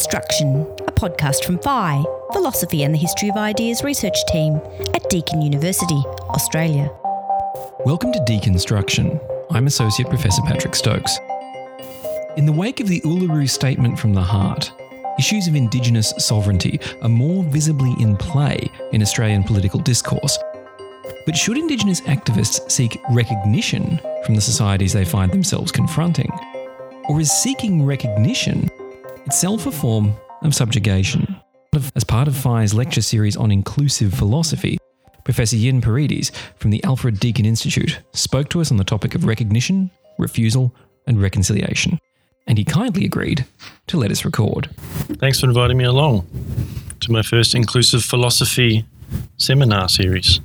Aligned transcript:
Deconstruction, 0.00 0.80
a 0.88 0.92
podcast 0.92 1.44
from 1.44 1.58
PHI, 1.58 2.02
Philosophy 2.32 2.84
and 2.84 2.94
the 2.94 2.98
History 2.98 3.28
of 3.28 3.36
Ideas 3.36 3.84
research 3.84 4.16
team 4.28 4.58
at 4.94 5.10
Deakin 5.10 5.42
University, 5.42 6.02
Australia. 6.30 6.90
Welcome 7.84 8.10
to 8.12 8.18
Deconstruction. 8.20 9.20
I'm 9.50 9.66
Associate 9.66 10.08
Professor 10.08 10.40
Patrick 10.40 10.74
Stokes. 10.74 11.18
In 12.38 12.46
the 12.46 12.52
wake 12.52 12.80
of 12.80 12.88
the 12.88 13.02
Uluru 13.02 13.46
Statement 13.46 13.98
from 13.98 14.14
the 14.14 14.22
Heart, 14.22 14.72
issues 15.18 15.46
of 15.46 15.54
Indigenous 15.54 16.14
sovereignty 16.16 16.80
are 17.02 17.10
more 17.10 17.44
visibly 17.44 17.94
in 18.00 18.16
play 18.16 18.70
in 18.92 19.02
Australian 19.02 19.44
political 19.44 19.80
discourse. 19.80 20.38
But 21.26 21.36
should 21.36 21.58
Indigenous 21.58 22.00
activists 22.02 22.70
seek 22.70 22.98
recognition 23.10 24.00
from 24.24 24.34
the 24.34 24.40
societies 24.40 24.94
they 24.94 25.04
find 25.04 25.30
themselves 25.30 25.70
confronting? 25.70 26.30
Or 27.10 27.20
is 27.20 27.30
seeking 27.30 27.84
recognition 27.84 28.70
itself 29.26 29.66
a 29.66 29.72
form 29.72 30.14
of 30.42 30.54
subjugation. 30.54 31.36
As 31.94 32.04
part 32.04 32.28
of 32.28 32.34
PHI's 32.34 32.74
lecture 32.74 33.02
series 33.02 33.36
on 33.36 33.50
inclusive 33.50 34.12
philosophy, 34.12 34.78
Professor 35.24 35.56
Yin 35.56 35.80
Paradies 35.80 36.32
from 36.56 36.70
the 36.70 36.82
Alfred 36.84 37.20
Deakin 37.20 37.46
Institute 37.46 38.00
spoke 38.12 38.48
to 38.50 38.60
us 38.60 38.70
on 38.70 38.76
the 38.76 38.84
topic 38.84 39.14
of 39.14 39.24
recognition, 39.24 39.90
refusal, 40.18 40.74
and 41.06 41.20
reconciliation. 41.22 41.98
And 42.46 42.58
he 42.58 42.64
kindly 42.64 43.04
agreed 43.04 43.46
to 43.88 43.96
let 43.96 44.10
us 44.10 44.24
record. 44.24 44.68
Thanks 45.18 45.40
for 45.40 45.46
inviting 45.46 45.76
me 45.76 45.84
along 45.84 46.26
to 47.00 47.12
my 47.12 47.22
first 47.22 47.54
inclusive 47.54 48.02
philosophy 48.02 48.84
seminar 49.36 49.88
series. 49.88 50.40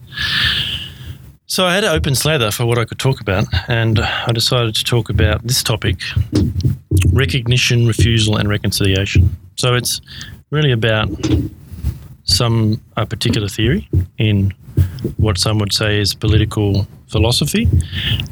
So 1.48 1.64
I 1.64 1.76
had 1.76 1.84
an 1.84 1.92
open 1.92 2.16
slather 2.16 2.50
for 2.50 2.66
what 2.66 2.80
I 2.80 2.86
could 2.86 2.98
talk 2.98 3.22
about, 3.22 3.46
and 3.68 4.00
I 4.00 4.32
decided 4.34 4.74
to 4.76 4.84
talk 4.84 5.12
about 5.12 5.44
this 5.44 5.62
topic 5.62 5.98
recognition, 7.14 7.86
refusal, 7.86 8.38
and 8.38 8.50
reconciliation. 8.50 9.36
So 9.56 9.76
it's 9.76 10.02
really 10.50 10.72
about 10.72 11.08
some 12.24 12.82
a 12.98 13.06
particular 13.06 13.48
theory 13.48 13.88
in 14.18 14.56
what 15.18 15.38
some 15.38 15.60
would 15.60 15.72
say 15.72 16.00
is 16.00 16.16
political 16.16 16.88
philosophy 17.10 17.70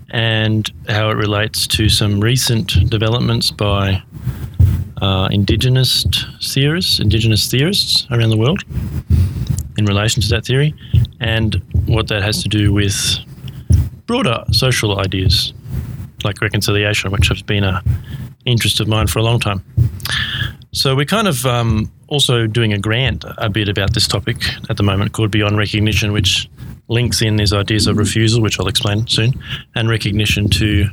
and 0.10 0.68
how 0.90 1.12
it 1.12 1.16
relates 1.16 1.68
to 1.68 1.90
some 1.90 2.20
recent 2.20 2.90
developments 2.90 3.52
by 3.52 4.02
uh, 5.04 5.28
indigenous 5.32 6.04
theorists, 6.42 7.00
indigenous 7.00 7.50
theorists 7.50 8.08
around 8.10 8.32
the 8.32 8.38
world 8.38 8.64
in 9.78 9.86
relation 9.86 10.22
to 10.22 10.30
that 10.30 10.46
theory, 10.46 10.74
and 11.24 11.56
what 11.86 12.10
that 12.10 12.22
has 12.22 12.44
to 12.44 12.50
do 12.50 12.74
with 12.74 13.18
broader 14.06 14.44
social 14.52 15.00
ideas 15.00 15.54
like 16.24 16.42
reconciliation, 16.42 17.12
which 17.12 17.30
has 17.30 17.42
been 17.42 17.64
a 17.64 17.82
interest 18.46 18.80
of 18.82 18.88
mine 18.88 19.08
for 19.08 19.20
a 19.20 19.24
long 19.24 19.40
time. 19.40 19.64
So 20.74 20.96
we're 20.96 21.06
kind 21.06 21.28
of 21.28 21.46
um, 21.46 21.92
also 22.08 22.46
doing 22.46 22.74
a 22.74 22.78
grant 22.78 23.24
a 23.38 23.50
bit 23.50 23.70
about 23.70 23.94
this 23.94 24.08
topic 24.08 24.38
at 24.70 24.78
the 24.78 24.84
moment 24.84 25.14
called 25.14 25.32
Beyond 25.32 25.58
Recognition, 25.58 26.12
which 26.12 26.50
links 26.88 27.22
in 27.22 27.38
these 27.38 27.54
ideas 27.54 27.88
of 27.88 27.98
refusal, 27.98 28.42
which 28.42 28.60
I'll 28.60 28.68
explain 28.68 29.08
soon, 29.08 29.34
and 29.76 29.90
recognition 29.90 30.50
to 30.50 30.86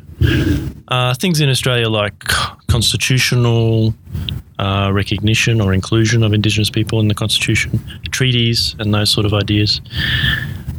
uh, 0.88 1.14
things 1.14 1.40
in 1.40 1.48
Australia 1.48 1.88
like 1.88 2.18
constitutional 2.68 3.94
uh, 4.58 4.90
recognition 4.92 5.60
or 5.60 5.72
inclusion 5.72 6.22
of 6.22 6.32
Indigenous 6.32 6.70
people 6.70 7.00
in 7.00 7.08
the 7.08 7.14
Constitution, 7.14 7.80
treaties, 8.10 8.76
and 8.78 8.94
those 8.94 9.10
sort 9.10 9.26
of 9.26 9.34
ideas. 9.34 9.80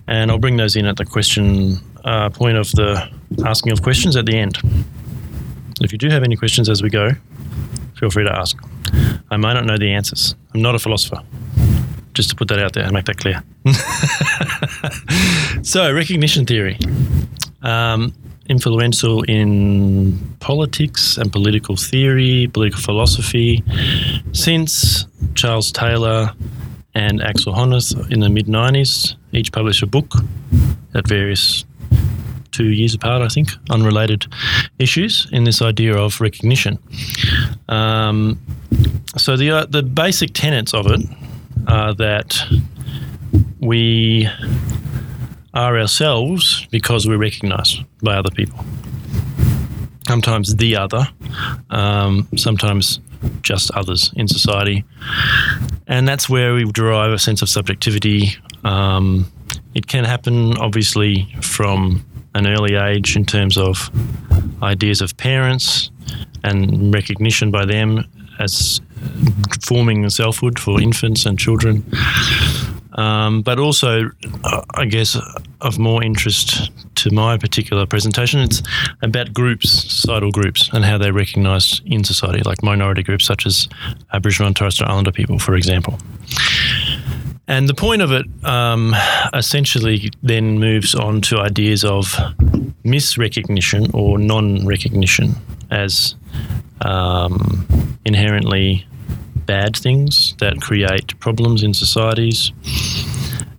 And 0.08 0.32
I'll 0.32 0.40
bring 0.40 0.58
those 0.58 0.76
in 0.76 0.86
at 0.86 0.98
the 0.98 1.06
question 1.06 1.78
uh, 2.04 2.30
point 2.30 2.58
of 2.58 2.72
the 2.72 3.10
asking 3.46 3.72
of 3.72 3.82
questions 3.82 4.16
at 4.16 4.26
the 4.26 4.38
end. 4.38 4.58
If 5.82 5.92
you 5.92 5.98
do 5.98 6.10
have 6.10 6.24
any 6.24 6.36
questions 6.36 6.70
as 6.70 6.82
we 6.84 6.90
go, 6.90 7.12
feel 7.98 8.10
free 8.10 8.24
to 8.24 8.36
ask. 8.36 8.58
I 9.30 9.38
may 9.38 9.54
not 9.54 9.66
know 9.66 9.78
the 9.78 9.92
answers. 9.92 10.36
I'm 10.54 10.62
not 10.62 10.76
a 10.76 10.80
philosopher. 10.80 11.22
Just 12.22 12.30
to 12.30 12.36
put 12.36 12.50
that 12.50 12.60
out 12.60 12.74
there 12.74 12.84
and 12.84 12.94
make 12.94 13.06
that 13.06 13.18
clear. 13.18 13.42
so, 15.64 15.92
recognition 15.92 16.46
theory. 16.46 16.78
Um, 17.64 18.14
influential 18.48 19.24
in 19.24 20.20
politics 20.40 21.18
and 21.18 21.32
political 21.32 21.76
theory, 21.76 22.48
political 22.54 22.80
philosophy, 22.80 23.64
since 24.34 25.08
Charles 25.34 25.72
Taylor 25.72 26.32
and 26.94 27.24
Axel 27.24 27.56
Honneth 27.56 28.12
in 28.12 28.20
the 28.20 28.30
mid 28.30 28.46
90s. 28.46 29.16
Each 29.32 29.52
published 29.52 29.82
a 29.82 29.88
book 29.88 30.14
at 30.94 31.08
various 31.08 31.66
two 32.52 32.70
years 32.70 32.94
apart, 32.94 33.24
I 33.24 33.30
think, 33.30 33.50
unrelated 33.72 34.28
issues 34.78 35.28
in 35.32 35.44
this 35.46 35.60
idea 35.64 35.98
of 35.98 36.22
recognition. 36.22 36.78
Um, 37.68 38.40
so 39.18 39.36
the 39.36 39.50
uh, 39.50 39.66
the 39.66 39.82
basic 39.82 40.34
tenets 40.36 40.76
of 40.76 40.86
it 40.86 41.02
are 41.68 41.94
that 41.96 42.42
we 43.60 44.28
are 45.54 45.78
ourselves 45.78 46.68
because 46.72 47.08
we're 47.08 47.18
recognised 47.18 47.84
by 48.02 48.16
other 48.16 48.32
people. 48.32 48.64
Sometimes 50.08 50.56
the 50.56 50.76
other, 50.76 51.08
um, 51.70 52.28
sometimes 52.36 53.00
just 53.42 53.72
others 53.72 54.12
in 54.16 54.28
society, 54.28 54.84
and 55.88 56.08
that's 56.08 56.30
where 56.30 56.54
we 56.54 56.66
derive 56.72 57.12
a 57.12 57.20
sense 57.20 57.42
of 57.42 57.50
subjectivity. 57.50 58.36
Um, 58.64 59.32
it 59.74 59.88
can 59.88 60.04
happen, 60.04 60.58
obviously, 60.58 61.34
from 61.42 62.04
an 62.34 62.48
early 62.48 62.76
age 62.76 63.16
in 63.16 63.26
terms 63.26 63.58
of 63.58 63.90
ideas 64.62 65.02
of 65.02 65.16
parents 65.18 65.92
and 66.44 66.94
recognition 66.94 67.52
by 67.52 67.66
them 67.66 68.06
as 68.40 68.82
forming 69.64 70.10
selfhood 70.10 70.60
for 70.60 70.82
infants 70.82 71.26
and 71.26 71.38
children. 71.38 71.84
Um, 72.94 73.42
but 73.42 73.58
also, 73.58 74.12
I 74.76 74.86
guess, 74.86 75.18
of 75.62 75.80
more 75.80 76.04
interest 76.04 76.72
to 76.96 77.12
my 77.12 77.38
particular 77.38 77.86
presentation, 77.86 78.42
it's 78.42 78.62
about 79.02 79.34
groups, 79.34 79.70
societal 79.70 80.32
groups, 80.32 80.70
and 80.74 80.84
how 80.84 80.98
they're 80.98 81.14
recognised 81.14 81.82
in 81.86 82.04
society, 82.04 82.42
like 82.44 82.62
minority 82.64 83.02
groups 83.02 83.26
such 83.26 83.46
as 83.46 83.70
Aboriginal 84.14 84.48
and 84.48 84.56
Torres 84.56 84.76
Strait 84.76 84.90
Islander 84.90 85.12
people, 85.12 85.40
for 85.40 85.56
example. 85.56 85.98
And 87.48 87.68
the 87.68 87.74
point 87.74 88.02
of 88.02 88.12
it 88.12 88.26
um, 88.44 88.94
essentially 89.34 90.10
then 90.22 90.60
moves 90.60 90.96
on 90.96 91.22
to 91.22 91.40
ideas 91.40 91.84
of 91.84 92.06
misrecognition 92.86 93.94
or 93.94 94.18
non 94.18 94.66
recognition 94.66 95.36
as 95.70 96.16
um, 96.82 97.66
inherently 98.06 98.86
bad 99.52 99.76
things 99.76 100.34
that 100.40 100.62
create 100.62 101.20
problems 101.20 101.62
in 101.62 101.74
societies. 101.74 102.54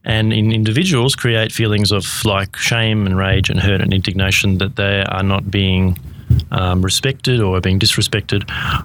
And 0.05 0.33
in 0.33 0.51
individuals 0.51 1.15
create 1.15 1.53
feelings 1.53 1.93
of 1.93 2.05
like 2.25 2.57
shame 2.57 3.05
and 3.07 3.15
rage 3.19 3.51
and 3.51 3.61
hurt 3.61 3.83
and 3.83 3.93
indignation 3.93 4.57
that 4.57 4.77
they 4.77 5.05
are 5.17 5.23
not 5.23 5.51
being 5.51 5.99
um, 6.51 6.81
respected 6.81 7.43
or 7.43 7.61
being 7.61 7.79
disrespected 7.79 8.41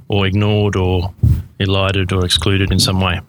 or 0.09 0.27
ignored 0.27 0.75
or 0.75 1.13
elided 1.59 2.11
or 2.11 2.25
excluded 2.25 2.73
in 2.73 2.79
some 2.79 2.99
way. 2.99 3.21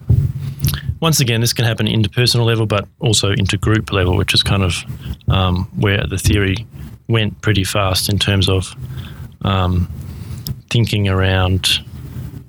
Once 0.99 1.21
again, 1.21 1.39
this 1.39 1.53
can 1.53 1.63
happen 1.63 1.87
interpersonal 1.87 2.45
level, 2.45 2.65
but 2.65 2.85
also 2.99 3.33
intergroup 3.33 3.93
level, 3.93 4.17
which 4.17 4.33
is 4.33 4.43
kind 4.43 4.63
of 4.63 4.73
um, 5.29 5.69
where 5.77 6.05
the 6.05 6.17
theory 6.17 6.67
went 7.07 7.41
pretty 7.41 7.63
fast 7.63 8.11
in 8.11 8.19
terms 8.19 8.49
of 8.49 8.75
um, 9.43 9.87
thinking 10.69 11.07
around 11.07 11.79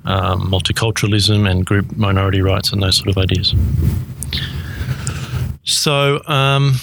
um, 0.04 0.50
multiculturalism 0.50 1.48
and 1.48 1.66
group 1.66 1.96
minority 1.96 2.40
rights 2.40 2.72
and 2.72 2.82
those 2.82 2.96
sort 2.96 3.08
of 3.08 3.18
ideas. 3.18 3.54
So, 5.62 6.20
um, 6.26 6.74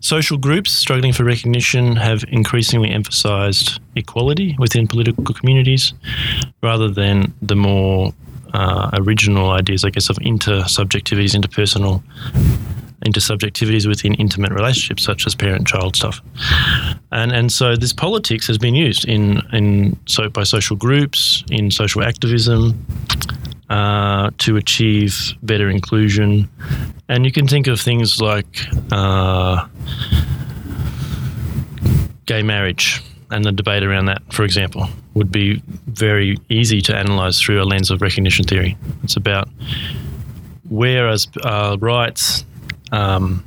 social 0.00 0.38
groups 0.38 0.72
struggling 0.72 1.12
for 1.12 1.24
recognition 1.24 1.96
have 1.96 2.24
increasingly 2.28 2.90
emphasized 2.90 3.80
equality 3.96 4.56
within 4.58 4.86
political 4.86 5.34
communities 5.34 5.92
rather 6.62 6.88
than 6.88 7.34
the 7.42 7.56
more 7.56 8.12
uh, 8.54 8.90
original 8.94 9.50
ideas, 9.50 9.84
I 9.84 9.90
guess, 9.90 10.08
of 10.08 10.16
intersubjectivities, 10.16 11.38
interpersonal 11.38 12.02
intersubjectivities 13.10 13.86
within 13.86 14.14
intimate 14.14 14.52
relationships, 14.52 15.02
such 15.02 15.26
as 15.26 15.34
parent-child 15.34 15.96
stuff. 15.96 16.20
And 17.10 17.32
and 17.32 17.50
so 17.50 17.76
this 17.76 17.92
politics 17.92 18.46
has 18.46 18.58
been 18.58 18.74
used 18.74 19.04
in 19.08 19.42
in 19.52 19.96
so 20.06 20.28
by 20.28 20.44
social 20.44 20.76
groups, 20.76 21.44
in 21.50 21.70
social 21.70 22.02
activism. 22.02 22.74
Uh, 23.70 24.30
to 24.38 24.56
achieve 24.56 25.34
better 25.42 25.68
inclusion, 25.68 26.48
and 27.10 27.26
you 27.26 27.30
can 27.30 27.46
think 27.46 27.66
of 27.66 27.78
things 27.78 28.18
like 28.18 28.66
uh, 28.92 29.66
gay 32.24 32.42
marriage, 32.42 33.02
and 33.30 33.44
the 33.44 33.52
debate 33.52 33.82
around 33.82 34.06
that, 34.06 34.22
for 34.32 34.44
example, 34.44 34.88
would 35.12 35.30
be 35.30 35.62
very 35.86 36.38
easy 36.48 36.80
to 36.80 36.96
analyze 36.96 37.38
through 37.38 37.62
a 37.62 37.66
lens 37.66 37.90
of 37.90 38.00
recognition 38.00 38.46
theory. 38.46 38.74
It's 39.02 39.16
about 39.16 39.48
whereas 40.70 41.28
uh, 41.42 41.76
rights 41.78 42.46
um, 42.92 43.44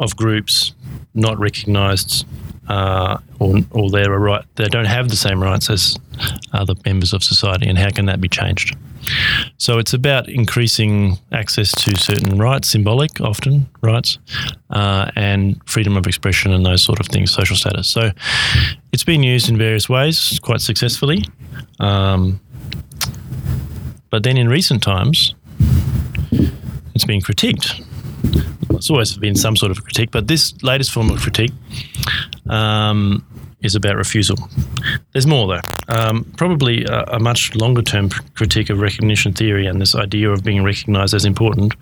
of 0.00 0.16
groups 0.16 0.74
not 1.14 1.38
recognized 1.38 2.26
uh, 2.68 3.18
or, 3.38 3.58
or 3.72 3.90
they're 3.90 4.14
a 4.14 4.18
right, 4.18 4.44
they 4.54 4.68
don't 4.68 4.86
have 4.86 5.08
the 5.08 5.16
same 5.16 5.42
rights 5.42 5.68
as 5.68 5.96
other 6.52 6.74
members 6.86 7.12
of 7.12 7.22
society, 7.22 7.68
and 7.68 7.76
how 7.78 7.90
can 7.90 8.06
that 8.06 8.20
be 8.20 8.28
changed? 8.28 8.76
So 9.58 9.78
it's 9.78 9.92
about 9.92 10.28
increasing 10.28 11.18
access 11.32 11.72
to 11.72 11.96
certain 11.96 12.38
rights, 12.38 12.68
symbolic 12.68 13.20
often 13.20 13.68
rights, 13.82 14.18
uh, 14.70 15.10
and 15.16 15.60
freedom 15.66 15.96
of 15.96 16.06
expression 16.06 16.52
and 16.52 16.64
those 16.64 16.82
sort 16.82 17.00
of 17.00 17.06
things, 17.06 17.32
social 17.32 17.56
status. 17.56 17.88
So 17.88 18.12
it's 18.92 19.04
been 19.04 19.24
used 19.24 19.48
in 19.48 19.58
various 19.58 19.88
ways 19.88 20.38
quite 20.40 20.60
successfully. 20.60 21.24
Um, 21.80 22.40
but 24.10 24.22
then 24.22 24.36
in 24.36 24.48
recent 24.48 24.82
times, 24.82 25.34
it's 26.94 27.04
been 27.04 27.20
critiqued. 27.20 27.84
It's 28.70 28.90
always 28.90 29.16
been 29.16 29.36
some 29.36 29.56
sort 29.56 29.70
of 29.70 29.84
critique, 29.84 30.10
but 30.10 30.28
this 30.28 30.60
latest 30.62 30.92
form 30.92 31.10
of 31.10 31.20
critique 31.20 31.52
um, 32.48 33.24
is 33.62 33.74
about 33.74 33.96
refusal. 33.96 34.36
There's 35.12 35.26
more, 35.26 35.46
though. 35.46 35.60
Um, 35.88 36.24
probably 36.36 36.84
a, 36.84 37.04
a 37.04 37.18
much 37.20 37.54
longer 37.54 37.82
term 37.82 38.08
critique 38.34 38.70
of 38.70 38.80
recognition 38.80 39.32
theory 39.32 39.66
and 39.66 39.80
this 39.80 39.94
idea 39.94 40.30
of 40.30 40.42
being 40.42 40.64
recognized 40.64 41.14
as 41.14 41.24
important 41.24 41.74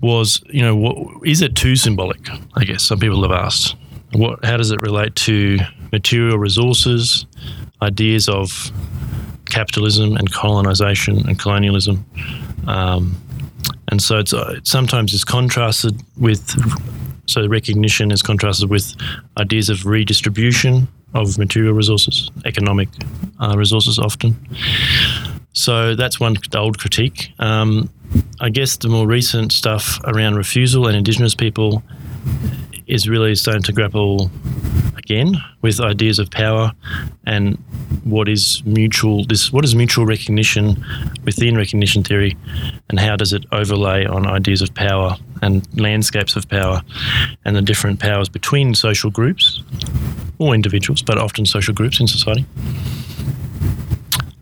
was, 0.00 0.42
you 0.50 0.62
know, 0.62 0.76
what, 0.76 1.26
is 1.26 1.42
it 1.42 1.56
too 1.56 1.74
symbolic? 1.74 2.28
I 2.54 2.64
guess 2.64 2.84
some 2.84 2.98
people 2.98 3.22
have 3.22 3.32
asked. 3.32 3.74
What, 4.12 4.44
how 4.44 4.56
does 4.56 4.70
it 4.70 4.80
relate 4.80 5.14
to 5.16 5.58
material 5.92 6.38
resources, 6.38 7.26
ideas 7.82 8.28
of 8.28 8.70
capitalism 9.46 10.16
and 10.16 10.30
colonization 10.32 11.26
and 11.26 11.38
colonialism? 11.38 12.04
Um, 12.66 13.16
and 13.88 14.02
so 14.02 14.18
it's 14.18 14.32
uh, 14.32 14.58
sometimes 14.62 15.14
it's 15.14 15.24
contrasted 15.24 16.00
with 16.16 16.42
so 17.26 17.46
recognition 17.46 18.10
is 18.10 18.22
contrasted 18.22 18.70
with 18.70 18.94
ideas 19.36 19.68
of 19.68 19.84
redistribution 19.84 20.88
of 21.14 21.38
material 21.38 21.74
resources, 21.74 22.30
economic 22.44 22.88
uh, 23.40 23.54
resources 23.56 23.98
often. 23.98 24.36
So 25.52 25.94
that's 25.94 26.20
one 26.20 26.36
old 26.54 26.78
critique. 26.78 27.32
Um, 27.38 27.90
I 28.40 28.48
guess 28.48 28.76
the 28.76 28.88
more 28.88 29.06
recent 29.06 29.52
stuff 29.52 29.98
around 30.04 30.36
refusal 30.36 30.86
and 30.86 30.96
Indigenous 30.96 31.34
people 31.34 31.82
is 32.88 33.08
really 33.08 33.34
starting 33.34 33.62
to 33.62 33.72
grapple 33.72 34.30
again 34.96 35.34
with 35.62 35.80
ideas 35.80 36.18
of 36.18 36.30
power 36.30 36.72
and 37.26 37.56
what 38.04 38.28
is 38.28 38.62
mutual 38.64 39.24
this 39.24 39.52
what 39.52 39.64
is 39.64 39.74
mutual 39.74 40.04
recognition 40.04 40.84
within 41.24 41.56
recognition 41.56 42.02
theory 42.02 42.36
and 42.90 42.98
how 42.98 43.16
does 43.16 43.32
it 43.32 43.44
overlay 43.52 44.04
on 44.04 44.26
ideas 44.26 44.60
of 44.60 44.74
power 44.74 45.16
and 45.42 45.66
landscapes 45.78 46.36
of 46.36 46.48
power 46.48 46.82
and 47.44 47.56
the 47.56 47.62
different 47.62 48.00
powers 48.00 48.28
between 48.28 48.74
social 48.74 49.10
groups 49.10 49.62
or 50.38 50.54
individuals 50.54 51.02
but 51.02 51.18
often 51.18 51.44
social 51.44 51.74
groups 51.74 52.00
in 52.00 52.06
society. 52.06 52.46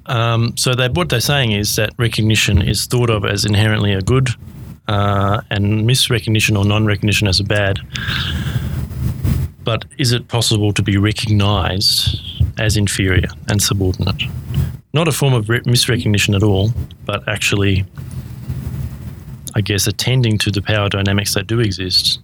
Um, 0.06 0.56
so 0.56 0.75
that 0.75 0.94
what 0.94 1.08
they're 1.08 1.20
saying 1.20 1.52
is 1.52 1.76
that 1.76 1.90
recognition 1.99 2.62
is 2.62 2.87
thought 2.87 3.10
of 3.10 3.25
as 3.25 3.44
inherently 3.44 3.92
a 3.92 4.02
good 4.02 4.28
uh, 4.88 5.41
and 5.50 5.88
misrecognition 5.88 6.59
or 6.59 6.65
non-recognition 6.65 7.29
as 7.29 7.41
a 7.41 7.44
bad 7.44 7.81
but 9.67 9.85
is 9.99 10.12
it 10.12 10.29
possible 10.29 10.73
to 10.73 10.81
be 10.81 10.97
recognized 10.97 12.21
as 12.56 12.77
inferior 12.77 13.29
and 13.49 13.61
subordinate? 13.61 14.23
Not 14.94 15.09
a 15.09 15.12
form 15.12 15.35
of 15.35 15.49
re- 15.49 15.61
misrecognition 15.62 16.37
at 16.37 16.44
all, 16.44 16.71
but 17.05 17.29
actually, 17.29 17.85
I 19.56 19.61
guess, 19.62 19.88
attending 19.88 20.38
to 20.38 20.53
the 20.53 20.62
power 20.62 20.88
dynamics 20.88 21.35
that 21.35 21.49
do 21.49 21.59
exist. 21.59 22.21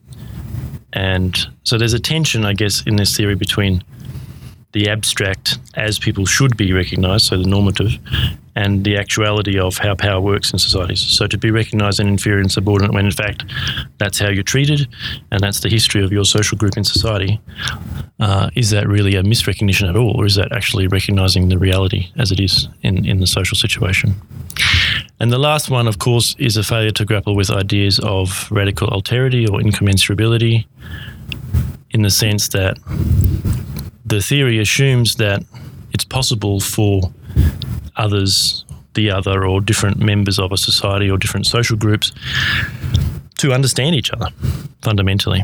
And 0.93 1.37
so 1.65 1.79
there's 1.79 1.95
a 1.95 1.99
tension, 1.99 2.45
I 2.45 2.53
guess, 2.53 2.87
in 2.87 2.95
this 2.95 3.17
theory 3.17 3.35
between 3.35 3.83
the 4.73 4.89
abstract 4.89 5.59
as 5.75 5.99
people 5.99 6.27
should 6.27 6.57
be 6.57 6.73
recognized, 6.73 7.27
so 7.27 7.37
the 7.37 7.49
normative, 7.49 7.93
and 8.55 8.85
the 8.85 8.97
actuality 8.97 9.59
of 9.59 9.79
how 9.79 9.95
power 9.95 10.21
works 10.21 10.53
in 10.53 10.59
societies. 10.59 11.01
So 11.01 11.27
to 11.27 11.39
be 11.39 11.51
recognized 11.51 12.01
as 12.01 12.07
inferior 12.07 12.41
and 12.41 12.53
subordinate 12.53 12.93
when 12.93 13.07
in 13.07 13.13
fact 13.13 13.45
that's 13.99 14.19
how 14.19 14.29
you're 14.29 14.43
treated 14.43 14.87
and 15.31 15.41
that's 15.41 15.61
the 15.61 15.69
history 15.69 16.05
of 16.05 16.13
your 16.13 16.25
social 16.25 16.59
group 16.59 16.77
in 16.77 16.85
society, 16.85 17.41
uh, 18.21 18.51
is 18.55 18.71
that 18.71 18.87
really 18.89 19.15
a 19.15 19.23
misrecognition 19.23 19.89
at 19.89 19.97
all, 19.97 20.19
or 20.19 20.27
is 20.27 20.35
that 20.35 20.53
actually 20.53 20.87
recognizing 20.87 21.49
the 21.49 21.59
reality 21.59 22.09
as 22.19 22.31
it 22.31 22.41
is 22.41 22.69
in, 22.83 23.05
in 23.07 23.21
the 23.21 23.27
social 23.27 23.57
situation? 23.57 24.15
And 25.19 25.33
the 25.33 25.39
last 25.39 25.71
one, 25.71 25.87
of 25.87 25.99
course, 25.99 26.35
is 26.39 26.57
a 26.57 26.63
failure 26.63 26.91
to 26.91 27.05
grapple 27.05 27.37
with 27.37 27.51
ideas 27.51 28.01
of 28.01 28.51
radical 28.51 28.89
alterity 28.89 29.49
or 29.49 29.61
incommensurability 29.61 30.67
in 31.93 32.03
the 32.03 32.11
sense 32.11 32.49
that 32.49 32.77
the 34.13 34.21
theory 34.21 34.59
assumes 34.59 35.15
that 35.17 35.43
it's 35.93 36.05
possible 36.05 36.61
for 36.61 37.01
others, 37.97 38.67
the 38.93 39.11
other, 39.11 39.47
or 39.47 39.59
different 39.63 39.97
members 39.99 40.39
of 40.39 40.53
a 40.53 40.59
society 40.59 41.11
or 41.11 41.17
different 41.17 41.47
social 41.47 41.79
groups 41.79 42.13
to 43.39 43.55
understand 43.55 43.95
each 43.97 44.11
other 44.11 44.27
fundamentally, 44.83 45.43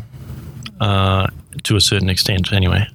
uh, 0.81 1.27
to 1.63 1.77
a 1.77 1.81
certain 1.81 2.11
extent, 2.11 2.53
anyway. 2.53 2.87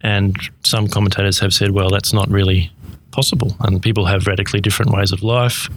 And 0.00 0.34
some 0.64 0.88
commentators 0.88 1.38
have 1.40 1.52
said, 1.52 1.72
well, 1.72 1.90
that's 1.90 2.14
not 2.14 2.30
really 2.30 2.70
possible. 3.10 3.54
And 3.60 3.82
people 3.82 4.06
have 4.06 4.26
radically 4.26 4.62
different 4.62 4.92
ways 4.92 5.12
of 5.12 5.22
life, 5.22 5.68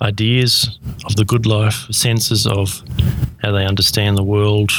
ideas 0.00 0.78
of 1.04 1.16
the 1.16 1.24
good 1.24 1.44
life, 1.44 1.86
senses 1.90 2.46
of 2.46 2.82
how 3.42 3.50
they 3.50 3.66
understand 3.66 4.16
the 4.16 4.22
world, 4.22 4.70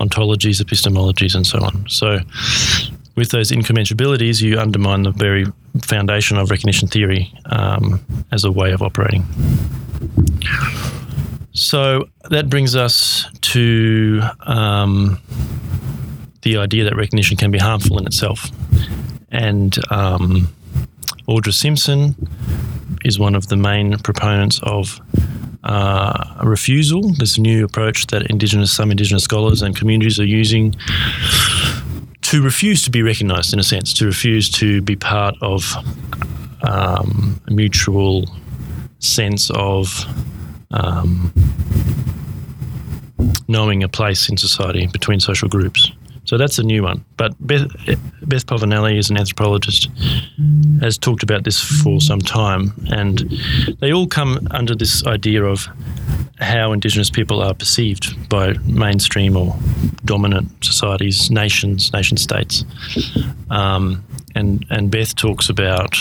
ontologies, 0.00 0.62
epistemologies, 0.62 1.34
and 1.34 1.46
so 1.46 1.58
on. 1.58 1.88
So 1.88 2.18
with 3.16 3.30
those 3.30 3.50
incommensurabilities, 3.50 4.40
you 4.40 4.58
undermine 4.58 5.02
the 5.02 5.10
very 5.10 5.46
foundation 5.82 6.38
of 6.38 6.50
recognition 6.50 6.88
theory 6.88 7.32
um, 7.46 8.04
as 8.30 8.44
a 8.44 8.50
way 8.50 8.72
of 8.72 8.82
operating. 8.82 9.24
So 11.52 12.08
that 12.30 12.48
brings 12.48 12.74
us 12.74 13.26
to 13.42 14.22
um, 14.40 15.20
the 16.42 16.56
idea 16.56 16.84
that 16.84 16.96
recognition 16.96 17.36
can 17.36 17.50
be 17.50 17.58
harmful 17.58 17.98
in 17.98 18.06
itself. 18.06 18.50
And 19.30 19.78
um, 19.90 20.52
Audra 21.28 21.52
Simpson 21.52 22.14
is 23.04 23.18
one 23.18 23.34
of 23.34 23.48
the 23.48 23.56
main 23.56 23.98
proponents 23.98 24.60
of 24.62 25.00
uh, 25.64 26.34
refusal, 26.42 27.12
this 27.14 27.38
new 27.38 27.64
approach 27.64 28.06
that 28.08 28.22
Indigenous, 28.30 28.72
some 28.72 28.90
Indigenous 28.90 29.24
scholars 29.24 29.62
and 29.62 29.76
communities 29.76 30.18
are 30.18 30.24
using 30.24 30.74
to 32.22 32.42
refuse 32.42 32.82
to 32.82 32.90
be 32.90 33.02
recognised, 33.02 33.52
in 33.52 33.58
a 33.58 33.62
sense, 33.62 33.92
to 33.94 34.06
refuse 34.06 34.48
to 34.48 34.80
be 34.82 34.96
part 34.96 35.36
of 35.42 35.74
um, 36.62 37.40
a 37.46 37.50
mutual 37.52 38.24
sense 38.98 39.50
of 39.50 40.04
um, 40.70 41.32
knowing 43.48 43.82
a 43.82 43.88
place 43.88 44.28
in 44.28 44.36
society 44.36 44.86
between 44.92 45.20
social 45.20 45.48
groups. 45.48 45.92
So 46.24 46.38
that's 46.38 46.58
a 46.58 46.62
new 46.62 46.82
one. 46.82 47.04
But 47.16 47.34
Beth, 47.44 47.68
Beth 48.22 48.46
Povinelli 48.46 48.96
is 48.96 49.10
an 49.10 49.18
anthropologist, 49.18 49.88
has 50.80 50.96
talked 50.96 51.22
about 51.22 51.44
this 51.44 51.60
for 51.60 52.00
some 52.00 52.20
time, 52.20 52.72
and 52.90 53.18
they 53.80 53.92
all 53.92 54.06
come 54.06 54.46
under 54.50 54.74
this 54.74 55.04
idea 55.06 55.44
of 55.44 55.66
how 56.38 56.72
Indigenous 56.72 57.10
people 57.10 57.42
are 57.42 57.54
perceived 57.54 58.28
by 58.28 58.52
mainstream 58.64 59.36
or 59.36 59.56
dominant 60.04 60.50
societies, 60.64 61.30
nations, 61.30 61.92
nation 61.92 62.16
states. 62.16 62.64
Um, 63.50 64.04
and 64.34 64.64
and 64.70 64.90
Beth 64.90 65.14
talks 65.14 65.48
about 65.48 65.96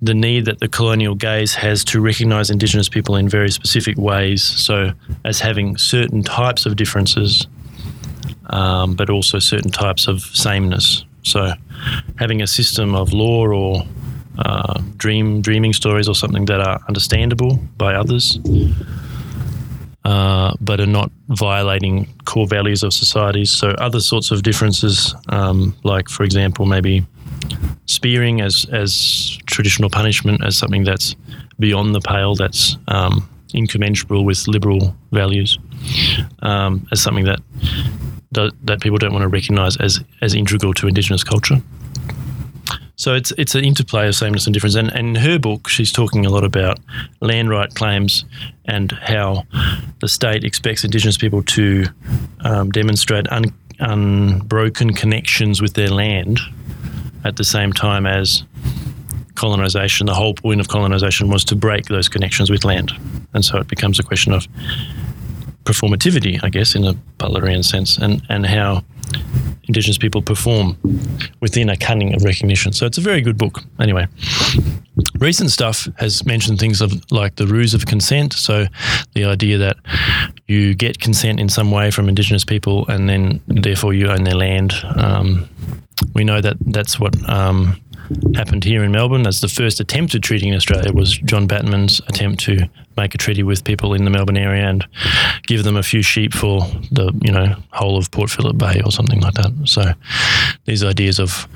the 0.00 0.14
need 0.14 0.44
that 0.44 0.60
the 0.60 0.68
colonial 0.68 1.14
gaze 1.14 1.54
has 1.54 1.84
to 1.84 2.00
recognise 2.00 2.50
Indigenous 2.50 2.88
people 2.88 3.16
in 3.16 3.28
very 3.28 3.50
specific 3.50 3.96
ways. 3.96 4.42
So, 4.42 4.92
as 5.24 5.40
having 5.40 5.76
certain 5.76 6.22
types 6.22 6.66
of 6.66 6.76
differences, 6.76 7.48
um, 8.50 8.94
but 8.94 9.10
also 9.10 9.38
certain 9.38 9.70
types 9.70 10.08
of 10.08 10.22
sameness. 10.22 11.04
So, 11.22 11.52
having 12.18 12.42
a 12.42 12.46
system 12.46 12.94
of 12.94 13.12
law 13.12 13.46
or 13.46 13.84
uh, 14.38 14.80
dream 14.96 15.42
dreaming 15.42 15.72
stories 15.72 16.08
or 16.08 16.14
something 16.14 16.44
that 16.46 16.60
are 16.60 16.80
understandable 16.88 17.58
by 17.76 17.94
others, 17.94 18.38
uh, 20.04 20.54
but 20.60 20.80
are 20.80 20.86
not 20.86 21.10
violating 21.28 22.06
core 22.24 22.46
values 22.46 22.82
of 22.82 22.92
societies. 22.92 23.50
So 23.50 23.70
other 23.70 24.00
sorts 24.00 24.30
of 24.30 24.42
differences, 24.42 25.14
um, 25.28 25.76
like 25.82 26.08
for 26.08 26.22
example, 26.22 26.66
maybe 26.66 27.04
spearing 27.86 28.40
as 28.40 28.66
as 28.72 29.38
traditional 29.46 29.90
punishment 29.90 30.44
as 30.44 30.56
something 30.56 30.84
that's 30.84 31.16
beyond 31.58 31.94
the 31.94 32.00
pale, 32.00 32.34
that's 32.34 32.76
um, 32.86 33.28
incommensurable 33.54 34.24
with 34.24 34.46
liberal 34.46 34.94
values, 35.10 35.58
um, 36.42 36.86
as 36.92 37.02
something 37.02 37.24
that 37.24 37.40
that 38.32 38.80
people 38.80 38.98
don't 38.98 39.12
want 39.12 39.22
to 39.22 39.28
recognise 39.28 39.76
as 39.78 40.00
as 40.22 40.34
integral 40.34 40.74
to 40.74 40.88
Indigenous 40.88 41.24
culture. 41.24 41.56
So 42.96 43.14
it's 43.14 43.32
it's 43.38 43.54
an 43.54 43.64
interplay 43.64 44.08
of 44.08 44.14
sameness 44.14 44.46
and 44.46 44.54
difference. 44.54 44.74
And, 44.74 44.92
and 44.92 45.16
in 45.16 45.22
her 45.22 45.38
book, 45.38 45.68
she's 45.68 45.92
talking 45.92 46.26
a 46.26 46.30
lot 46.30 46.44
about 46.44 46.80
land 47.20 47.48
right 47.48 47.72
claims 47.74 48.24
and 48.64 48.92
how 48.92 49.44
the 50.00 50.08
state 50.08 50.44
expects 50.44 50.84
Indigenous 50.84 51.16
people 51.16 51.42
to 51.44 51.84
um, 52.40 52.70
demonstrate 52.70 53.28
un, 53.30 53.44
unbroken 53.78 54.92
connections 54.94 55.62
with 55.62 55.74
their 55.74 55.88
land 55.88 56.40
at 57.24 57.36
the 57.36 57.44
same 57.44 57.72
time 57.72 58.06
as 58.06 58.44
colonization, 59.38 60.06
the 60.06 60.14
whole 60.14 60.34
point 60.34 60.60
of 60.60 60.68
colonization 60.68 61.28
was 61.28 61.44
to 61.44 61.54
break 61.54 61.86
those 61.86 62.08
connections 62.08 62.50
with 62.50 62.64
land. 62.64 62.92
And 63.34 63.44
so 63.44 63.58
it 63.58 63.68
becomes 63.68 63.98
a 64.00 64.02
question 64.02 64.32
of 64.32 64.46
performativity, 65.68 66.40
I 66.42 66.48
guess, 66.48 66.74
in 66.74 66.84
a 66.84 66.94
Butlerian 67.18 67.62
sense, 67.62 67.98
and, 67.98 68.22
and 68.30 68.46
how 68.46 68.82
Indigenous 69.64 69.98
people 69.98 70.22
perform 70.22 70.78
within 71.40 71.68
a 71.68 71.76
cunning 71.76 72.14
of 72.14 72.24
recognition. 72.24 72.72
So 72.72 72.86
it's 72.86 72.96
a 72.96 73.02
very 73.02 73.20
good 73.20 73.36
book. 73.36 73.62
Anyway, 73.78 74.06
recent 75.18 75.50
stuff 75.50 75.86
has 75.98 76.24
mentioned 76.24 76.58
things 76.58 76.80
of 76.80 76.92
like 77.10 77.36
the 77.36 77.46
ruse 77.46 77.74
of 77.74 77.84
consent. 77.84 78.32
So 78.32 78.66
the 79.12 79.26
idea 79.26 79.58
that 79.58 79.76
you 80.46 80.74
get 80.74 81.00
consent 81.00 81.38
in 81.38 81.50
some 81.50 81.70
way 81.70 81.90
from 81.90 82.08
Indigenous 82.08 82.44
people, 82.44 82.86
and 82.88 83.08
then 83.08 83.40
therefore 83.46 83.92
you 83.92 84.08
own 84.08 84.24
their 84.24 84.36
land. 84.36 84.72
Um, 84.96 85.48
we 86.14 86.24
know 86.24 86.40
that 86.40 86.56
that's 86.60 86.98
what 86.98 87.14
um, 87.28 87.78
happened 88.34 88.64
here 88.64 88.84
in 88.84 88.92
Melbourne 88.92 89.26
as 89.26 89.40
the 89.40 89.48
first 89.48 89.80
attempt 89.80 90.14
at 90.14 90.22
treaty 90.22 90.48
in 90.48 90.54
Australia 90.54 90.92
was 90.92 91.18
John 91.18 91.46
Batman's 91.46 92.00
attempt 92.08 92.40
to 92.44 92.68
make 92.96 93.14
a 93.14 93.18
treaty 93.18 93.42
with 93.42 93.64
people 93.64 93.94
in 93.94 94.04
the 94.04 94.10
Melbourne 94.10 94.36
area 94.36 94.68
and 94.68 94.86
give 95.46 95.64
them 95.64 95.76
a 95.76 95.82
few 95.82 96.02
sheep 96.02 96.34
for 96.34 96.60
the 96.90 97.12
you 97.22 97.32
know 97.32 97.54
whole 97.70 97.96
of 97.96 98.10
Port 98.10 98.30
Phillip 98.30 98.58
Bay 98.58 98.80
or 98.84 98.92
something 98.92 99.20
like 99.20 99.34
that. 99.34 99.52
So 99.64 99.92
these 100.64 100.82
ideas 100.82 101.18
of 101.18 101.46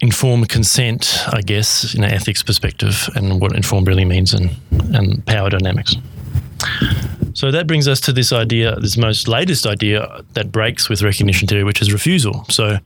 informed 0.00 0.48
consent, 0.48 1.24
I 1.28 1.40
guess, 1.40 1.94
in 1.94 2.04
an 2.04 2.10
ethics 2.10 2.42
perspective, 2.42 3.08
and 3.14 3.40
what 3.40 3.54
informed 3.54 3.88
really 3.88 4.04
means, 4.04 4.32
and 4.32 4.50
and 4.94 5.24
power 5.26 5.50
dynamics. 5.50 5.96
So 7.34 7.52
that 7.52 7.68
brings 7.68 7.86
us 7.86 8.00
to 8.00 8.12
this 8.12 8.32
idea, 8.32 8.74
this 8.80 8.96
most 8.96 9.28
latest 9.28 9.64
idea 9.64 10.22
that 10.32 10.50
breaks 10.50 10.88
with 10.88 11.02
recognition 11.02 11.46
theory, 11.46 11.62
which 11.62 11.80
is 11.80 11.92
refusal. 11.92 12.44
So, 12.48 12.78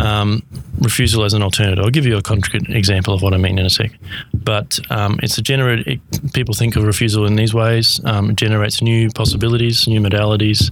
um, 0.00 0.42
refusal 0.84 1.24
as 1.24 1.34
an 1.34 1.42
alternative. 1.42 1.84
I'll 1.84 1.90
give 1.90 2.06
you 2.06 2.16
a 2.16 2.22
concrete 2.22 2.68
example 2.68 3.12
of 3.14 3.22
what 3.22 3.34
I 3.34 3.38
mean 3.38 3.58
in 3.58 3.66
a 3.66 3.70
sec. 3.70 3.90
But 4.32 4.78
um, 4.90 5.18
it's 5.22 5.38
a 5.38 5.42
generate. 5.42 5.86
It, 5.86 6.00
people 6.32 6.54
think 6.54 6.76
of 6.76 6.84
refusal 6.84 7.26
in 7.26 7.36
these 7.36 7.52
ways. 7.52 8.00
Um, 8.04 8.30
it 8.30 8.36
generates 8.36 8.80
new 8.82 9.10
possibilities, 9.10 9.88
new 9.88 10.00
modalities, 10.00 10.70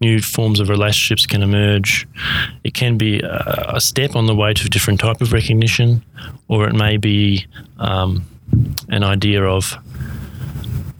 new 0.00 0.20
forms 0.20 0.60
of 0.60 0.68
relationships 0.68 1.26
can 1.26 1.42
emerge. 1.42 2.06
It 2.64 2.74
can 2.74 2.96
be 2.96 3.20
a, 3.20 3.74
a 3.74 3.80
step 3.80 4.16
on 4.16 4.26
the 4.26 4.34
way 4.34 4.54
to 4.54 4.64
a 4.64 4.68
different 4.68 5.00
type 5.00 5.20
of 5.20 5.32
recognition, 5.32 6.04
or 6.48 6.68
it 6.68 6.74
may 6.74 6.96
be 6.96 7.46
um, 7.78 8.24
an 8.88 9.02
idea 9.02 9.44
of 9.44 9.76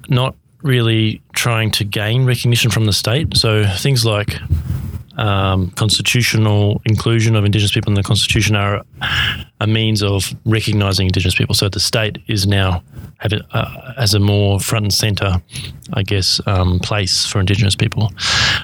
not 0.09 0.35
really 0.63 1.23
trying 1.35 1.71
to 1.71 1.85
gain 1.85 2.25
recognition 2.25 2.71
from 2.71 2.87
the 2.87 2.93
state. 2.93 3.37
So 3.37 3.65
things 3.77 4.05
like 4.05 4.39
um, 5.19 5.71
constitutional 5.73 6.81
inclusion 6.85 7.37
of 7.37 7.45
Indigenous 7.45 7.73
people 7.73 7.91
in 7.91 7.95
the 7.95 8.03
Constitution 8.03 8.57
are 8.57 8.85
a 9.61 9.67
means 9.67 10.03
of 10.03 10.35
recognising 10.45 11.07
Indigenous 11.07 11.35
people. 11.35 11.55
So 11.55 11.69
the 11.69 11.81
state 11.81 12.19
is 12.29 12.47
now 12.47 12.83
have 13.19 13.33
it, 13.33 13.43
uh, 13.53 13.95
as 13.97 14.15
a 14.15 14.21
more 14.21 14.61
front 14.61 14.85
and 14.85 14.95
centre, 14.95 15.43
I 15.93 16.05
guess, 16.05 16.41
um, 16.47 16.79
place 16.79 17.27
for 17.27 17.41
Indigenous 17.41 17.75
people. 17.75 18.13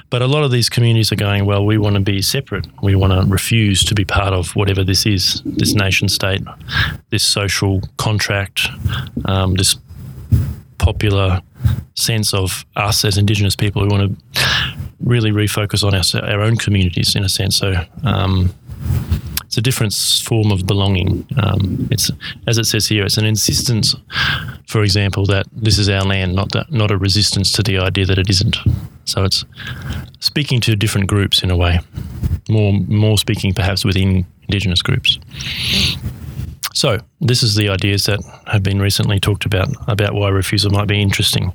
But 0.09 0.21
a 0.21 0.27
lot 0.27 0.43
of 0.43 0.51
these 0.51 0.69
communities 0.69 1.11
are 1.11 1.17
going, 1.17 1.45
well, 1.45 1.65
we 1.65 1.77
want 1.77 1.95
to 1.95 2.01
be 2.01 2.21
separate. 2.21 2.65
We 2.81 2.95
want 2.95 3.11
to 3.11 3.29
refuse 3.29 3.83
to 3.83 3.93
be 3.93 4.05
part 4.05 4.33
of 4.33 4.55
whatever 4.55 4.83
this 4.83 5.05
is, 5.05 5.41
this 5.45 5.73
nation 5.73 6.07
state, 6.07 6.41
this 7.09 7.23
social 7.23 7.81
contract, 7.97 8.69
um, 9.25 9.55
this 9.55 9.75
popular 10.77 11.41
sense 11.95 12.33
of 12.33 12.65
us 12.77 13.03
as 13.03 13.17
Indigenous 13.17 13.55
people 13.57 13.83
who 13.83 13.89
want 13.89 14.17
to 14.17 14.84
really 15.05 15.31
refocus 15.31 15.83
on 15.83 15.95
our, 15.95 16.29
our 16.29 16.41
own 16.41 16.57
communities 16.57 17.15
in 17.15 17.23
a 17.23 17.29
sense. 17.29 17.55
So 17.55 17.73
um, 18.03 18.53
it's 19.45 19.57
a 19.57 19.61
different 19.61 19.93
form 20.23 20.51
of 20.51 20.67
belonging. 20.67 21.25
Um, 21.41 21.87
it's 21.91 22.11
as 22.47 22.57
it 22.57 22.65
says 22.65 22.87
here, 22.87 23.05
it's 23.05 23.17
an 23.17 23.25
insistence, 23.25 23.95
for 24.67 24.83
example, 24.83 25.25
that 25.27 25.45
this 25.53 25.77
is 25.77 25.87
our 25.87 26.03
land, 26.03 26.35
not 26.35 26.51
that, 26.51 26.71
not 26.71 26.91
a 26.91 26.97
resistance 26.97 27.51
to 27.53 27.63
the 27.63 27.77
idea 27.77 28.05
that 28.05 28.17
it 28.17 28.29
isn't. 28.29 28.57
So 29.05 29.23
it's 29.23 29.45
speaking 30.19 30.59
to 30.61 30.75
different 30.75 31.07
groups 31.07 31.43
in 31.43 31.51
a 31.51 31.55
way, 31.55 31.79
more 32.49 32.73
more 32.87 33.17
speaking 33.17 33.53
perhaps 33.53 33.85
within 33.85 34.25
Indigenous 34.47 34.81
groups. 34.81 35.19
So, 36.73 36.99
this 37.21 37.41
is 37.41 37.55
the 37.55 37.69
ideas 37.69 38.05
that 38.05 38.19
have 38.47 38.61
been 38.61 38.81
recently 38.81 39.19
talked 39.19 39.45
about 39.45 39.69
about 39.87 40.13
why 40.13 40.27
refusal 40.27 40.71
might 40.71 40.89
be 40.89 41.01
interesting. 41.01 41.53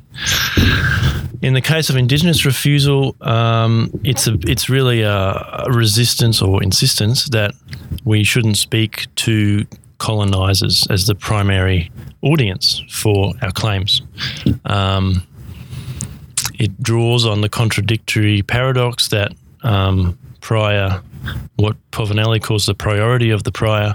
In 1.42 1.54
the 1.54 1.62
case 1.62 1.88
of 1.88 1.96
Indigenous 1.96 2.44
refusal, 2.44 3.16
um, 3.22 3.90
it's 4.04 4.26
a, 4.26 4.36
it's 4.42 4.68
really 4.68 5.02
a, 5.02 5.64
resistance 5.68 6.42
or 6.42 6.62
insistence 6.62 7.30
that 7.30 7.54
we 8.04 8.24
shouldn't 8.24 8.58
speak 8.58 9.06
to 9.16 9.64
colonisers 9.98 10.86
as 10.90 11.06
the 11.06 11.14
primary 11.14 11.90
audience 12.20 12.82
for 12.90 13.32
our 13.42 13.52
claims. 13.52 14.02
Um, 14.66 15.26
it 16.58 16.82
draws 16.82 17.24
on 17.24 17.40
the 17.40 17.48
contradictory 17.48 18.42
paradox 18.42 19.08
that 19.08 19.32
um, 19.62 20.18
prior 20.42 21.02
what 21.56 21.76
Povinelli 21.90 22.42
calls 22.42 22.66
the 22.66 22.74
priority 22.74 23.30
of 23.30 23.44
the 23.44 23.52
prior 23.52 23.94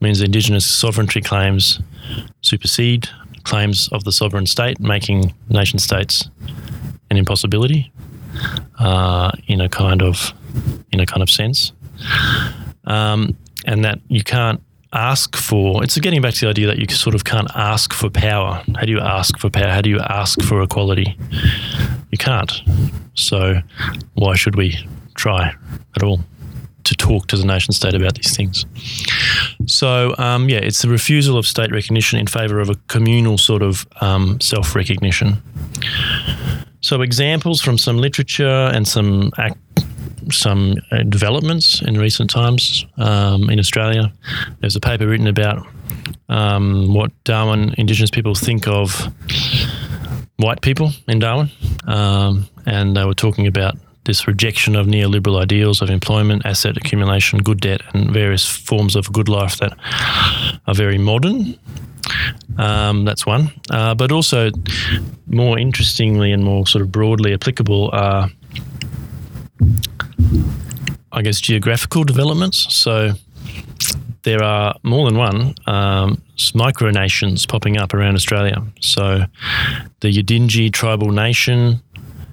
means 0.00 0.20
Indigenous 0.20 0.66
sovereignty 0.66 1.20
claims 1.20 1.80
supersede 2.42 3.08
claims 3.44 3.88
of 3.92 4.04
the 4.04 4.12
sovereign 4.12 4.46
state, 4.46 4.80
making 4.80 5.32
nation 5.48 5.78
states 5.78 6.28
an 7.10 7.16
impossibility 7.16 7.92
uh, 8.78 9.32
in 9.46 9.60
a 9.60 9.68
kind 9.68 10.02
of 10.02 10.32
in 10.92 11.00
a 11.00 11.06
kind 11.06 11.22
of 11.22 11.30
sense, 11.30 11.72
um, 12.84 13.36
and 13.66 13.84
that 13.84 14.00
you 14.08 14.22
can't 14.22 14.62
ask 14.92 15.36
for. 15.36 15.82
It's 15.82 15.98
getting 15.98 16.22
back 16.22 16.34
to 16.34 16.40
the 16.40 16.48
idea 16.48 16.66
that 16.66 16.78
you 16.78 16.86
sort 16.88 17.14
of 17.14 17.24
can't 17.24 17.50
ask 17.54 17.92
for 17.92 18.10
power. 18.10 18.62
How 18.74 18.82
do 18.82 18.92
you 18.92 19.00
ask 19.00 19.38
for 19.38 19.50
power? 19.50 19.68
How 19.68 19.80
do 19.80 19.90
you 19.90 20.00
ask 20.00 20.40
for 20.42 20.62
equality? 20.62 21.16
You 22.10 22.18
can't. 22.18 22.52
So 23.14 23.60
why 24.14 24.36
should 24.36 24.56
we 24.56 24.78
try 25.14 25.54
at 25.96 26.02
all? 26.02 26.20
to 26.86 26.94
talk 26.94 27.26
to 27.26 27.36
the 27.36 27.44
nation 27.44 27.72
state 27.72 27.94
about 27.94 28.14
these 28.14 28.36
things. 28.36 28.64
So, 29.66 30.14
um, 30.18 30.48
yeah, 30.48 30.58
it's 30.58 30.82
the 30.82 30.88
refusal 30.88 31.36
of 31.36 31.44
state 31.44 31.72
recognition 31.72 32.18
in 32.18 32.28
favour 32.28 32.60
of 32.60 32.70
a 32.70 32.76
communal 32.86 33.38
sort 33.38 33.62
of 33.62 33.86
um, 34.00 34.40
self 34.40 34.76
recognition. 34.76 35.42
So, 36.86 37.02
examples 37.02 37.60
from 37.60 37.78
some 37.78 37.98
literature 37.98 38.70
and 38.72 38.86
some 38.86 39.32
act, 39.38 39.58
some 40.30 40.76
uh, 40.92 41.02
developments 41.02 41.82
in 41.82 41.98
recent 41.98 42.30
times 42.30 42.86
um, 42.96 43.50
in 43.50 43.58
Australia. 43.58 44.12
There's 44.60 44.76
a 44.76 44.80
paper 44.80 45.08
written 45.08 45.26
about 45.26 45.66
um, 46.28 46.94
what 46.94 47.10
Darwin 47.24 47.74
Indigenous 47.76 48.12
people 48.12 48.36
think 48.36 48.68
of 48.68 49.12
white 50.36 50.60
people 50.60 50.92
in 51.08 51.18
Darwin, 51.18 51.50
um, 51.88 52.46
and 52.66 52.96
they 52.96 53.04
were 53.04 53.14
talking 53.14 53.48
about 53.48 53.74
this 54.06 54.26
rejection 54.26 54.74
of 54.74 54.86
neoliberal 54.86 55.42
ideals 55.42 55.82
of 55.82 55.90
employment, 55.90 56.46
asset 56.46 56.76
accumulation, 56.76 57.40
good 57.40 57.60
debt, 57.60 57.82
and 57.92 58.10
various 58.10 58.46
forms 58.46 58.96
of 58.96 59.12
good 59.12 59.28
life 59.28 59.58
that 59.58 59.76
are 60.66 60.74
very 60.74 60.98
modern. 60.98 61.58
Um, 62.56 63.04
that's 63.04 63.26
one. 63.26 63.50
Uh, 63.70 63.94
but 63.94 64.10
also, 64.12 64.50
more 65.26 65.58
interestingly 65.58 66.32
and 66.32 66.44
more 66.44 66.66
sort 66.66 66.82
of 66.82 66.90
broadly 66.90 67.34
applicable 67.34 67.90
are, 67.92 68.30
I 71.12 71.22
guess, 71.22 71.40
geographical 71.40 72.04
developments. 72.04 72.74
So, 72.74 73.12
there 74.22 74.42
are 74.42 74.74
more 74.82 75.08
than 75.08 75.18
one 75.18 75.54
um, 75.66 76.22
micronations 76.54 77.46
popping 77.48 77.76
up 77.76 77.94
around 77.94 78.14
Australia. 78.14 78.62
So, 78.80 79.24
the 80.00 80.12
Yidinji 80.12 80.72
tribal 80.72 81.10
nation 81.10 81.82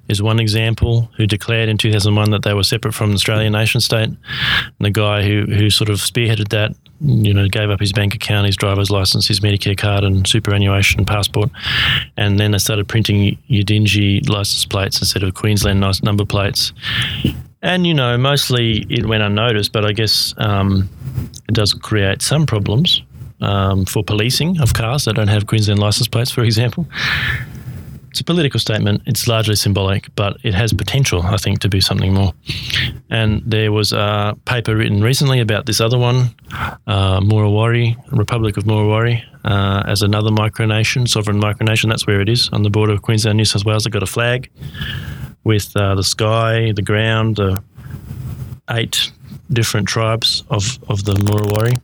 is 0.10 0.22
one 0.22 0.39
example 0.39 1.10
who 1.15 1.25
declared 1.25 1.69
in 1.69 1.77
2001 1.77 2.31
that 2.31 2.43
they 2.43 2.53
were 2.53 2.63
separate 2.63 2.93
from 2.93 3.12
the 3.12 3.15
Australian 3.15 3.53
nation 3.53 3.79
state. 3.79 4.10
And 4.10 4.17
the 4.79 4.91
guy 4.91 5.24
who, 5.24 5.45
who 5.45 5.69
sort 5.69 5.89
of 5.89 5.98
spearheaded 5.98 6.50
that, 6.50 6.75
you 7.00 7.33
know, 7.33 7.48
gave 7.48 7.69
up 7.69 7.79
his 7.79 7.93
bank 7.93 8.13
account, 8.13 8.45
his 8.45 8.57
driver's 8.57 8.91
license, 8.91 9.27
his 9.27 9.39
Medicare 9.39 9.77
card, 9.77 10.03
and 10.03 10.27
superannuation 10.27 11.05
passport. 11.05 11.50
And 12.17 12.39
then 12.39 12.51
they 12.51 12.57
started 12.57 12.88
printing 12.88 13.38
Yidinji 13.50 14.27
license 14.29 14.65
plates 14.65 15.00
instead 15.00 15.24
of 15.24 15.33
Queensland 15.36 15.79
number 16.03 16.25
plates. 16.25 16.74
And, 17.62 17.88
you 17.88 17.93
know, 17.93 18.17
mostly 18.17 18.86
it 18.89 19.05
went 19.05 19.24
unnoticed, 19.24 19.72
but 19.72 19.86
I 19.86 19.93
guess 19.93 20.33
um, 20.38 20.89
it 21.48 21.55
does 21.55 21.74
create 21.74 22.22
some 22.22 22.45
problems 22.45 23.01
um, 23.39 23.86
for 23.86 24.03
policing 24.03 24.60
of 24.60 24.74
cars 24.74 25.05
that 25.05 25.15
don't 25.15 25.29
have 25.29 25.48
Queensland 25.48 25.79
license 25.79 26.10
plates, 26.10 26.31
for 26.31 26.43
example 26.43 26.88
it's 28.13 28.22
a 28.22 28.24
political 28.24 28.60
statement. 28.60 29.01
It's 29.08 29.27
largely 29.27 29.55
symbolic, 29.55 30.13
but 30.13 30.38
it 30.43 30.53
has 30.53 30.72
potential, 30.72 31.24
I 31.24 31.38
think, 31.38 31.62
to 31.62 31.67
be 31.67 31.82
something 31.82 32.13
more. 32.13 32.32
And 33.10 33.41
there 33.43 33.72
was 33.72 33.91
a 33.91 34.38
paper 34.46 34.75
written 34.75 35.01
recently 35.01 35.39
about 35.39 35.65
this 35.65 35.82
other 35.82 35.98
one, 35.98 36.29
uh, 36.86 37.22
Murawari, 37.22 37.96
Republic 38.12 38.55
of 38.55 38.65
Murawari, 38.65 39.24
uh, 39.46 39.82
as 39.88 40.03
another 40.03 40.29
micronation, 40.29 41.10
sovereign 41.10 41.41
micronation. 41.41 41.89
That's 41.89 42.05
where 42.05 42.22
it 42.22 42.29
is 42.29 42.50
on 42.50 42.62
the 42.62 42.70
border 42.70 42.93
of 42.93 43.01
Queensland, 43.01 43.38
New 43.38 43.46
South 43.46 43.65
Wales. 43.65 43.86
They've 43.86 43.91
got 43.91 44.03
a 44.03 44.05
flag 44.05 44.48
with 45.43 45.75
uh, 45.75 45.96
the 45.96 46.03
sky, 46.03 46.72
the 46.72 46.84
ground, 46.84 47.38
the 47.38 47.63
eight 48.70 49.12
different 49.51 49.88
tribes 49.88 50.43
of, 50.51 50.77
of 50.88 51.03
the 51.05 51.13
Murawari 51.15 51.82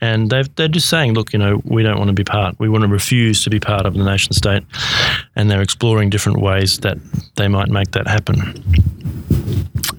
and 0.00 0.30
they've, 0.30 0.54
they're 0.56 0.68
just 0.68 0.88
saying, 0.88 1.14
look, 1.14 1.32
you 1.32 1.38
know, 1.38 1.60
we 1.64 1.82
don't 1.82 1.98
want 1.98 2.08
to 2.08 2.14
be 2.14 2.24
part. 2.24 2.58
We 2.58 2.68
want 2.68 2.82
to 2.82 2.88
refuse 2.88 3.42
to 3.44 3.50
be 3.50 3.60
part 3.60 3.86
of 3.86 3.94
the 3.94 4.04
nation 4.04 4.32
state, 4.32 4.64
and 5.36 5.50
they're 5.50 5.62
exploring 5.62 6.10
different 6.10 6.40
ways 6.40 6.78
that 6.80 6.98
they 7.36 7.48
might 7.48 7.68
make 7.68 7.90
that 7.92 8.06
happen. 8.06 8.62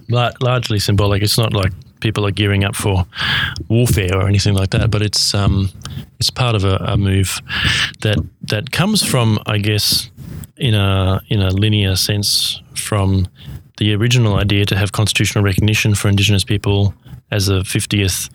But 0.10 0.42
largely 0.42 0.80
symbolic. 0.80 1.22
It's 1.22 1.38
not 1.38 1.54
like 1.54 1.72
people 2.00 2.26
are 2.26 2.32
gearing 2.32 2.64
up 2.64 2.76
for 2.76 3.06
warfare 3.68 4.16
or 4.16 4.28
anything 4.28 4.54
like 4.54 4.72
that, 4.72 4.90
but 4.90 5.02
it's 5.02 5.34
um, 5.34 5.70
it's 6.20 6.30
part 6.30 6.56
of 6.56 6.64
a, 6.64 6.76
a 6.78 6.98
move 6.98 7.40
that 8.02 8.18
that 8.44 8.72
comes 8.72 9.04
from, 9.04 9.40
I 9.46 9.58
guess, 9.58 10.10
in 10.58 10.74
a 10.74 11.22
in 11.30 11.42
a 11.42 11.50
linear 11.50 11.96
sense 11.96 12.62
from 12.76 13.28
the 13.78 13.94
original 13.94 14.36
idea 14.36 14.66
to 14.66 14.76
have 14.76 14.92
constitutional 14.92 15.44
recognition 15.44 15.96
for 15.96 16.10
Indigenous 16.10 16.44
people 16.44 16.94
as 17.32 17.46
the 17.48 17.62
50th 17.62 18.30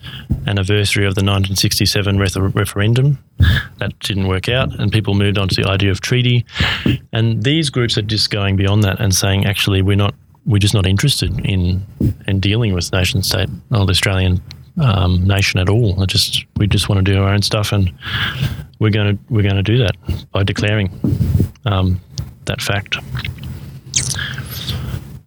anniversary 0.47 1.05
of 1.07 1.15
the 1.15 1.21
1967 1.21 2.19
refer- 2.19 2.49
referendum. 2.49 3.19
That 3.79 3.99
didn't 4.01 4.29
work 4.29 4.49
out, 4.49 4.79
and 4.79 4.93
people 4.93 5.15
moved 5.15 5.39
on 5.39 5.49
to 5.49 5.63
the 5.63 5.69
idea 5.69 5.91
of 5.91 6.01
treaty. 6.01 6.45
And 7.13 7.43
these 7.43 7.71
groups 7.71 7.99
are 7.99 8.03
just 8.03 8.31
going 8.31 8.57
beyond 8.57 8.85
that 8.85 9.01
and 9.01 9.15
saying, 9.15 9.47
actually, 9.47 9.83
we're 9.83 9.97
not, 9.97 10.15
we're 10.47 10.59
just 10.59 10.75
not 10.75 10.87
interested 10.87 11.39
in 11.45 11.85
in 12.27 12.41
dealing 12.41 12.73
with 12.75 12.93
nation 12.93 13.23
state 13.23 13.49
or 13.71 13.87
the 13.87 13.91
Australian 13.91 14.41
um, 14.81 15.27
nation 15.27 15.61
at 15.61 15.69
all. 15.69 16.01
I 16.03 16.07
just 16.07 16.45
we 16.57 16.67
just 16.67 16.89
want 16.89 17.05
to 17.05 17.13
do 17.13 17.21
our 17.21 17.29
own 17.29 17.43
stuff, 17.43 17.73
and 17.73 17.93
we're 18.79 18.91
going 18.91 19.17
to 19.17 19.23
we're 19.33 19.43
going 19.43 19.57
to 19.57 19.63
do 19.63 19.79
that 19.79 19.97
by 20.33 20.43
declaring 20.43 20.91
um, 21.65 22.01
that 22.47 22.61
fact. 22.61 22.97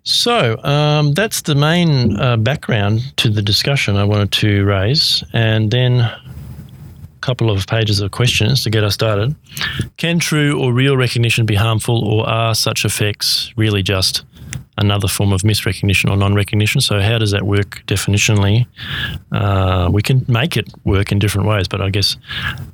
So 0.09 0.57
um, 0.63 1.13
that's 1.15 1.41
the 1.41 1.53
main 1.53 2.17
uh, 2.17 2.37
background 2.37 3.01
to 3.17 3.29
the 3.29 3.41
discussion 3.41 3.97
I 3.97 4.05
wanted 4.05 4.31
to 4.31 4.63
raise, 4.63 5.21
and 5.33 5.69
then 5.69 5.99
a 5.99 6.21
couple 7.19 7.51
of 7.51 7.67
pages 7.67 7.99
of 7.99 8.11
questions 8.11 8.63
to 8.63 8.69
get 8.69 8.85
us 8.85 8.93
started. 8.93 9.35
Can 9.97 10.17
true 10.17 10.57
or 10.61 10.71
real 10.71 10.95
recognition 10.95 11.45
be 11.45 11.55
harmful, 11.55 12.07
or 12.07 12.25
are 12.25 12.55
such 12.55 12.85
effects 12.85 13.51
really 13.57 13.83
just 13.83 14.23
another 14.77 15.09
form 15.09 15.33
of 15.33 15.41
misrecognition 15.41 16.09
or 16.09 16.15
non-recognition? 16.15 16.79
So 16.79 17.01
how 17.01 17.17
does 17.17 17.31
that 17.31 17.43
work 17.43 17.83
definitionally? 17.85 18.65
Uh, 19.33 19.89
we 19.91 20.01
can 20.01 20.23
make 20.29 20.55
it 20.55 20.71
work 20.85 21.11
in 21.11 21.19
different 21.19 21.49
ways, 21.49 21.67
but 21.67 21.81
I 21.81 21.89
guess 21.89 22.15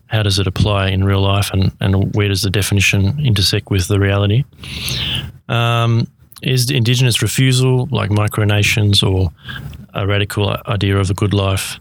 how 0.05 0.21
does 0.21 0.37
it 0.37 0.45
apply 0.45 0.89
in 0.89 1.03
real 1.03 1.21
life, 1.21 1.49
and, 1.51 1.71
and 1.79 2.13
where 2.13 2.27
does 2.27 2.43
the 2.43 2.51
definition 2.51 3.25
intersect 3.25 3.71
with 3.71 3.87
the 3.87 3.99
reality? 3.99 4.43
Um, 5.49 6.05
is 6.43 6.69
Indigenous 6.69 7.21
refusal, 7.21 7.87
like 7.91 8.09
micronations 8.09 9.01
or 9.03 9.31
a 9.93 10.05
radical 10.07 10.55
idea 10.67 10.97
of 10.97 11.09
a 11.09 11.13
good 11.13 11.33
life, 11.33 11.79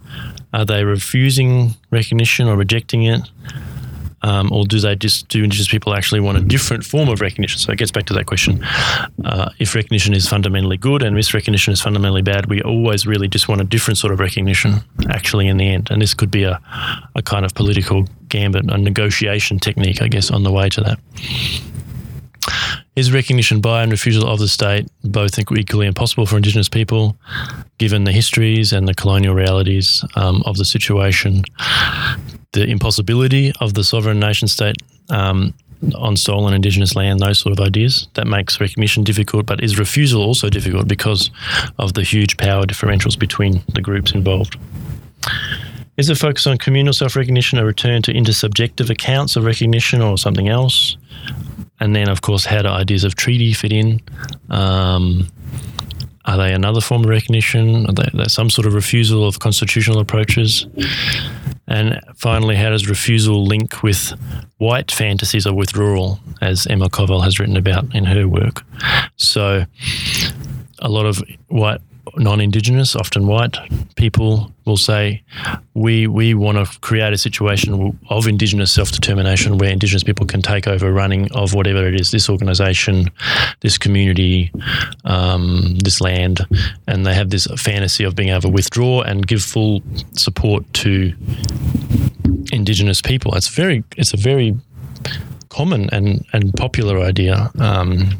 are 0.52 0.64
they 0.64 0.84
refusing 0.84 1.74
recognition 1.90 2.48
or 2.48 2.56
rejecting 2.56 3.04
it? 3.04 3.20
Um, 4.24 4.52
or 4.52 4.64
do 4.64 4.78
they 4.78 4.94
just 4.94 5.26
do 5.26 5.42
Indigenous 5.42 5.68
people 5.68 5.94
actually 5.94 6.20
want 6.20 6.38
a 6.38 6.40
different 6.40 6.84
form 6.84 7.08
of 7.08 7.20
recognition? 7.20 7.58
So 7.58 7.72
it 7.72 7.78
gets 7.78 7.90
back 7.90 8.06
to 8.06 8.14
that 8.14 8.26
question: 8.26 8.62
uh, 9.24 9.50
if 9.58 9.74
recognition 9.74 10.14
is 10.14 10.28
fundamentally 10.28 10.76
good 10.76 11.02
and 11.02 11.16
misrecognition 11.16 11.70
is 11.72 11.80
fundamentally 11.80 12.22
bad, 12.22 12.46
we 12.46 12.62
always 12.62 13.04
really 13.04 13.26
just 13.26 13.48
want 13.48 13.60
a 13.60 13.64
different 13.64 13.98
sort 13.98 14.12
of 14.12 14.20
recognition, 14.20 14.74
actually, 15.10 15.48
in 15.48 15.56
the 15.56 15.68
end. 15.68 15.90
And 15.90 16.00
this 16.00 16.14
could 16.14 16.30
be 16.30 16.44
a, 16.44 16.60
a 17.16 17.22
kind 17.22 17.44
of 17.44 17.52
political 17.54 18.06
gambit, 18.28 18.70
a 18.70 18.78
negotiation 18.78 19.58
technique, 19.58 20.00
I 20.00 20.06
guess, 20.06 20.30
on 20.30 20.44
the 20.44 20.52
way 20.52 20.68
to 20.68 20.80
that. 20.82 21.00
Is 22.94 23.10
recognition 23.10 23.62
by 23.62 23.82
and 23.82 23.90
refusal 23.90 24.28
of 24.28 24.38
the 24.38 24.48
state 24.48 24.86
both 25.02 25.38
equally 25.38 25.86
impossible 25.86 26.26
for 26.26 26.36
Indigenous 26.36 26.68
people, 26.68 27.16
given 27.78 28.04
the 28.04 28.12
histories 28.12 28.70
and 28.70 28.86
the 28.86 28.92
colonial 28.94 29.34
realities 29.34 30.04
um, 30.14 30.42
of 30.44 30.58
the 30.58 30.66
situation? 30.66 31.42
The 32.52 32.66
impossibility 32.66 33.50
of 33.60 33.72
the 33.72 33.82
sovereign 33.82 34.20
nation 34.20 34.46
state 34.46 34.76
um, 35.08 35.54
on 35.94 36.18
stolen 36.18 36.52
Indigenous 36.52 36.94
land, 36.94 37.20
those 37.20 37.38
sort 37.38 37.58
of 37.58 37.66
ideas. 37.66 38.08
That 38.12 38.26
makes 38.26 38.60
recognition 38.60 39.04
difficult, 39.04 39.46
but 39.46 39.64
is 39.64 39.78
refusal 39.78 40.22
also 40.22 40.50
difficult 40.50 40.86
because 40.86 41.30
of 41.78 41.94
the 41.94 42.02
huge 42.02 42.36
power 42.36 42.66
differentials 42.66 43.18
between 43.18 43.62
the 43.72 43.80
groups 43.80 44.12
involved? 44.12 44.58
Is 46.02 46.08
the 46.08 46.16
focus 46.16 46.48
on 46.48 46.58
communal 46.58 46.92
self 46.92 47.14
recognition 47.14 47.60
a 47.60 47.64
return 47.64 48.02
to 48.02 48.12
intersubjective 48.12 48.90
accounts 48.90 49.36
of 49.36 49.44
recognition 49.44 50.02
or 50.02 50.18
something 50.18 50.48
else? 50.48 50.96
And 51.78 51.94
then, 51.94 52.08
of 52.08 52.22
course, 52.22 52.44
how 52.44 52.62
do 52.62 52.68
ideas 52.70 53.04
of 53.04 53.14
treaty 53.14 53.52
fit 53.52 53.70
in? 53.70 54.00
Um, 54.50 55.28
are 56.24 56.36
they 56.36 56.54
another 56.54 56.80
form 56.80 57.04
of 57.04 57.08
recognition? 57.08 57.86
Are 57.86 57.92
they, 57.92 58.02
are 58.02 58.16
they 58.16 58.24
some 58.24 58.50
sort 58.50 58.66
of 58.66 58.74
refusal 58.74 59.24
of 59.24 59.38
constitutional 59.38 60.00
approaches? 60.00 60.66
And 61.68 62.00
finally, 62.16 62.56
how 62.56 62.70
does 62.70 62.88
refusal 62.88 63.46
link 63.46 63.84
with 63.84 64.12
white 64.58 64.90
fantasies 64.90 65.46
of 65.46 65.54
withdrawal, 65.54 66.18
as 66.40 66.66
Emma 66.66 66.88
Kowal 66.88 67.22
has 67.22 67.38
written 67.38 67.56
about 67.56 67.94
in 67.94 68.06
her 68.06 68.26
work? 68.26 68.64
So, 69.18 69.66
a 70.80 70.88
lot 70.88 71.06
of 71.06 71.22
white 71.46 71.80
non-indigenous, 72.16 72.94
often 72.96 73.26
white 73.26 73.56
people 73.96 74.52
will 74.64 74.76
say, 74.76 75.22
"We 75.74 76.06
we 76.06 76.34
want 76.34 76.58
to 76.58 76.80
create 76.80 77.12
a 77.12 77.18
situation 77.18 77.98
of 78.08 78.26
indigenous 78.26 78.72
self-determination 78.72 79.58
where 79.58 79.70
indigenous 79.70 80.02
people 80.02 80.26
can 80.26 80.42
take 80.42 80.66
over 80.68 80.92
running 80.92 81.30
of 81.32 81.54
whatever 81.54 81.86
it 81.86 82.00
is, 82.00 82.10
this 82.10 82.28
organisation, 82.28 83.10
this 83.60 83.78
community, 83.78 84.50
um, 85.04 85.78
this 85.78 86.00
land, 86.00 86.46
and 86.86 87.06
they 87.06 87.14
have 87.14 87.30
this 87.30 87.46
fantasy 87.56 88.04
of 88.04 88.14
being 88.14 88.28
able 88.28 88.42
to 88.42 88.48
withdraw 88.48 89.02
and 89.02 89.26
give 89.26 89.42
full 89.42 89.82
support 90.12 90.62
to 90.74 91.12
indigenous 92.52 93.02
people. 93.02 93.34
It's 93.34 93.48
very 93.48 93.84
it's 93.96 94.14
a 94.14 94.18
very 94.18 94.54
common 95.48 95.88
and 95.90 96.24
and 96.32 96.52
popular 96.54 96.98
idea." 97.00 97.50
Um, 97.58 98.10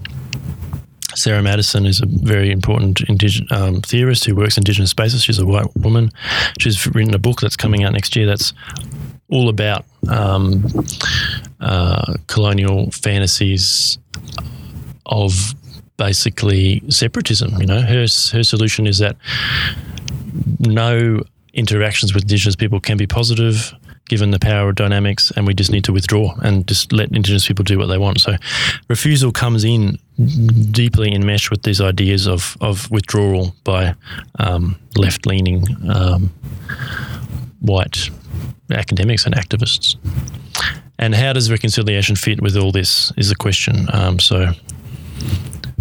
Sarah 1.14 1.42
Maddison 1.42 1.87
is 1.87 2.01
a 2.01 2.07
very 2.07 2.51
important 2.51 2.98
indig- 3.09 3.51
um, 3.53 3.81
theorist 3.83 4.25
who 4.25 4.35
works 4.35 4.57
in 4.57 4.62
Indigenous 4.62 4.90
spaces. 4.90 5.25
She's 5.25 5.38
a 5.38 5.46
white 5.46 5.75
woman. 5.77 6.11
She's 6.59 6.87
written 6.87 7.14
a 7.14 7.18
book 7.18 7.40
that's 7.40 7.57
coming 7.57 7.85
out 7.85 7.92
next 7.92 8.16
year 8.16 8.27
that's 8.27 8.53
all 9.31 9.48
about 9.48 9.85
um, 10.09 10.64
uh, 11.61 12.14
colonial 12.27 12.90
fantasies 12.90 13.98
of 15.07 15.55
basically 15.96 16.83
separatism. 16.88 17.59
You 17.61 17.66
know, 17.66 17.81
her 17.81 18.07
her 18.33 18.42
solution 18.42 18.87
is 18.87 18.98
that 18.98 19.16
no 20.61 21.22
interactions 21.55 22.14
with 22.14 22.25
Indigenous 22.25 22.57
people 22.57 22.81
can 22.81 22.96
be 22.96 23.07
positive 23.07 23.75
given 24.12 24.31
the 24.31 24.38
power 24.38 24.68
of 24.68 24.75
dynamics, 24.75 25.33
and 25.37 25.46
we 25.46 25.55
just 25.55 25.72
need 25.72 25.85
to 25.85 25.90
withdraw 25.90 26.35
and 26.42 26.68
just 26.68 26.92
let 26.92 27.11
Indigenous 27.12 27.48
people 27.48 27.64
do 27.64 27.79
what 27.79 27.87
they 27.87 27.96
want. 27.96 28.20
So, 28.20 28.37
refusal 28.90 29.33
comes 29.33 29.64
in 29.64 29.98
deeply 30.70 31.14
enmeshed 31.14 31.51
with 31.51 31.62
these 31.62 31.81
ideas 31.81 32.29
of, 32.29 32.59
of 32.61 32.90
withdrawal 32.90 33.55
by 33.64 33.94
um, 34.38 34.79
left 34.96 35.25
leaning 35.25 35.64
um, 35.88 36.31
white 37.61 38.11
academics 38.70 39.25
and 39.25 39.35
activists. 39.35 39.96
And 40.98 41.14
how 41.14 41.33
does 41.33 41.51
reconciliation 41.51 42.14
fit 42.14 42.42
with 42.42 42.55
all 42.55 42.70
this 42.70 43.14
is 43.16 43.31
the 43.31 43.35
question. 43.35 43.87
Um, 43.94 44.18
so, 44.18 44.53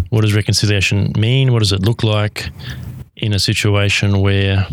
what 0.08 0.22
does 0.22 0.34
reconciliation 0.34 1.12
mean? 1.18 1.52
What 1.52 1.58
does 1.58 1.72
it 1.72 1.82
look 1.82 2.02
like 2.02 2.48
in 3.14 3.34
a 3.34 3.38
situation 3.38 4.22
where 4.22 4.66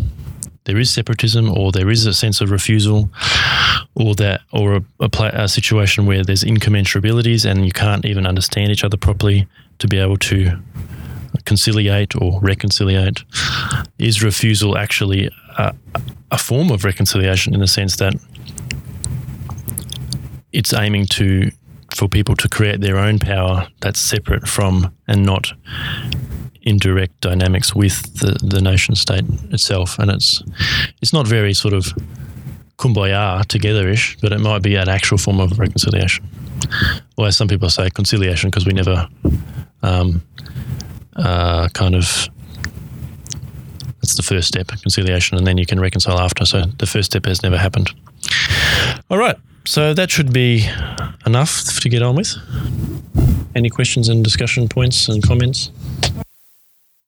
there 0.64 0.78
is 0.78 0.90
separatism 0.90 1.50
or 1.50 1.72
there 1.72 1.90
is 1.90 2.06
a 2.06 2.12
sense 2.12 2.40
of 2.40 2.50
refusal 2.50 3.10
or 3.94 4.14
that 4.14 4.42
or 4.52 4.76
a, 4.76 4.84
a, 5.00 5.10
a, 5.32 5.48
situation 5.48 6.06
where 6.06 6.22
there's 6.22 6.44
incommensurabilities 6.44 7.48
and 7.48 7.64
you 7.64 7.72
can't 7.72 8.04
even 8.04 8.26
understand 8.26 8.70
each 8.70 8.84
other 8.84 8.96
properly 8.96 9.46
to 9.78 9.88
be 9.88 9.98
able 9.98 10.16
to 10.18 10.58
conciliate 11.44 12.14
or 12.16 12.40
reconciliate. 12.40 13.24
Is 13.98 14.22
refusal 14.22 14.76
actually 14.76 15.30
a, 15.56 15.74
a 16.30 16.38
form 16.38 16.70
of 16.70 16.84
reconciliation 16.84 17.54
in 17.54 17.60
the 17.60 17.66
sense 17.66 17.96
that 17.96 18.14
it's 20.52 20.72
aiming 20.72 21.06
to 21.06 21.50
for 21.94 22.08
people 22.08 22.36
to 22.36 22.48
create 22.48 22.80
their 22.80 22.98
own 22.98 23.18
power 23.18 23.66
that's 23.80 23.98
separate 23.98 24.46
from 24.46 24.94
and 25.08 25.24
not 25.24 25.52
indirect 26.62 27.20
dynamics 27.20 27.74
with 27.74 28.02
the, 28.20 28.36
the 28.46 28.60
nation 28.60 28.94
state 28.94 29.24
itself. 29.50 29.98
And 29.98 30.10
it's 30.10 30.42
it's 31.00 31.12
not 31.12 31.26
very 31.26 31.54
sort 31.54 31.74
of 31.74 31.92
kumbaya 32.76 33.44
together-ish, 33.46 34.16
but 34.22 34.32
it 34.32 34.40
might 34.40 34.62
be 34.62 34.76
an 34.76 34.88
actual 34.88 35.18
form 35.18 35.40
of 35.40 35.58
reconciliation. 35.58 36.26
Or 37.16 37.26
as 37.26 37.36
some 37.36 37.48
people 37.48 37.68
say, 37.70 37.90
conciliation, 37.90 38.50
because 38.50 38.66
we 38.66 38.72
never 38.72 39.08
um, 39.82 40.22
uh, 41.16 41.68
kind 41.68 41.94
of 41.94 42.28
that's 44.00 44.16
the 44.16 44.22
first 44.22 44.48
step, 44.48 44.68
conciliation, 44.68 45.36
and 45.36 45.46
then 45.46 45.58
you 45.58 45.66
can 45.66 45.78
reconcile 45.78 46.18
after. 46.18 46.46
So 46.46 46.62
the 46.78 46.86
first 46.86 47.10
step 47.10 47.26
has 47.26 47.42
never 47.42 47.58
happened. 47.58 47.90
All 49.10 49.18
right, 49.18 49.36
so 49.66 49.92
that 49.94 50.10
should 50.10 50.32
be 50.32 50.66
enough 51.26 51.80
to 51.80 51.88
get 51.88 52.02
on 52.02 52.16
with. 52.16 52.34
Any 53.54 53.68
questions 53.68 54.08
and 54.08 54.24
discussion 54.24 54.68
points 54.68 55.08
and 55.08 55.22
comments? 55.22 55.70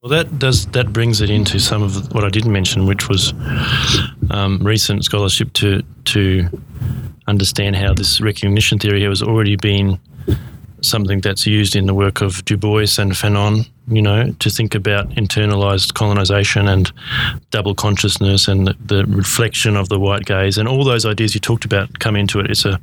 Well, 0.03 0.11
that 0.11 0.41
does 0.41 0.67
that 0.73 0.93
brings 0.93 1.21
it 1.21 1.31
into 1.31 1.61
some 1.61 1.81
of 1.85 2.12
what 2.12 2.25
I 2.25 2.29
didn't 2.29 2.51
mention, 2.51 2.87
which 2.87 3.09
was 3.09 3.33
um, 4.33 4.59
recent 4.61 5.05
scholarship 5.05 5.53
to 5.53 5.83
to 6.07 6.49
understand 7.29 7.77
how 7.77 7.95
this 7.95 8.21
recognition 8.21 8.81
theory 8.81 9.05
has 9.05 9.23
already 9.23 9.55
been 9.55 10.01
something 10.81 11.21
that's 11.21 11.47
used 11.47 11.77
in 11.77 11.87
the 11.87 11.95
work 11.95 12.21
of 12.21 12.45
Du 12.45 12.57
Bois 12.57 12.99
and 12.99 13.12
Fanon, 13.12 13.69
you 13.87 14.03
know, 14.03 14.33
to 14.41 14.51
think 14.51 14.75
about 14.75 15.09
internalized 15.11 15.95
colonization 15.95 16.67
and 16.67 16.91
double 17.53 17.73
consciousness 17.73 18.49
and 18.49 18.67
the, 18.67 18.77
the 18.85 19.07
reflection 19.07 19.77
of 19.77 19.88
the 19.88 20.01
white 20.01 20.25
gaze 20.25 20.59
and 20.59 20.67
all 20.67 20.83
those 20.83 21.07
ideas 21.07 21.33
you 21.33 21.41
talked 21.41 21.65
about 21.65 22.01
come 22.01 22.17
into 22.17 22.41
it. 22.41 22.51
It's 22.51 22.65
a 22.65 22.81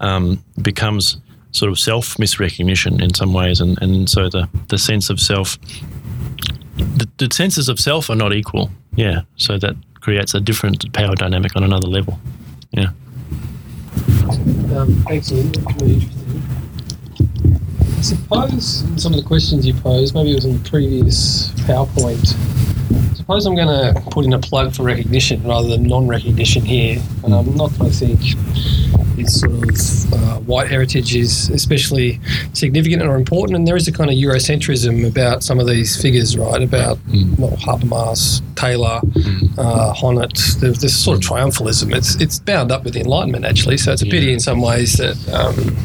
um, 0.00 0.42
becomes 0.60 1.18
sort 1.52 1.70
of 1.70 1.78
self 1.78 2.16
misrecognition 2.16 3.00
in 3.00 3.14
some 3.14 3.32
ways, 3.32 3.60
and, 3.60 3.80
and 3.80 4.10
so 4.10 4.28
the, 4.28 4.48
the 4.68 4.78
sense 4.78 5.10
of 5.10 5.20
self, 5.20 5.58
the, 7.02 7.26
the 7.26 7.34
senses 7.34 7.68
of 7.68 7.80
self 7.80 8.10
are 8.10 8.16
not 8.16 8.32
equal. 8.32 8.70
Yeah, 8.94 9.22
so 9.36 9.58
that 9.58 9.74
creates 10.00 10.34
a 10.34 10.40
different 10.40 10.92
power 10.92 11.14
dynamic 11.14 11.56
on 11.56 11.64
another 11.64 11.88
level. 11.88 12.18
Yeah. 12.72 12.90
Um, 14.74 15.04
Ian. 15.10 15.52
Really 15.80 15.94
interesting. 15.94 16.42
I 17.96 18.00
suppose 18.02 18.84
some 19.02 19.12
of 19.12 19.20
the 19.20 19.24
questions 19.26 19.66
you 19.66 19.74
posed, 19.74 20.14
maybe 20.14 20.32
it 20.32 20.34
was 20.34 20.44
in 20.44 20.62
the 20.62 20.68
previous 20.68 21.50
PowerPoint. 21.66 22.34
Suppose 23.22 23.46
I'm 23.46 23.54
going 23.54 23.68
to 23.94 24.00
put 24.10 24.24
in 24.24 24.32
a 24.32 24.38
plug 24.38 24.74
for 24.74 24.82
recognition 24.82 25.42
rather 25.44 25.68
than 25.68 25.84
non-recognition 25.84 26.64
here. 26.64 27.00
Um, 27.24 27.54
not 27.54 27.70
that 27.74 27.82
I 27.86 27.90
think 27.90 28.20
this 29.16 29.40
sort 29.40 29.52
of 29.52 30.12
uh, 30.12 30.40
white 30.40 30.68
heritage 30.68 31.14
is 31.14 31.48
especially 31.50 32.18
significant 32.52 33.00
or 33.02 33.14
important, 33.14 33.56
and 33.56 33.66
there 33.66 33.76
is 33.76 33.86
a 33.86 33.92
kind 33.92 34.10
of 34.10 34.16
Eurocentrism 34.16 35.06
about 35.06 35.44
some 35.44 35.60
of 35.60 35.68
these 35.68 36.00
figures, 36.02 36.36
right? 36.36 36.62
About 36.62 36.98
Mm. 37.12 37.38
well, 37.38 37.52
Habermas, 37.58 38.42
Taylor, 38.56 39.00
uh, 39.56 39.92
Honneth. 39.94 40.58
There's 40.60 40.78
this 40.80 40.96
sort 40.96 41.18
of 41.18 41.22
triumphalism. 41.22 41.94
It's 41.94 42.16
it's 42.20 42.40
bound 42.40 42.72
up 42.72 42.82
with 42.84 42.94
the 42.94 43.00
Enlightenment 43.00 43.44
actually, 43.44 43.76
so 43.76 43.92
it's 43.92 44.02
a 44.02 44.06
pity 44.06 44.26
Yeah. 44.26 44.32
in 44.34 44.40
some 44.40 44.60
ways 44.60 44.94
that. 44.94 45.16
Um, 45.32 45.76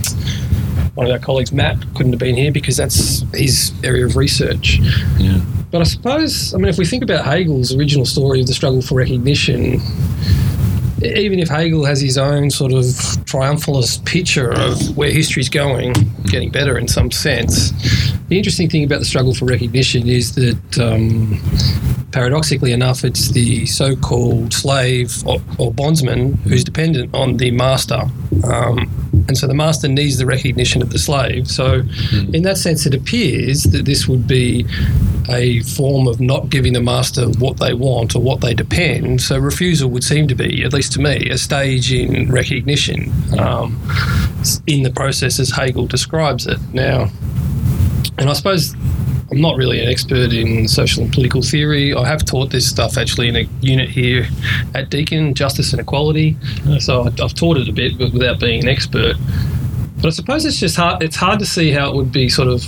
one 0.95 1.05
of 1.05 1.11
our 1.13 1.19
colleagues, 1.19 1.51
Matt, 1.53 1.77
couldn't 1.93 2.13
have 2.13 2.19
been 2.19 2.35
here 2.35 2.51
because 2.51 2.75
that's 2.75 3.23
his 3.35 3.71
area 3.83 4.03
of 4.07 4.15
research. 4.15 4.79
Yeah. 5.19 5.41
But 5.77 5.85
I 5.85 5.89
suppose, 5.91 6.55
I 6.55 6.57
mean, 6.57 6.69
if 6.69 6.79
we 6.79 6.87
think 6.87 7.03
about 7.03 7.23
Hegel's 7.23 7.71
original 7.71 8.03
story 8.03 8.41
of 8.41 8.47
the 8.47 8.53
struggle 8.55 8.81
for 8.81 8.95
recognition, 8.95 9.79
even 11.03 11.37
if 11.37 11.49
Hegel 11.49 11.85
has 11.85 12.01
his 12.01 12.17
own 12.17 12.49
sort 12.49 12.71
of 12.71 12.83
triumphalist 13.27 14.03
picture 14.03 14.51
of 14.51 14.97
where 14.97 15.11
history's 15.11 15.49
going, 15.49 15.93
getting 16.23 16.49
better 16.49 16.79
in 16.79 16.87
some 16.87 17.11
sense, 17.11 17.69
the 18.27 18.39
interesting 18.39 18.71
thing 18.71 18.85
about 18.85 18.97
the 18.97 19.05
struggle 19.05 19.35
for 19.35 19.45
recognition 19.45 20.07
is 20.07 20.33
that, 20.33 20.79
um, 20.79 21.39
paradoxically 22.11 22.71
enough, 22.71 23.03
it's 23.03 23.29
the 23.29 23.65
so 23.65 23.95
called 23.95 24.53
slave 24.53 25.25
or, 25.27 25.41
or 25.57 25.73
bondsman 25.73 26.33
who's 26.37 26.63
dependent 26.63 27.13
on 27.13 27.37
the 27.37 27.51
master. 27.51 28.01
Um, 28.43 28.89
and 29.27 29.37
so 29.37 29.47
the 29.47 29.53
master 29.53 29.87
needs 29.87 30.17
the 30.17 30.25
recognition 30.25 30.81
of 30.81 30.91
the 30.91 30.99
slave. 30.99 31.49
So, 31.49 31.83
in 32.33 32.43
that 32.43 32.57
sense, 32.57 32.85
it 32.85 32.93
appears 32.93 33.63
that 33.63 33.85
this 33.85 34.07
would 34.07 34.27
be 34.27 34.65
a 35.29 35.61
form 35.63 36.07
of 36.07 36.21
not 36.21 36.49
giving 36.49 36.73
the 36.73 36.81
master 36.81 37.27
what 37.39 37.57
they 37.57 37.73
want 37.73 38.15
or 38.15 38.21
what 38.21 38.41
they 38.41 38.53
depend. 38.53 39.21
So, 39.21 39.37
refusal 39.37 39.89
would 39.89 40.03
seem 40.03 40.27
to 40.27 40.35
be, 40.35 40.63
at 40.63 40.73
least 40.73 40.93
to 40.93 41.01
me, 41.01 41.29
a 41.29 41.37
stage 41.37 41.91
in 41.91 42.31
recognition 42.31 43.11
um, 43.37 43.81
in 44.67 44.83
the 44.83 44.91
process 44.95 45.39
as 45.39 45.51
Hegel 45.51 45.87
describes 45.87 46.47
it. 46.47 46.59
Now, 46.73 47.09
and 48.17 48.29
I 48.29 48.33
suppose 48.33 48.75
I'm 49.29 49.41
not 49.41 49.57
really 49.57 49.81
an 49.81 49.89
expert 49.89 50.31
in 50.31 50.67
social 50.67 51.03
and 51.03 51.11
political 51.11 51.41
theory. 51.41 51.93
I 51.93 52.05
have 52.07 52.23
taught 52.23 52.49
this 52.49 52.67
stuff 52.67 52.97
actually 52.97 53.27
in 53.27 53.35
a 53.35 53.47
unit 53.61 53.89
here 53.89 54.27
at 54.73 54.89
Deakin, 54.89 55.33
Justice 55.33 55.73
and 55.73 55.81
Equality. 55.81 56.37
So 56.79 57.03
I've 57.03 57.33
taught 57.33 57.57
it 57.57 57.67
a 57.67 57.73
bit, 57.73 57.97
but 57.97 58.13
without 58.13 58.39
being 58.39 58.63
an 58.63 58.69
expert. 58.69 59.17
But 59.97 60.05
I 60.05 60.09
suppose 60.11 60.45
it's 60.45 60.59
just 60.59 60.77
hard. 60.77 61.03
It's 61.03 61.17
hard 61.17 61.39
to 61.39 61.45
see 61.45 61.71
how 61.71 61.89
it 61.89 61.95
would 61.95 62.11
be 62.11 62.29
sort 62.29 62.47
of 62.47 62.63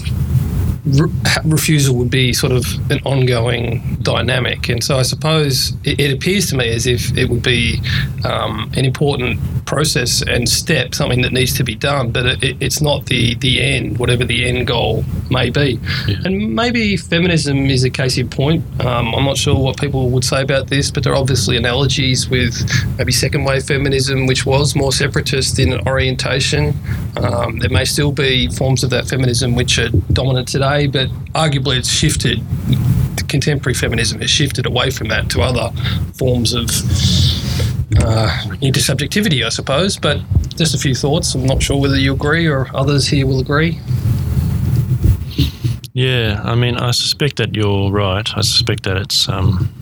re- 0.90 1.12
refusal 1.46 1.96
would 1.96 2.12
be 2.12 2.34
sort 2.34 2.52
of 2.52 2.66
an 2.92 3.00
ongoing 3.06 3.98
dynamic. 4.02 4.70
And 4.70 4.84
so 4.84 4.98
I 4.98 5.04
suppose 5.04 5.74
it, 5.84 6.00
it 6.00 6.14
appears 6.14 6.50
to 6.50 6.58
me 6.58 6.70
as 6.70 6.88
if 6.88 7.16
it 7.18 7.30
would 7.30 7.44
be 7.44 7.82
um, 8.26 8.72
an 8.76 8.86
important 8.86 9.40
process 9.66 10.22
and 10.22 10.48
step, 10.50 10.96
something 10.96 11.22
that 11.22 11.34
needs 11.34 11.54
to 11.58 11.64
be 11.64 11.76
done, 11.76 12.12
but 12.12 12.26
it, 12.26 12.44
it, 12.44 12.58
it's 12.60 12.82
not 12.82 13.06
the, 13.06 13.36
the 13.36 13.62
end, 13.62 13.98
whatever 14.00 14.26
the 14.26 14.48
end 14.48 14.68
goal 14.68 15.04
may 15.30 15.50
be. 15.50 15.80
Yeah. 16.08 16.18
And 16.26 16.56
maybe 16.56 16.98
feminism 16.98 17.66
is 17.68 17.84
a 17.84 17.90
case 17.90 18.18
in 18.18 18.30
point. 18.30 18.64
Um, 18.84 19.14
I'm 19.14 19.26
not 19.26 19.38
sure 19.38 19.58
what 19.58 19.80
people 19.80 20.10
would 20.10 20.24
say 20.24 20.42
about 20.42 20.68
this, 20.68 20.92
but 20.92 21.04
there 21.04 21.14
are 21.14 21.18
obviously 21.18 21.58
analogies 21.58 22.30
with 22.30 22.56
maybe 22.98 23.12
second 23.12 23.44
wave 23.44 23.64
feminism, 23.64 24.26
which 24.26 24.46
was 24.46 24.76
more 24.76 24.92
separatist 24.92 25.60
in 25.60 25.80
orientation. 25.88 26.74
Um, 27.18 27.60
there 27.60 27.70
may 27.70 27.86
still 27.86 28.12
be 28.12 28.50
forms 28.50 28.84
of 28.84 28.90
that 28.90 29.08
feminism 29.08 29.56
which 29.56 29.78
are 29.80 29.90
dominant 30.14 30.48
today, 30.48 30.79
but 30.88 31.10
arguably 31.34 31.78
it's 31.78 31.90
shifted. 31.90 32.42
Contemporary 33.28 33.76
feminism 33.76 34.20
has 34.22 34.30
shifted 34.30 34.66
away 34.66 34.90
from 34.90 35.08
that 35.10 35.30
to 35.30 35.42
other 35.42 35.72
forms 36.18 36.54
of 36.54 36.66
uh, 37.98 38.30
intersubjectivity, 38.62 39.46
I 39.46 39.50
suppose. 39.50 39.98
But 39.98 40.22
just 40.56 40.76
a 40.76 40.78
few 40.78 40.96
thoughts. 40.96 41.36
I'm 41.36 41.46
not 41.46 41.62
sure 41.62 41.80
whether 41.80 41.98
you 41.98 42.14
agree 42.14 42.48
or 42.48 42.68
others 42.76 43.08
here 43.08 43.26
will 43.28 43.40
agree. 43.40 43.80
Yeah, 45.94 46.42
I 46.44 46.56
mean, 46.56 46.78
I 46.78 46.92
suspect 46.92 47.38
that 47.38 47.56
you're 47.56 47.92
right. 47.92 48.30
I 48.38 48.42
suspect 48.42 48.84
that 48.84 48.98
it's. 48.98 49.28
Um, 49.28 49.74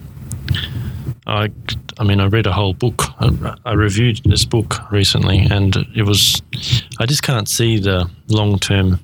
I, 1.27 1.51
I 1.99 2.03
mean, 2.03 2.19
I 2.19 2.27
read 2.27 2.47
a 2.47 2.53
whole 2.53 2.73
book. 2.73 3.03
I, 3.19 3.55
I 3.65 3.73
reviewed 3.73 4.21
this 4.23 4.45
book 4.45 4.91
recently, 4.91 5.39
and 5.39 5.75
it 5.95 6.03
was. 6.03 6.41
I 6.99 7.05
just 7.05 7.23
can't 7.23 7.49
see 7.49 7.79
the 7.79 8.09
long-term 8.29 8.99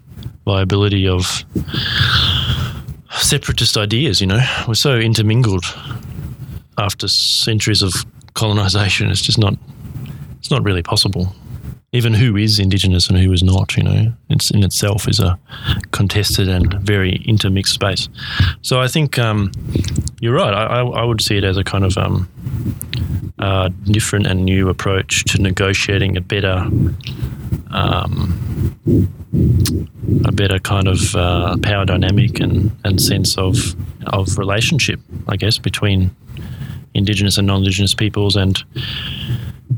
viability 0.45 1.07
of 1.07 1.43
separatist 3.11 3.77
ideas. 3.77 4.21
You 4.21 4.27
know, 4.27 4.39
we're 4.67 4.73
so 4.75 4.97
intermingled 4.97 5.65
after 6.77 7.07
centuries 7.07 7.81
of 7.81 7.93
colonization. 8.33 9.09
It's 9.09 9.21
just 9.21 9.39
not. 9.39 9.55
It's 10.39 10.51
not 10.51 10.63
really 10.63 10.83
possible 10.83 11.33
even 11.93 12.13
who 12.13 12.35
is 12.35 12.59
indigenous 12.59 13.07
and 13.07 13.19
who 13.19 13.31
is 13.31 13.43
not, 13.43 13.77
you 13.77 13.83
know, 13.83 14.11
it's 14.29 14.49
in 14.49 14.63
itself 14.63 15.07
is 15.07 15.19
a 15.19 15.39
contested 15.91 16.49
and 16.49 16.73
very 16.81 17.17
intermixed 17.25 17.75
space. 17.75 18.09
So 18.63 18.81
I 18.81 18.87
think 18.87 19.19
um, 19.19 19.51
you're 20.19 20.33
right. 20.33 20.53
I, 20.53 20.81
I, 20.81 21.03
would 21.03 21.21
see 21.21 21.37
it 21.37 21.43
as 21.43 21.55
a 21.55 21.63
kind 21.63 21.85
of 21.85 21.95
um, 21.95 22.27
uh, 23.37 23.69
different 23.83 24.25
and 24.25 24.43
new 24.43 24.69
approach 24.69 25.23
to 25.25 25.41
negotiating 25.41 26.17
a 26.17 26.21
better, 26.21 26.67
um, 27.73 28.77
a 30.25 30.31
better 30.31 30.59
kind 30.59 30.87
of 30.87 31.15
uh, 31.15 31.57
power 31.61 31.85
dynamic 31.85 32.39
and, 32.39 32.71
and 32.83 33.01
sense 33.01 33.37
of 33.37 33.75
of 34.07 34.37
relationship, 34.37 34.99
I 35.27 35.37
guess, 35.37 35.57
between 35.57 36.11
indigenous 36.93 37.37
and 37.37 37.47
non-indigenous 37.47 37.95
peoples 37.95 38.35
and 38.35 38.63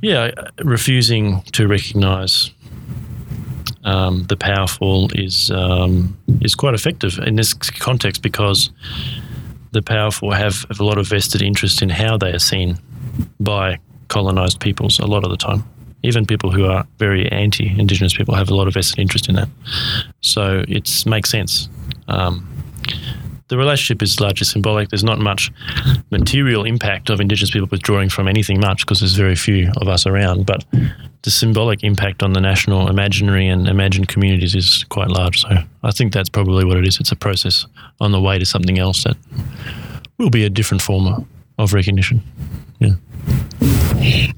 yeah, 0.01 0.31
refusing 0.63 1.41
to 1.53 1.67
recognise 1.67 2.51
um, 3.85 4.23
the 4.25 4.35
powerful 4.35 5.09
is 5.13 5.51
um, 5.51 6.17
is 6.41 6.55
quite 6.55 6.73
effective 6.73 7.17
in 7.19 7.35
this 7.35 7.53
context 7.53 8.21
because 8.21 8.71
the 9.71 9.81
powerful 9.81 10.31
have, 10.31 10.65
have 10.69 10.79
a 10.79 10.83
lot 10.83 10.97
of 10.97 11.07
vested 11.07 11.41
interest 11.41 11.81
in 11.81 11.89
how 11.89 12.17
they 12.17 12.31
are 12.31 12.39
seen 12.39 12.77
by 13.39 13.77
colonised 14.07 14.59
peoples 14.59 14.99
a 14.99 15.05
lot 15.05 15.23
of 15.23 15.29
the 15.29 15.37
time. 15.37 15.63
Even 16.05 16.25
people 16.25 16.51
who 16.51 16.65
are 16.65 16.85
very 16.97 17.31
anti-Indigenous 17.31 18.13
people 18.13 18.35
have 18.35 18.49
a 18.49 18.55
lot 18.55 18.67
of 18.67 18.73
vested 18.73 18.99
interest 18.99 19.27
in 19.27 19.35
that. 19.35 19.49
So 20.21 20.63
it 20.67 21.05
makes 21.05 21.29
sense. 21.29 21.67
Um, 22.07 22.47
the 23.47 23.57
relationship 23.57 24.01
is 24.01 24.19
largely 24.19 24.45
symbolic. 24.45 24.89
There's 24.89 25.03
not 25.03 25.19
much 25.19 25.51
material 26.09 26.63
impact 26.63 27.09
of 27.09 27.19
Indigenous 27.19 27.51
people 27.51 27.67
withdrawing 27.69 28.09
from 28.09 28.27
anything 28.27 28.59
much 28.59 28.85
because 28.85 29.01
there's 29.01 29.15
very 29.15 29.35
few 29.35 29.71
of 29.77 29.87
us 29.87 30.07
around. 30.07 30.45
But 30.45 30.65
the 31.21 31.31
symbolic 31.31 31.83
impact 31.83 32.23
on 32.23 32.33
the 32.33 32.41
national 32.41 32.87
imaginary 32.87 33.47
and 33.47 33.67
imagined 33.67 34.07
communities 34.07 34.55
is 34.55 34.83
quite 34.89 35.09
large. 35.09 35.41
So 35.41 35.49
I 35.83 35.91
think 35.91 36.11
that's 36.11 36.29
probably 36.29 36.65
what 36.65 36.77
it 36.77 36.87
is. 36.87 36.99
It's 36.99 37.11
a 37.11 37.15
process 37.15 37.67
on 37.99 38.11
the 38.11 38.21
way 38.21 38.39
to 38.39 38.45
something 38.45 38.79
else 38.79 39.03
that 39.03 39.17
will 40.17 40.31
be 40.31 40.43
a 40.43 40.49
different 40.49 40.81
form 40.81 41.27
of 41.57 41.73
recognition. 41.73 42.21
Yeah. 42.79 42.93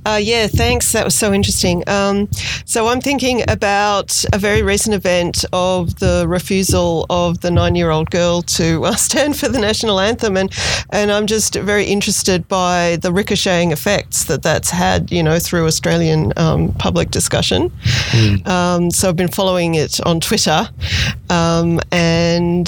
Uh, 0.05 0.19
yeah, 0.21 0.47
thanks. 0.47 0.91
That 0.93 1.03
was 1.03 1.15
so 1.15 1.33
interesting. 1.33 1.87
Um, 1.87 2.29
so 2.65 2.87
I'm 2.87 3.01
thinking 3.01 3.43
about 3.49 4.23
a 4.33 4.37
very 4.37 4.61
recent 4.61 4.95
event 4.95 5.43
of 5.51 5.99
the 5.99 6.25
refusal 6.27 7.05
of 7.09 7.41
the 7.41 7.51
nine-year-old 7.51 8.09
girl 8.09 8.41
to 8.43 8.85
uh, 8.85 8.95
stand 9.07 9.37
for 9.37 9.49
the 9.49 9.59
national 9.59 9.99
anthem, 9.99 10.37
and 10.37 10.51
and 10.91 11.11
I'm 11.11 11.27
just 11.27 11.55
very 11.55 11.85
interested 11.85 12.47
by 12.47 12.97
the 13.01 13.11
ricocheting 13.11 13.71
effects 13.71 14.25
that 14.25 14.43
that's 14.43 14.69
had, 14.69 15.11
you 15.11 15.23
know, 15.23 15.39
through 15.39 15.65
Australian 15.65 16.31
um, 16.37 16.73
public 16.73 17.11
discussion. 17.11 17.71
Um, 18.45 18.91
so 18.91 19.09
I've 19.09 19.15
been 19.15 19.27
following 19.27 19.75
it 19.75 19.99
on 20.05 20.19
Twitter, 20.19 20.69
um, 21.29 21.79
and 21.91 22.67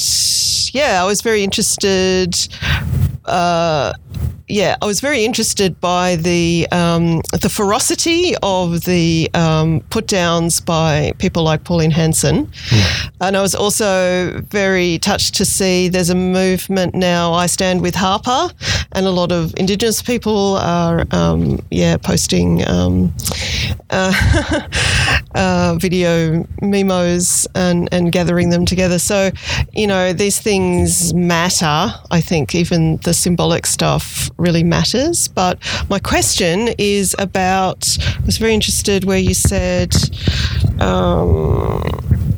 yeah, 0.73 1.01
I 1.01 1.05
was 1.05 1.21
very 1.21 1.43
interested. 1.43 2.35
Uh, 3.25 3.93
yeah, 4.49 4.75
I 4.81 4.88
was 4.88 4.99
very 4.99 5.23
interested 5.23 5.79
by 5.79 6.15
the 6.15 6.67
um, 6.71 7.21
the 7.39 7.49
ferocity 7.49 8.33
of 8.41 8.83
the 8.83 9.29
um, 9.35 9.81
put 9.91 10.07
downs 10.07 10.59
by 10.59 11.13
people 11.19 11.43
like 11.43 11.63
Pauline 11.63 11.91
Hanson, 11.91 12.47
mm. 12.47 13.12
and 13.21 13.38
I 13.38 13.41
was 13.41 13.53
also 13.53 14.41
very 14.49 14.97
touched 14.97 15.35
to 15.35 15.45
see 15.45 15.88
there's 15.88 16.09
a 16.09 16.15
movement 16.15 16.95
now. 16.95 17.31
I 17.31 17.45
stand 17.45 17.81
with 17.81 17.93
Harper, 17.93 18.49
and 18.93 19.05
a 19.05 19.12
lot 19.12 19.31
of 19.31 19.53
Indigenous 19.55 20.01
people 20.01 20.57
are 20.57 21.05
um, 21.12 21.59
yeah 21.69 21.97
posting 21.97 22.67
um, 22.67 23.13
uh, 23.91 24.67
uh, 25.35 25.75
video 25.79 26.43
memos 26.63 27.47
and 27.53 27.88
and 27.91 28.12
gathering 28.12 28.49
them 28.49 28.65
together. 28.65 28.97
So 28.97 29.29
you 29.73 29.85
know 29.85 30.12
these 30.12 30.39
things 30.39 31.13
matter. 31.13 31.93
I 32.09 32.19
think 32.19 32.55
even 32.55 32.97
the 32.97 33.13
symbolic 33.13 33.67
stuff 33.67 34.31
really 34.39 34.63
matters. 34.63 35.28
But 35.28 35.60
my 35.89 35.99
question 35.99 36.69
is 36.78 37.15
about 37.19 37.97
I 38.02 38.25
was 38.25 38.38
very 38.38 38.54
interested 38.54 39.04
where 39.04 39.17
you 39.17 39.34
said 39.34 39.93
um, 40.80 41.84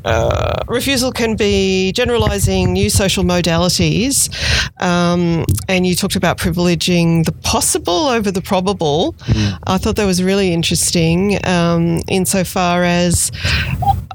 uh, 0.05 0.63
refusal 0.67 1.11
can 1.11 1.35
be 1.35 1.91
generalizing 1.91 2.73
new 2.73 2.89
social 2.89 3.23
modalities. 3.23 4.29
Um, 4.81 5.45
and 5.67 5.85
you 5.85 5.95
talked 5.95 6.15
about 6.15 6.37
privileging 6.37 7.25
the 7.25 7.31
possible 7.31 8.07
over 8.07 8.31
the 8.31 8.41
probable. 8.41 9.13
Mm. 9.13 9.59
I 9.67 9.77
thought 9.77 9.95
that 9.97 10.05
was 10.05 10.23
really 10.23 10.53
interesting 10.53 11.43
um, 11.45 12.01
insofar 12.07 12.83
as 12.83 13.31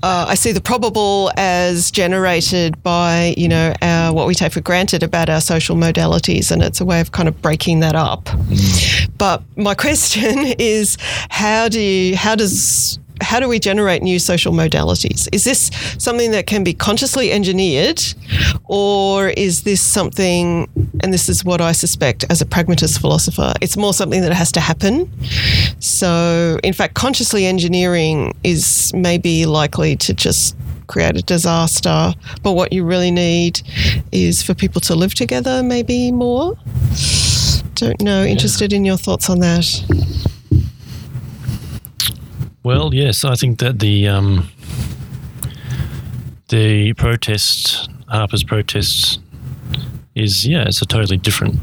uh, 0.02 0.26
I 0.28 0.34
see 0.34 0.52
the 0.52 0.60
probable 0.60 1.30
as 1.36 1.90
generated 1.90 2.82
by, 2.82 3.34
you 3.36 3.48
know, 3.48 3.74
our, 3.82 4.12
what 4.12 4.26
we 4.26 4.34
take 4.34 4.52
for 4.52 4.60
granted 4.60 5.02
about 5.02 5.28
our 5.28 5.40
social 5.40 5.76
modalities, 5.76 6.50
and 6.50 6.62
it's 6.62 6.80
a 6.80 6.84
way 6.84 7.00
of 7.00 7.12
kind 7.12 7.28
of 7.28 7.40
breaking 7.42 7.80
that 7.80 7.94
up. 7.94 8.24
Mm. 8.24 9.10
But 9.18 9.42
my 9.56 9.74
question 9.86 10.54
is, 10.58 10.96
how 11.30 11.68
do 11.68 11.80
you, 11.80 12.16
how 12.16 12.34
does 12.34 12.98
how 13.20 13.40
do 13.40 13.48
we 13.48 13.58
generate 13.58 14.02
new 14.02 14.18
social 14.18 14.52
modalities? 14.52 15.28
Is 15.32 15.44
this 15.44 15.70
something 15.98 16.30
that 16.32 16.46
can 16.46 16.64
be 16.64 16.74
consciously 16.74 17.32
engineered, 17.32 18.02
or 18.64 19.28
is 19.28 19.62
this 19.62 19.80
something, 19.80 20.68
and 21.00 21.12
this 21.12 21.28
is 21.28 21.44
what 21.44 21.60
I 21.60 21.72
suspect 21.72 22.24
as 22.30 22.40
a 22.40 22.46
pragmatist 22.46 23.00
philosopher, 23.00 23.54
it's 23.60 23.76
more 23.76 23.94
something 23.94 24.20
that 24.22 24.32
has 24.32 24.52
to 24.52 24.60
happen? 24.60 25.10
So, 25.80 26.58
in 26.62 26.72
fact, 26.72 26.94
consciously 26.94 27.46
engineering 27.46 28.34
is 28.44 28.92
maybe 28.94 29.46
likely 29.46 29.96
to 29.96 30.14
just 30.14 30.56
create 30.86 31.16
a 31.16 31.22
disaster, 31.22 32.12
but 32.42 32.52
what 32.52 32.72
you 32.72 32.84
really 32.84 33.10
need 33.10 33.60
is 34.12 34.42
for 34.42 34.54
people 34.54 34.80
to 34.82 34.94
live 34.94 35.14
together, 35.14 35.62
maybe 35.62 36.12
more. 36.12 36.56
Don't 37.74 38.00
know. 38.00 38.24
Interested 38.24 38.72
in 38.72 38.84
your 38.84 38.96
thoughts 38.96 39.28
on 39.28 39.40
that. 39.40 40.32
Well, 42.66 42.92
yes, 42.92 43.24
I 43.24 43.36
think 43.36 43.60
that 43.60 43.78
the 43.78 44.08
um, 44.08 44.48
the 46.48 46.94
protests, 46.94 47.88
Harper's 48.08 48.42
protests, 48.42 49.20
is 50.16 50.44
yeah, 50.44 50.64
it's 50.64 50.82
a 50.82 50.84
totally 50.84 51.16
different 51.16 51.60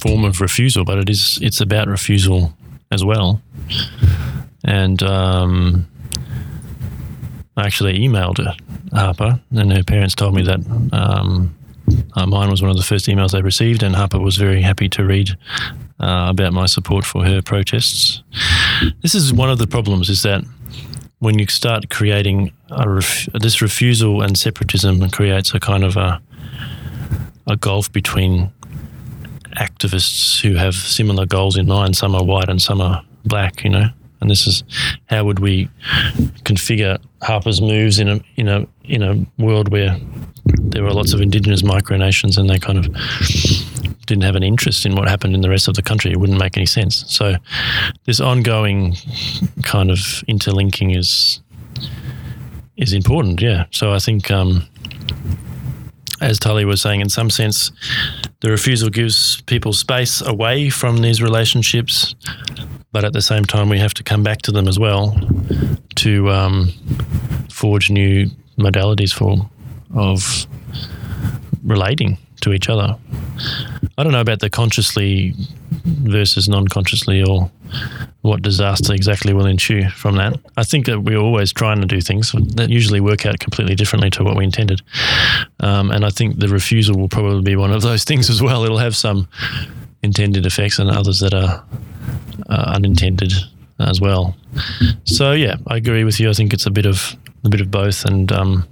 form 0.00 0.24
of 0.24 0.40
refusal, 0.40 0.86
but 0.86 0.96
it 0.96 1.10
is 1.10 1.38
it's 1.42 1.60
about 1.60 1.88
refusal 1.88 2.54
as 2.90 3.04
well. 3.04 3.42
And 4.64 5.02
um, 5.02 5.86
I 7.58 7.66
actually 7.66 7.98
emailed 7.98 8.38
Harper, 8.94 9.38
and 9.54 9.72
her 9.74 9.84
parents 9.84 10.14
told 10.14 10.34
me 10.34 10.42
that 10.44 10.60
um, 10.94 11.54
uh, 12.14 12.24
mine 12.24 12.50
was 12.50 12.62
one 12.62 12.70
of 12.70 12.78
the 12.78 12.82
first 12.82 13.08
emails 13.08 13.32
they 13.32 13.42
received, 13.42 13.82
and 13.82 13.94
Harper 13.94 14.20
was 14.20 14.38
very 14.38 14.62
happy 14.62 14.88
to 14.88 15.04
read 15.04 15.36
uh, 16.00 16.26
about 16.30 16.52
my 16.52 16.66
support 16.66 17.04
for 17.04 17.24
her 17.24 17.42
protests. 17.42 18.22
This 19.02 19.14
is 19.14 19.32
one 19.32 19.50
of 19.50 19.58
the 19.58 19.66
problems: 19.66 20.08
is 20.08 20.22
that 20.22 20.44
when 21.18 21.38
you 21.38 21.46
start 21.46 21.90
creating 21.90 22.52
ref- 22.84 23.28
this 23.40 23.62
refusal 23.62 24.22
and 24.22 24.36
separatism, 24.36 25.08
creates 25.10 25.54
a 25.54 25.60
kind 25.60 25.84
of 25.84 25.96
a 25.96 26.20
a 27.48 27.56
gulf 27.56 27.92
between 27.92 28.50
activists 29.56 30.40
who 30.40 30.54
have 30.56 30.74
similar 30.74 31.24
goals 31.26 31.56
in 31.56 31.66
mind. 31.66 31.96
Some 31.96 32.14
are 32.14 32.24
white 32.24 32.48
and 32.48 32.60
some 32.60 32.80
are 32.80 33.02
black. 33.24 33.64
You 33.64 33.70
know, 33.70 33.88
and 34.20 34.30
this 34.30 34.46
is 34.46 34.64
how 35.06 35.24
would 35.24 35.38
we 35.38 35.68
configure 36.44 36.98
Harper's 37.22 37.60
moves 37.60 37.98
in 37.98 38.08
a 38.08 38.20
in 38.36 38.48
a 38.48 38.66
in 38.84 39.02
a 39.02 39.42
world 39.42 39.68
where 39.68 39.98
there 40.44 40.84
are 40.84 40.92
lots 40.92 41.12
of 41.12 41.20
indigenous 41.20 41.62
micronations 41.62 42.38
and 42.38 42.48
they 42.48 42.58
kind 42.58 42.78
of 42.78 42.86
didn't 44.06 44.24
have 44.24 44.36
an 44.36 44.42
interest 44.42 44.86
in 44.86 44.94
what 44.94 45.08
happened 45.08 45.34
in 45.34 45.40
the 45.40 45.50
rest 45.50 45.68
of 45.68 45.74
the 45.74 45.82
country. 45.82 46.10
It 46.10 46.18
wouldn't 46.18 46.38
make 46.38 46.56
any 46.56 46.66
sense. 46.66 47.04
So 47.08 47.34
this 48.04 48.20
ongoing 48.20 48.96
kind 49.62 49.90
of 49.90 50.24
interlinking 50.26 50.92
is 50.92 51.40
is 52.76 52.92
important. 52.92 53.40
Yeah. 53.40 53.66
So 53.70 53.92
I 53.92 53.98
think. 53.98 54.30
Um, 54.30 54.66
as 56.22 56.38
Tully 56.38 56.64
was 56.64 56.80
saying, 56.80 57.02
in 57.02 57.10
some 57.10 57.28
sense, 57.28 57.70
the 58.40 58.50
refusal 58.50 58.88
gives 58.88 59.42
people 59.42 59.74
space 59.74 60.22
away 60.22 60.70
from 60.70 61.02
these 61.02 61.20
relationships, 61.20 62.14
but 62.90 63.04
at 63.04 63.12
the 63.12 63.20
same 63.20 63.44
time, 63.44 63.68
we 63.68 63.78
have 63.78 63.92
to 63.92 64.02
come 64.02 64.22
back 64.22 64.40
to 64.42 64.50
them 64.50 64.66
as 64.66 64.78
well 64.78 65.14
to 65.96 66.30
um, 66.30 66.72
forge 67.50 67.90
new 67.90 68.30
modalities 68.58 69.12
for 69.12 69.46
of 69.94 70.46
relating 71.64 72.16
to 72.46 72.52
each 72.52 72.68
other. 72.68 72.96
I 73.98 74.02
don't 74.04 74.12
know 74.12 74.20
about 74.20 74.38
the 74.38 74.48
consciously 74.48 75.34
versus 75.84 76.48
non-consciously 76.48 77.24
or 77.24 77.50
what 78.22 78.40
disaster 78.42 78.94
exactly 78.94 79.32
will 79.32 79.46
ensue 79.46 79.88
from 79.90 80.16
that. 80.16 80.38
I 80.56 80.62
think 80.62 80.86
that 80.86 81.00
we're 81.00 81.18
always 81.18 81.52
trying 81.52 81.80
to 81.80 81.86
do 81.86 82.00
things 82.00 82.32
that 82.54 82.70
usually 82.70 83.00
work 83.00 83.26
out 83.26 83.40
completely 83.40 83.74
differently 83.74 84.10
to 84.10 84.22
what 84.22 84.36
we 84.36 84.44
intended. 84.44 84.80
Um, 85.58 85.90
and 85.90 86.04
I 86.04 86.10
think 86.10 86.38
the 86.38 86.48
refusal 86.48 86.96
will 86.96 87.08
probably 87.08 87.42
be 87.42 87.56
one 87.56 87.72
of 87.72 87.82
those 87.82 88.04
things 88.10 88.30
as 88.30 88.40
well. 88.40 88.64
It'll 88.64 88.78
have 88.78 88.94
some 88.94 89.28
intended 90.04 90.46
effects 90.46 90.78
and 90.78 90.88
others 90.88 91.18
that 91.18 91.34
are 91.34 91.64
uh, 92.48 92.72
unintended 92.76 93.32
as 93.80 94.00
well. 94.00 94.36
So 95.04 95.32
yeah, 95.32 95.56
I 95.66 95.78
agree 95.78 96.04
with 96.04 96.20
you. 96.20 96.30
I 96.30 96.32
think 96.32 96.54
it's 96.54 96.66
a 96.66 96.70
bit 96.70 96.86
of 96.86 97.16
a 97.44 97.48
bit 97.48 97.60
of 97.60 97.70
both, 97.70 98.04
and 98.04 98.30
um, 98.32 98.66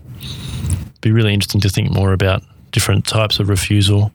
be 1.01 1.13
really 1.13 1.35
interesting 1.35 1.61
to 1.61 1.69
think 1.69 1.91
more 1.91 2.13
about 2.13 2.43
different 2.75 3.07
types 3.07 3.39
of 3.39 3.49
refusal. 3.49 4.13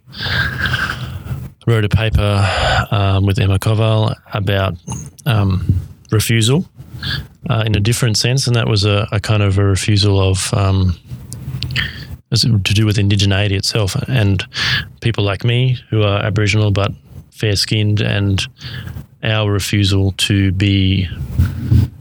Wrote 1.66 1.86
a 1.86 1.90
paper 1.90 2.46
um, 2.92 3.26
with 3.26 3.40
Emma 3.40 3.58
Kowal 3.58 4.14
about 4.34 4.76
um, 5.26 5.82
refusal 6.12 6.66
uh, 7.50 7.64
in 7.66 7.76
a 7.76 7.80
different 7.80 8.18
sense, 8.18 8.48
and 8.48 8.56
that 8.56 8.68
was 8.68 8.84
a, 8.84 9.08
a 9.12 9.20
kind 9.20 9.42
of 9.42 9.58
a 9.58 9.64
refusal 9.64 10.20
of 10.20 10.54
um, 10.54 11.00
to 12.32 12.74
do 12.74 12.86
with 12.86 12.98
indigeneity 12.98 13.54
itself 13.54 13.96
and 14.08 14.46
people 15.02 15.24
like 15.24 15.44
me 15.44 15.78
who 15.90 16.04
are 16.04 16.20
Aboriginal 16.20 16.70
but 16.70 16.92
fair 17.32 17.56
skinned 17.56 18.02
and 18.02 18.46
our 19.24 19.52
refusal 19.52 20.12
to 20.18 20.52
be 20.52 21.08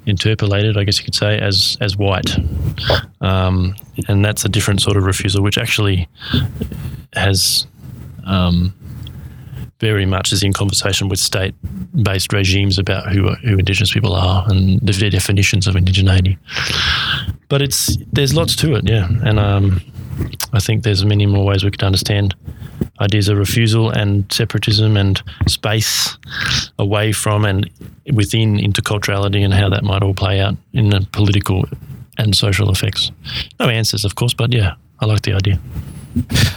interpolated, 0.07 0.77
I 0.77 0.85
guess 0.85 0.99
you 0.99 1.05
could 1.05 1.15
say, 1.15 1.39
as 1.39 1.77
as 1.81 1.97
white, 1.97 2.37
um, 3.21 3.77
and 4.07 4.25
that's 4.25 4.45
a 4.45 4.49
different 4.49 4.81
sort 4.83 4.97
of 4.97 5.05
refusal, 5.05 5.43
which 5.43 5.59
actually 5.59 6.09
has 7.15 7.67
um, 8.25 8.75
very 9.81 10.07
much 10.07 10.33
is 10.33 10.43
in 10.43 10.53
conversation 10.53 11.09
with 11.09 11.19
state-based 11.19 12.33
regimes 12.33 12.79
about 12.79 13.11
who 13.13 13.31
who 13.37 13.59
Indigenous 13.59 13.93
people 13.93 14.15
are 14.15 14.45
and 14.49 14.81
their 14.81 15.11
definitions 15.11 15.67
of 15.67 15.75
indigeneity. 15.75 16.37
But 17.49 17.63
it's 17.63 17.97
there's 18.13 18.35
lots 18.35 18.57
to 18.57 18.75
it, 18.75 18.89
yeah, 18.89 19.09
and 19.25 19.39
um, 19.39 19.81
I 20.53 20.61
think 20.61 20.83
there's 20.83 21.05
many 21.05 21.27
more 21.27 21.45
ways 21.45 21.65
we 21.65 21.71
could 21.71 21.83
understand 21.83 22.35
ideas 23.01 23.29
of 23.29 23.39
refusal 23.39 23.91
and 23.91 24.31
separatism 24.33 24.97
and 24.97 25.23
space 25.47 26.19
away 26.79 27.13
from 27.13 27.45
and 27.45 27.71
within 28.13 28.57
interculturality 28.57 29.45
and 29.45 29.55
how 29.55 29.69
that 29.69 29.85
might 29.85 30.03
all 30.03 30.15
play 30.15 30.41
out 30.41 30.57
in 30.73 30.91
the 30.91 31.07
political 31.13 31.65
and 32.19 32.37
social 32.37 32.71
effects. 32.71 33.11
No 33.59 33.69
answers, 33.69 34.05
of 34.05 34.15
course, 34.15 34.35
but 34.35 34.53
yeah, 34.53 34.75
I 35.01 35.07
like 35.07 35.23
the 35.23 35.35
idea. 35.35 35.59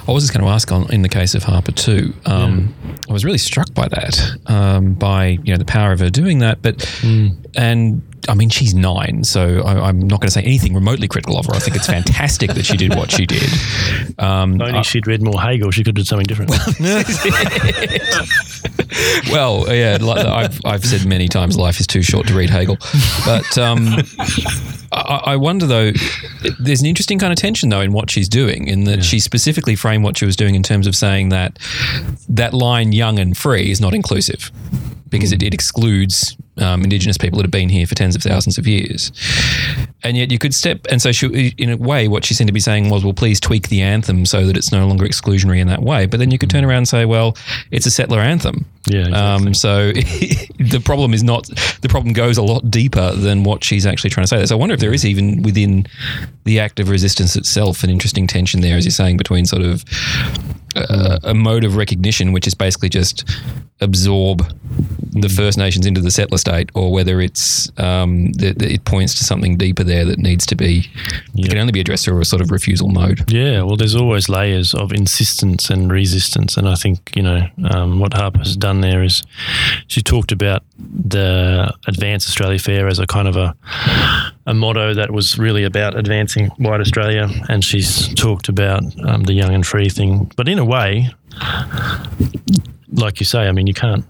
I 0.08 0.12
was 0.12 0.24
just 0.24 0.34
going 0.34 0.45
to 0.45 0.52
ask 0.52 0.71
on 0.71 0.91
in 0.91 1.02
the 1.02 1.10
case 1.10 1.36
of 1.36 1.43
Harper 1.43 1.71
too. 1.71 2.13
Um, 2.26 2.74
yeah. 2.84 2.95
I 3.10 3.13
was 3.13 3.24
really 3.24 3.38
struck 3.38 3.74
by 3.74 3.88
that, 3.89 4.38
um, 4.47 4.93
by 4.93 5.39
you 5.43 5.54
know 5.54 5.58
the 5.58 5.65
power 5.65 5.91
of 5.91 6.00
her 6.00 6.10
doing 6.10 6.39
that, 6.39 6.62
but 6.62 6.78
mm. 6.78 7.36
and 7.56 8.02
I 8.30 8.34
mean, 8.34 8.50
she's 8.50 8.74
nine, 8.74 9.24
so 9.24 9.62
I, 9.62 9.88
I'm 9.88 10.00
not 10.00 10.19
going 10.19 10.28
to 10.28 10.32
say 10.32 10.43
anything 10.43 10.74
remotely 10.74 11.08
critical 11.08 11.38
of 11.38 11.45
her. 11.47 11.54
I 11.54 11.60
think 11.60 11.76
it's 11.76 11.88
fantastic 11.88 12.54
that 12.54 12.65
she 12.65 12.78
did 12.78 12.95
what 12.95 13.12
she 13.12 13.26
did. 13.26 13.50
Um, 14.19 14.56
If 14.56 14.62
only 14.62 14.84
she'd 14.84 15.08
read 15.08 15.21
more 15.21 15.41
Hegel, 15.41 15.71
she 15.71 15.84
could 15.84 15.97
have 15.97 16.08
done 16.08 16.15
something 16.24 16.28
different. 16.28 16.52
well, 19.32 19.65
yeah, 19.74 19.97
like 20.00 20.26
I've, 20.26 20.60
I've 20.65 20.86
said 20.86 21.08
many 21.08 21.28
times, 21.28 21.58
life 21.58 21.80
is 21.80 21.88
too 21.88 22.04
short 22.04 22.28
to 22.28 22.36
read 22.36 22.50
Hegel. 22.50 22.78
But 23.26 23.58
um, 23.58 23.97
I, 24.91 25.21
I 25.25 25.36
wonder, 25.36 25.65
though, 25.65 25.91
there's 26.60 26.82
an 26.82 26.88
interesting 26.88 27.19
kind 27.19 27.32
of 27.32 27.39
tension, 27.39 27.69
though, 27.69 27.82
in 27.82 27.93
what 27.93 28.10
she's 28.10 28.27
doing, 28.27 28.67
in 28.67 28.84
that 28.86 29.04
she 29.04 29.19
specifically 29.19 29.75
framed 29.75 30.04
what 30.04 30.17
she 30.17 30.25
was 30.25 30.36
doing 30.36 30.56
in 30.56 30.63
terms 30.63 30.88
of 30.88 30.95
saying 30.95 31.30
that 31.30 31.58
that 32.27 32.54
line, 32.54 32.91
young 32.91 33.19
and 33.19 33.38
free, 33.38 33.71
is 33.71 33.80
not 33.80 33.93
inclusive 33.93 34.51
because 35.12 35.32
it, 35.32 35.43
it 35.43 35.54
excludes 35.54 36.36
um, 36.58 36.84
Indigenous 36.84 37.17
people 37.17 37.38
that 37.38 37.43
have 37.43 37.52
been 37.52 37.69
here 37.69 37.86
for 37.86 37.95
tens 37.95 38.15
of 38.15 38.21
thousands 38.21 38.58
of 38.58 38.67
years. 38.67 39.12
And 40.04 40.17
yet 40.17 40.32
you 40.32 40.39
could 40.39 40.54
step, 40.54 40.86
and 40.89 41.02
so 41.02 41.12
she, 41.12 41.54
in 41.58 41.69
a 41.69 41.78
way, 41.78 42.08
what 42.08 42.26
she 42.26 42.34
seemed 42.34 42.47
to 42.47 42.54
be 42.54 42.60
saying 42.60 42.89
was, 42.89 43.04
well, 43.04 43.13
please 43.13 43.39
tweak 43.39 43.69
the 43.69 43.82
anthem 43.82 44.26
so 44.26 44.45
that 44.45 44.58
it's 44.58 44.71
no 44.71 44.88
longer 44.88 45.06
exclusionary 45.06 45.60
in 45.60 45.67
that 45.67 45.82
way. 45.82 46.06
But 46.08 46.19
then 46.19 46.32
you 46.32 46.38
could 46.38 46.50
turn 46.50 46.65
around 46.65 46.78
and 46.78 46.88
say, 46.88 47.06
well, 47.06 47.38
it's 47.69 47.86
a 47.86 47.91
settler 47.91 48.19
anthem. 48.19 48.65
Yeah, 48.88 49.08
exactly. 49.08 49.47
Um, 49.47 49.54
so 49.54 49.91
the 49.91 50.82
problem 50.84 51.13
is 51.13 51.24
not, 51.24 51.47
the 51.82 51.89
problem 51.89 52.13
goes 52.13 52.38
a 52.38 52.43
lot 52.43 52.69
deeper 52.71 53.12
than 53.13 53.43
what 53.43 53.63
she's 53.63 53.86
actually 53.86 54.10
trying 54.10 54.24
to 54.24 54.28
say. 54.28 54.45
So 54.45 54.56
I 54.56 54.60
wonder 54.60 54.74
if 54.74 54.80
there 54.80 54.93
is 54.93 55.06
even 55.06 55.43
within 55.43 55.86
the 56.45 56.60
act 56.60 56.80
of 56.80 56.89
resistance 56.89 57.36
itself 57.36 57.84
an 57.84 57.89
interesting 57.89 58.28
tension 58.28 58.62
there, 58.62 58.78
as 58.78 58.86
you're 58.86 58.91
saying, 58.91 59.17
between 59.17 59.45
sort 59.45 59.62
of 59.62 59.84
a, 60.76 61.20
a 61.24 61.34
mode 61.34 61.64
of 61.64 61.76
recognition, 61.76 62.32
which 62.32 62.48
is 62.48 62.54
basically 62.54 62.90
just 62.90 63.30
absorb 63.82 64.44
the 65.14 65.28
First 65.28 65.58
Nations 65.58 65.86
into 65.86 66.00
the 66.02 66.12
settler 66.12 66.38
state, 66.38 66.70
or 66.74 66.92
whether 66.92 67.20
it's 67.20 67.70
um, 67.80 68.32
it 68.40 68.86
points 68.86 69.16
to 69.16 69.24
something 69.24 69.58
deeper 69.58 69.84
there 69.84 70.06
that 70.06 70.20
needs 70.20 70.46
to 70.48 70.56
be 70.56 70.90
Yeah. 71.34 71.50
can 71.50 71.58
only 71.58 71.72
be 71.72 71.82
addressed 71.82 72.06
through 72.06 72.22
a 72.22 72.26
sort 72.26 72.42
of 72.42 72.52
refusal 72.52 72.88
mode. 72.90 73.30
Yeah, 73.32 73.64
well, 73.64 73.76
there's 73.76 73.96
always 73.96 74.30
layers 74.30 74.74
of 74.74 74.94
insistence 74.94 75.70
and 75.70 75.92
resistance, 75.92 76.56
and 76.58 76.68
I 76.70 76.76
think 76.76 77.12
you 77.16 77.24
know 77.24 77.48
um, 77.70 78.00
what 78.00 78.14
Harper's 78.14 78.56
done 78.56 78.82
there 78.82 79.04
is 79.04 79.24
she 79.88 80.02
talked 80.02 80.32
about 80.32 80.64
the 81.08 81.74
Advance 81.88 82.28
Australia 82.28 82.60
Fair 82.60 82.88
as 82.88 83.00
a 83.00 83.08
kind 83.08 83.28
of 83.28 83.36
a 83.36 83.56
a 84.48 84.54
motto 84.54 84.94
that 84.94 85.12
was 85.12 85.38
really 85.38 85.63
about 85.63 85.98
advancing 85.98 86.48
white 86.58 86.82
Australia, 86.82 87.30
and 87.50 87.63
she's 87.63 88.13
talked 88.15 88.50
about 88.50 88.84
um, 89.06 89.24
the 89.24 89.34
young 89.34 89.54
and 89.54 89.65
free 89.65 89.89
thing. 89.89 90.32
But 90.36 90.48
in 90.48 90.60
a 90.60 90.65
way, 90.65 91.10
like 92.94 93.20
you 93.20 93.26
say, 93.26 93.48
I 93.48 93.52
mean, 93.52 93.67
you 93.67 93.74
can't 93.74 94.06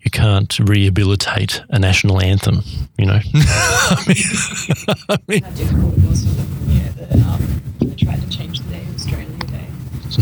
you 0.00 0.10
can't 0.10 0.58
rehabilitate 0.58 1.62
a 1.70 1.78
national 1.78 2.20
anthem, 2.20 2.62
you 2.98 3.06
know. 3.06 3.20
I 3.34 4.04
mean, 4.08 4.16
I 5.08 5.16
mean, 5.28 5.42
how 5.42 5.50
difficult 5.50 5.98
it 5.98 6.08
was 6.08 6.24
for 6.24 6.34
them. 6.34 6.48
Yeah, 6.66 6.90
the, 6.90 7.18
um, 7.28 7.62
they 7.78 7.94
tried 7.94 8.20
to 8.20 8.28
change 8.28 8.60
the 8.60 8.70
day 8.70 8.82
of 8.82 8.94
Australia 8.94 9.38
Day 9.38 9.66
as 10.06 10.18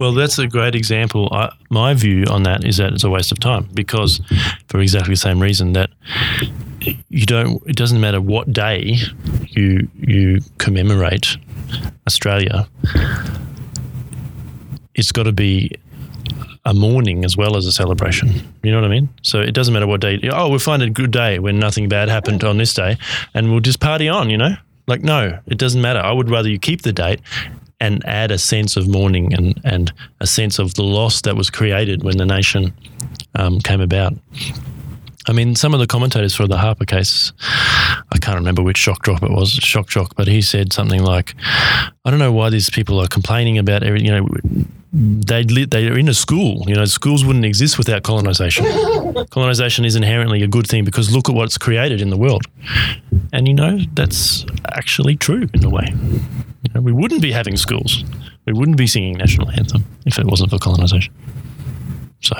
well. 0.00 0.12
That's 0.12 0.38
a 0.38 0.48
great 0.48 0.74
example. 0.74 1.28
I, 1.30 1.52
my 1.68 1.94
view 1.94 2.24
on 2.24 2.42
that 2.44 2.64
is 2.64 2.78
that 2.78 2.94
it's 2.94 3.04
a 3.04 3.10
waste 3.10 3.30
of 3.30 3.38
time 3.38 3.68
because, 3.74 4.20
for 4.68 4.80
exactly 4.80 5.12
the 5.12 5.18
same 5.18 5.40
reason 5.40 5.74
that 5.74 5.90
you 7.08 7.26
don't. 7.26 7.62
It 7.66 7.76
doesn't 7.76 8.00
matter 8.00 8.20
what 8.20 8.52
day 8.52 8.96
you 9.48 9.88
you 10.00 10.40
commemorate 10.58 11.36
Australia. 12.06 12.68
It's 14.94 15.12
got 15.12 15.24
to 15.24 15.32
be 15.32 15.70
a 16.64 16.74
mourning 16.74 17.24
as 17.24 17.36
well 17.36 17.56
as 17.56 17.66
a 17.66 17.72
celebration. 17.72 18.32
You 18.62 18.70
know 18.70 18.80
what 18.80 18.84
I 18.84 18.90
mean? 18.90 19.08
So 19.22 19.40
it 19.40 19.52
doesn't 19.52 19.72
matter 19.72 19.86
what 19.86 20.00
day. 20.00 20.20
Oh, 20.30 20.48
we'll 20.48 20.58
find 20.58 20.82
a 20.82 20.90
good 20.90 21.10
day 21.10 21.38
when 21.38 21.58
nothing 21.58 21.88
bad 21.88 22.08
happened 22.08 22.44
on 22.44 22.58
this 22.58 22.74
day, 22.74 22.98
and 23.34 23.50
we'll 23.50 23.60
just 23.60 23.80
party 23.80 24.08
on. 24.08 24.30
You 24.30 24.38
know, 24.38 24.56
like 24.86 25.02
no, 25.02 25.38
it 25.46 25.58
doesn't 25.58 25.80
matter. 25.80 26.00
I 26.00 26.12
would 26.12 26.30
rather 26.30 26.48
you 26.48 26.58
keep 26.58 26.82
the 26.82 26.92
date 26.92 27.20
and 27.80 28.04
add 28.06 28.30
a 28.30 28.38
sense 28.38 28.76
of 28.76 28.88
mourning 28.88 29.32
and 29.34 29.60
and 29.64 29.92
a 30.20 30.26
sense 30.26 30.58
of 30.58 30.74
the 30.74 30.82
loss 30.82 31.22
that 31.22 31.36
was 31.36 31.50
created 31.50 32.02
when 32.02 32.16
the 32.16 32.26
nation 32.26 32.72
um, 33.34 33.60
came 33.60 33.80
about. 33.80 34.14
I 35.28 35.32
mean, 35.32 35.54
some 35.54 35.74
of 35.74 35.80
the 35.80 35.86
commentators 35.86 36.34
for 36.34 36.46
the 36.46 36.56
Harper 36.56 36.86
case, 36.86 37.32
I 37.40 38.18
can't 38.20 38.36
remember 38.36 38.62
which 38.62 38.78
shock 38.78 39.02
drop 39.02 39.22
it 39.22 39.30
was, 39.30 39.50
shock 39.50 39.88
jock, 39.88 40.14
but 40.16 40.28
he 40.28 40.40
said 40.40 40.72
something 40.72 41.02
like, 41.02 41.34
"I 42.04 42.10
don't 42.10 42.18
know 42.18 42.32
why 42.32 42.50
these 42.50 42.70
people 42.70 42.98
are 43.00 43.06
complaining 43.06 43.58
about 43.58 43.82
every, 43.82 44.02
you 44.02 44.10
know." 44.10 44.28
they 44.92 45.44
they're 45.44 45.96
in 45.96 46.08
a 46.08 46.14
school. 46.14 46.64
You 46.66 46.74
know, 46.74 46.84
schools 46.84 47.24
wouldn't 47.24 47.44
exist 47.44 47.78
without 47.78 48.02
colonization. 48.02 48.66
colonization 49.30 49.84
is 49.84 49.94
inherently 49.94 50.42
a 50.42 50.48
good 50.48 50.66
thing 50.66 50.84
because 50.84 51.14
look 51.14 51.28
at 51.28 51.34
what's 51.34 51.56
created 51.56 52.00
in 52.00 52.10
the 52.10 52.16
world, 52.16 52.42
and 53.32 53.46
you 53.46 53.54
know 53.54 53.78
that's 53.94 54.44
actually 54.72 55.16
true 55.16 55.46
in 55.54 55.64
a 55.64 55.70
way. 55.70 55.86
You 55.92 56.74
know, 56.74 56.80
we 56.80 56.92
wouldn't 56.92 57.22
be 57.22 57.32
having 57.32 57.56
schools. 57.56 58.04
We 58.46 58.52
wouldn't 58.52 58.76
be 58.76 58.86
singing 58.86 59.14
national 59.14 59.50
anthem 59.50 59.84
if 60.06 60.18
it 60.18 60.26
wasn't 60.26 60.50
for 60.50 60.58
colonization. 60.58 61.14
So, 62.20 62.36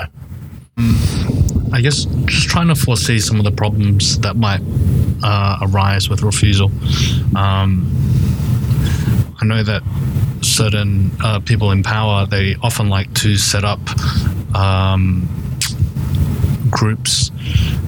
I 0.77 1.81
guess 1.81 2.05
just 2.25 2.49
trying 2.49 2.67
to 2.67 2.75
foresee 2.75 3.19
some 3.19 3.37
of 3.37 3.43
the 3.43 3.51
problems 3.51 4.19
that 4.19 4.35
might 4.35 4.61
uh, 5.23 5.59
arise 5.61 6.09
with 6.09 6.21
refusal. 6.21 6.71
Um, 7.35 7.87
I 9.39 9.45
know 9.45 9.63
that 9.63 9.81
certain 10.41 11.11
uh, 11.23 11.39
people 11.39 11.71
in 11.71 11.83
power 11.83 12.25
they 12.25 12.55
often 12.61 12.89
like 12.89 13.13
to 13.15 13.37
set 13.37 13.63
up 13.63 13.79
um, 14.55 15.27
groups 16.69 17.31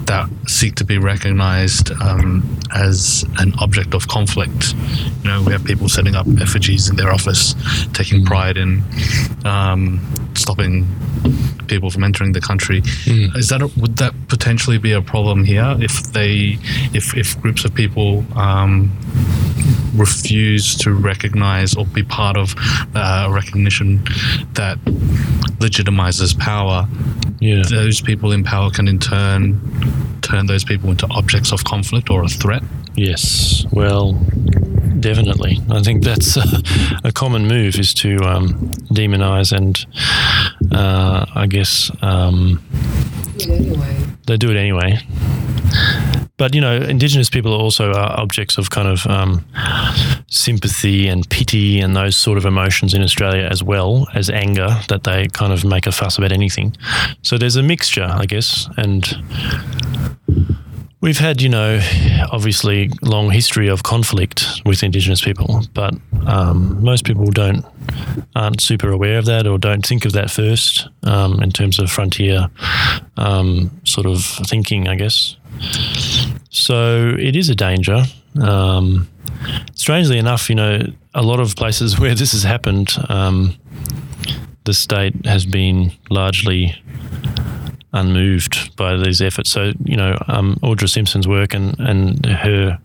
that 0.07 0.29
seek 0.47 0.75
to 0.75 0.85
be 0.85 0.97
recognized 0.97 1.91
um, 2.01 2.59
as 2.73 3.25
an 3.37 3.53
object 3.59 3.93
of 3.93 4.07
conflict. 4.07 4.73
You 5.23 5.29
know, 5.29 5.43
we 5.43 5.51
have 5.51 5.63
people 5.65 5.89
setting 5.89 6.15
up 6.15 6.27
effigies 6.41 6.89
in 6.89 6.95
their 6.95 7.11
office, 7.11 7.55
taking 7.93 8.25
pride 8.25 8.57
in 8.57 8.83
um, 9.45 9.99
stopping 10.35 10.87
people 11.67 11.89
from 11.89 12.03
entering 12.03 12.33
the 12.33 12.41
country. 12.41 12.81
Is 13.05 13.49
that 13.49 13.61
a, 13.61 13.67
would 13.79 13.97
that 13.97 14.13
potentially 14.27 14.77
be 14.77 14.91
a 14.91 15.01
problem 15.01 15.43
here 15.43 15.75
if 15.79 16.03
they 16.13 16.57
if 16.93 17.15
if 17.15 17.39
groups 17.41 17.65
of 17.65 17.73
people 17.73 18.25
um, 18.35 18.91
refuse 19.95 20.75
to 20.77 20.93
recognize 20.93 21.75
or 21.75 21.85
be 21.85 22.03
part 22.03 22.37
of 22.37 22.55
uh, 22.95 23.25
a 23.27 23.31
recognition 23.31 24.03
that 24.53 24.77
legitimizes 25.59 26.37
power? 26.37 26.87
yeah. 27.39 27.63
Those 27.69 27.99
people 27.99 28.31
in 28.31 28.43
power 28.43 28.71
can 28.71 28.87
in 28.87 28.99
turn 28.99 29.59
turn 30.21 30.45
those 30.45 30.63
people 30.63 30.89
into 30.89 31.05
objects 31.11 31.51
of 31.51 31.63
conflict 31.65 32.09
or 32.09 32.23
a 32.23 32.29
threat. 32.29 32.63
Yes, 32.95 33.65
well, 33.71 34.13
definitely. 34.99 35.59
I 35.69 35.81
think 35.81 36.03
that's 36.03 36.37
a, 36.37 36.43
a 37.03 37.11
common 37.11 37.47
move 37.47 37.77
is 37.77 37.93
to 37.95 38.17
um, 38.23 38.53
demonize 38.93 39.51
and 39.51 39.85
uh, 40.71 41.25
I 41.35 41.47
guess 41.47 41.91
um, 42.01 42.63
they 44.27 44.37
do 44.37 44.51
it 44.51 44.57
anyway. 44.57 44.99
But 46.37 46.55
you 46.55 46.61
know, 46.61 46.77
Indigenous 46.77 47.29
people 47.29 47.53
also 47.53 47.93
are 47.93 48.19
objects 48.19 48.57
of 48.57 48.69
kind 48.71 48.87
of 48.87 49.05
um, 49.07 49.45
sympathy 50.27 51.07
and 51.07 51.29
pity 51.29 51.79
and 51.79 51.95
those 51.95 52.15
sort 52.15 52.37
of 52.37 52.45
emotions 52.45 52.93
in 52.93 53.03
Australia 53.03 53.47
as 53.51 53.63
well 53.63 54.07
as 54.13 54.29
anger 54.29 54.69
that 54.89 55.03
they 55.03 55.27
kind 55.27 55.53
of 55.53 55.63
make 55.63 55.85
a 55.85 55.91
fuss 55.91 56.17
about 56.17 56.31
anything. 56.31 56.75
So 57.21 57.37
there's 57.37 57.55
a 57.55 57.63
mixture, 57.63 58.07
I 58.09 58.25
guess, 58.25 58.67
and 58.77 59.05
We've 61.03 61.17
had, 61.17 61.41
you 61.41 61.49
know, 61.49 61.81
obviously 62.31 62.89
long 63.01 63.29
history 63.29 63.67
of 63.67 63.83
conflict 63.83 64.45
with 64.65 64.83
Indigenous 64.83 65.19
people, 65.19 65.63
but 65.73 65.93
um, 66.25 66.81
most 66.81 67.03
people 67.03 67.25
don't 67.25 67.65
aren't 68.37 68.61
super 68.61 68.89
aware 68.89 69.17
of 69.17 69.25
that 69.25 69.45
or 69.45 69.57
don't 69.57 69.85
think 69.85 70.05
of 70.05 70.13
that 70.13 70.31
first 70.31 70.87
um, 71.03 71.43
in 71.43 71.51
terms 71.51 71.77
of 71.77 71.91
frontier 71.91 72.47
um, 73.17 73.69
sort 73.83 74.07
of 74.07 74.23
thinking, 74.47 74.87
I 74.87 74.95
guess. 74.95 75.35
So 76.51 77.13
it 77.19 77.35
is 77.35 77.49
a 77.49 77.55
danger. 77.55 78.05
Um, 78.41 79.09
strangely 79.75 80.17
enough, 80.17 80.47
you 80.47 80.55
know, 80.55 80.87
a 81.13 81.21
lot 81.21 81.41
of 81.41 81.57
places 81.57 81.99
where 81.99 82.15
this 82.15 82.31
has 82.31 82.43
happened, 82.43 82.95
um, 83.09 83.57
the 84.63 84.73
state 84.73 85.25
has 85.25 85.45
been 85.45 85.91
largely 86.09 86.81
unmoved 87.93 88.75
by 88.75 88.97
these 88.97 89.21
efforts. 89.21 89.51
So, 89.51 89.71
you 89.85 89.95
know, 89.95 90.17
um, 90.27 90.57
Audra 90.63 90.89
Simpson's 90.89 91.27
work 91.27 91.53
and, 91.53 91.79
and 91.79 92.25
her 92.25 92.79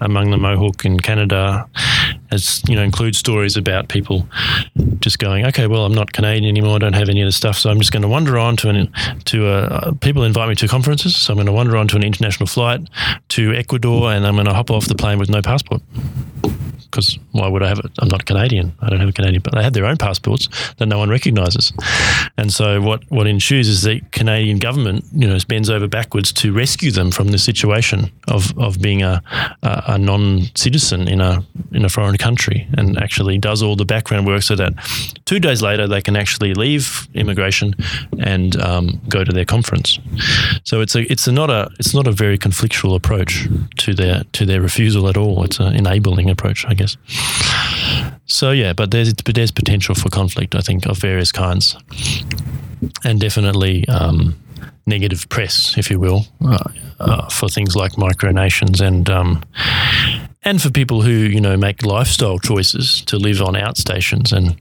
among 0.00 0.30
the 0.30 0.36
Mohawk 0.36 0.84
in 0.84 0.98
Canada 1.00 1.68
has, 2.32 2.62
you 2.66 2.74
know, 2.74 2.82
includes 2.82 3.18
stories 3.18 3.56
about 3.56 3.88
people 3.88 4.26
just 4.98 5.18
going, 5.18 5.46
okay, 5.46 5.66
well, 5.66 5.84
I'm 5.84 5.94
not 5.94 6.12
Canadian 6.12 6.44
anymore. 6.46 6.76
I 6.76 6.78
don't 6.78 6.94
have 6.94 7.08
any 7.08 7.20
of 7.20 7.26
the 7.26 7.32
stuff. 7.32 7.58
So 7.58 7.70
I'm 7.70 7.78
just 7.78 7.92
going 7.92 8.02
to 8.02 8.08
wander 8.08 8.38
on 8.38 8.56
to 8.58 8.68
an, 8.70 8.92
to 9.26 9.48
a, 9.48 9.94
people 10.00 10.24
invite 10.24 10.48
me 10.48 10.54
to 10.56 10.68
conferences. 10.68 11.14
So 11.14 11.32
I'm 11.32 11.36
going 11.36 11.46
to 11.46 11.52
wander 11.52 11.76
on 11.76 11.88
to 11.88 11.96
an 11.96 12.02
international 12.02 12.46
flight 12.46 12.80
to 13.28 13.52
Ecuador 13.54 14.12
and 14.12 14.26
I'm 14.26 14.34
going 14.34 14.46
to 14.46 14.54
hop 14.54 14.70
off 14.70 14.86
the 14.86 14.94
plane 14.94 15.18
with 15.18 15.30
no 15.30 15.42
passport. 15.42 15.82
because 16.92 17.18
why 17.32 17.48
would 17.48 17.62
I 17.62 17.68
have 17.68 17.78
it? 17.78 17.90
I'm 17.98 18.08
not 18.08 18.26
Canadian. 18.26 18.72
I 18.80 18.90
don't 18.90 19.00
have 19.00 19.08
a 19.08 19.12
Canadian, 19.12 19.42
but 19.42 19.54
they 19.54 19.62
have 19.62 19.72
their 19.72 19.86
own 19.86 19.96
passports 19.96 20.48
that 20.76 20.86
no 20.86 20.98
one 20.98 21.08
recognises. 21.08 21.72
And 22.36 22.52
so 22.52 22.80
what 22.82 23.02
what 23.10 23.26
ensues 23.26 23.68
is 23.68 23.82
the 23.82 24.00
Canadian 24.12 24.58
government, 24.58 25.04
you 25.12 25.26
know, 25.26 25.38
bends 25.48 25.70
over 25.70 25.88
backwards 25.88 26.32
to 26.34 26.52
rescue 26.52 26.90
them 26.90 27.10
from 27.10 27.28
the 27.28 27.38
situation 27.38 28.10
of, 28.28 28.56
of 28.58 28.80
being 28.80 29.02
a, 29.02 29.22
a, 29.62 29.82
a 29.88 29.98
non-citizen 29.98 31.08
in 31.08 31.20
a 31.20 31.42
in 31.72 31.84
a 31.84 31.88
foreign 31.88 32.18
country, 32.22 32.66
and 32.78 32.96
actually 32.98 33.38
does 33.38 33.62
all 33.62 33.76
the 33.76 33.84
background 33.84 34.26
work 34.26 34.42
so 34.42 34.56
that 34.56 34.72
two 35.24 35.40
days 35.40 35.62
later 35.62 35.88
they 35.88 36.00
can 36.00 36.16
actually 36.16 36.54
leave 36.54 37.08
immigration 37.14 37.74
and 38.18 38.56
um, 38.60 39.00
go 39.08 39.24
to 39.24 39.32
their 39.32 39.44
conference. 39.44 39.98
So 40.64 40.80
it's 40.80 40.94
a 40.94 41.00
it's 41.12 41.26
a 41.28 41.32
not 41.32 41.50
a 41.50 41.68
it's 41.78 41.94
not 41.94 42.06
a 42.06 42.12
very 42.12 42.38
conflictual 42.38 42.94
approach 42.94 43.48
to 43.78 43.94
their 43.94 44.24
to 44.32 44.46
their 44.46 44.60
refusal 44.60 45.08
at 45.08 45.16
all. 45.16 45.44
It's 45.44 45.60
an 45.60 45.74
enabling 45.74 46.30
approach, 46.30 46.64
I 46.68 46.74
guess. 46.74 46.96
So 48.26 48.52
yeah, 48.52 48.72
but 48.72 48.90
there's 48.90 49.14
there's 49.34 49.52
potential 49.52 49.94
for 49.94 50.10
conflict, 50.10 50.54
I 50.54 50.60
think, 50.60 50.86
of 50.86 50.98
various 50.98 51.32
kinds, 51.32 51.76
and 53.04 53.20
definitely 53.20 53.86
um, 53.88 54.34
negative 54.86 55.28
press, 55.28 55.76
if 55.78 55.90
you 55.90 56.00
will, 56.00 56.26
uh, 56.44 56.64
uh, 57.00 57.28
for 57.28 57.48
things 57.48 57.76
like 57.76 57.92
micronations 57.92 58.80
and 58.80 59.08
um, 59.10 59.42
and 60.44 60.60
for 60.60 60.70
people 60.70 61.02
who 61.02 61.10
you 61.10 61.40
know 61.40 61.56
make 61.56 61.84
lifestyle 61.84 62.38
choices 62.38 63.02
to 63.02 63.16
live 63.16 63.40
on 63.40 63.54
outstations 63.54 64.32
and 64.32 64.56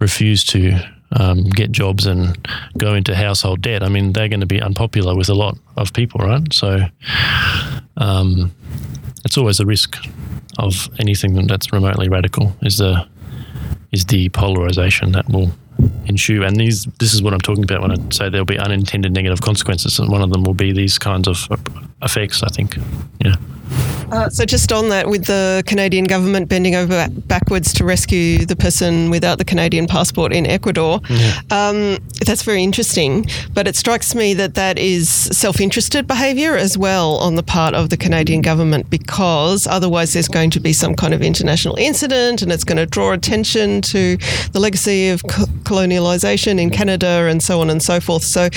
refuse 0.00 0.44
to 0.44 0.78
um, 1.12 1.44
get 1.44 1.72
jobs 1.72 2.06
and 2.06 2.36
go 2.76 2.94
into 2.94 3.14
household 3.14 3.62
debt. 3.62 3.82
I 3.82 3.88
mean, 3.88 4.12
they're 4.12 4.28
going 4.28 4.40
to 4.40 4.46
be 4.46 4.60
unpopular 4.60 5.14
with 5.14 5.28
a 5.28 5.34
lot 5.34 5.56
of 5.76 5.92
people, 5.92 6.20
right? 6.20 6.52
So 6.52 6.80
um, 7.96 8.52
it's 9.24 9.38
always 9.38 9.60
a 9.60 9.66
risk 9.66 9.96
of 10.58 10.88
anything 10.98 11.46
that's 11.46 11.72
remotely 11.72 12.08
radical 12.08 12.56
is 12.62 12.78
the 12.78 13.06
is 13.92 14.06
the 14.06 14.28
polarization 14.30 15.12
that 15.12 15.28
will 15.28 15.50
ensue. 16.06 16.42
And 16.44 16.56
these 16.56 16.84
this 16.98 17.12
is 17.14 17.22
what 17.22 17.32
I'm 17.32 17.40
talking 17.40 17.64
about 17.64 17.82
when 17.82 17.90
I 17.92 17.96
say 18.10 18.28
there'll 18.28 18.44
be 18.44 18.58
unintended 18.58 19.12
negative 19.12 19.40
consequences, 19.40 19.98
and 19.98 20.10
one 20.10 20.22
of 20.22 20.30
them 20.30 20.42
will 20.44 20.54
be 20.54 20.72
these 20.72 20.98
kinds 20.98 21.28
of 21.28 21.46
effects. 22.02 22.42
I 22.42 22.48
think, 22.48 22.76
yeah. 23.24 23.34
Uh, 24.12 24.28
so, 24.30 24.44
just 24.44 24.70
on 24.72 24.88
that, 24.90 25.08
with 25.08 25.24
the 25.24 25.64
Canadian 25.66 26.04
government 26.04 26.48
bending 26.48 26.76
over 26.76 27.08
backwards 27.26 27.72
to 27.72 27.84
rescue 27.84 28.46
the 28.46 28.54
person 28.54 29.10
without 29.10 29.38
the 29.38 29.44
Canadian 29.44 29.88
passport 29.88 30.32
in 30.32 30.46
Ecuador, 30.46 31.00
Yeah. 31.10 31.40
um, 31.50 31.98
that's 32.24 32.42
very 32.42 32.62
interesting. 32.62 33.26
But 33.52 33.66
it 33.66 33.74
strikes 33.74 34.14
me 34.14 34.32
that 34.34 34.54
that 34.54 34.78
is 34.78 35.08
self 35.08 35.60
interested 35.60 36.06
behaviour 36.06 36.56
as 36.56 36.78
well 36.78 37.16
on 37.16 37.34
the 37.34 37.42
part 37.42 37.74
of 37.74 37.90
the 37.90 37.96
Canadian 37.96 38.42
government 38.42 38.88
because 38.90 39.66
otherwise 39.66 40.12
there's 40.12 40.28
going 40.28 40.50
to 40.50 40.60
be 40.60 40.72
some 40.72 40.94
kind 40.94 41.12
of 41.12 41.20
international 41.20 41.74
incident 41.76 42.42
and 42.42 42.52
it's 42.52 42.62
going 42.64 42.78
to 42.78 42.86
draw 42.86 43.10
attention 43.12 43.82
to 43.82 44.16
the 44.52 44.60
legacy 44.60 45.08
of 45.08 45.20
colonialisation 45.66 46.60
in 46.60 46.70
Canada 46.70 47.26
and 47.30 47.42
so 47.42 47.60
on 47.60 47.68
and 47.70 47.82
so 47.82 48.00
forth. 48.00 48.22
So, 48.22 48.48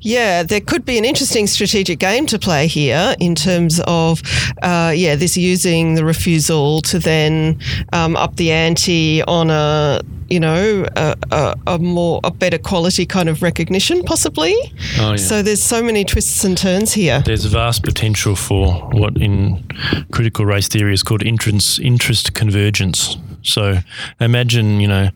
yeah, 0.00 0.42
there 0.42 0.60
could 0.60 0.84
be 0.84 0.98
an 0.98 1.04
interesting 1.04 1.46
strategic 1.46 1.98
game 1.98 2.26
to 2.26 2.38
play 2.38 2.66
here 2.66 3.14
in 3.20 3.34
terms 3.34 3.80
of, 3.86 4.22
uh, 4.62 4.92
yeah, 4.96 5.14
this 5.14 5.36
using 5.36 5.94
the 5.94 6.04
refusal 6.04 6.80
to 6.82 6.98
then 6.98 7.58
um, 7.92 8.16
up 8.16 8.36
the 8.36 8.50
ante 8.50 9.22
on 9.24 9.50
a, 9.50 10.00
you 10.28 10.40
know, 10.40 10.86
a, 10.96 11.14
a, 11.30 11.54
a 11.66 11.78
more, 11.78 12.20
a 12.24 12.30
better 12.30 12.58
quality 12.58 13.06
kind 13.06 13.28
of 13.28 13.42
recognition, 13.42 14.02
possibly. 14.02 14.54
Oh, 14.98 15.10
yeah. 15.10 15.16
So 15.16 15.42
there's 15.42 15.62
so 15.62 15.82
many 15.82 16.04
twists 16.04 16.42
and 16.44 16.56
turns 16.56 16.94
here. 16.94 17.22
There's 17.24 17.44
vast 17.44 17.82
potential 17.84 18.34
for 18.34 18.72
what 18.92 19.16
in 19.16 19.64
critical 20.10 20.46
race 20.46 20.68
theory 20.68 20.94
is 20.94 21.02
called 21.02 21.22
interest, 21.22 21.78
interest 21.80 22.34
convergence. 22.34 23.16
So 23.48 23.78
imagine, 24.20 24.80
you 24.80 24.88
know, 24.88 25.10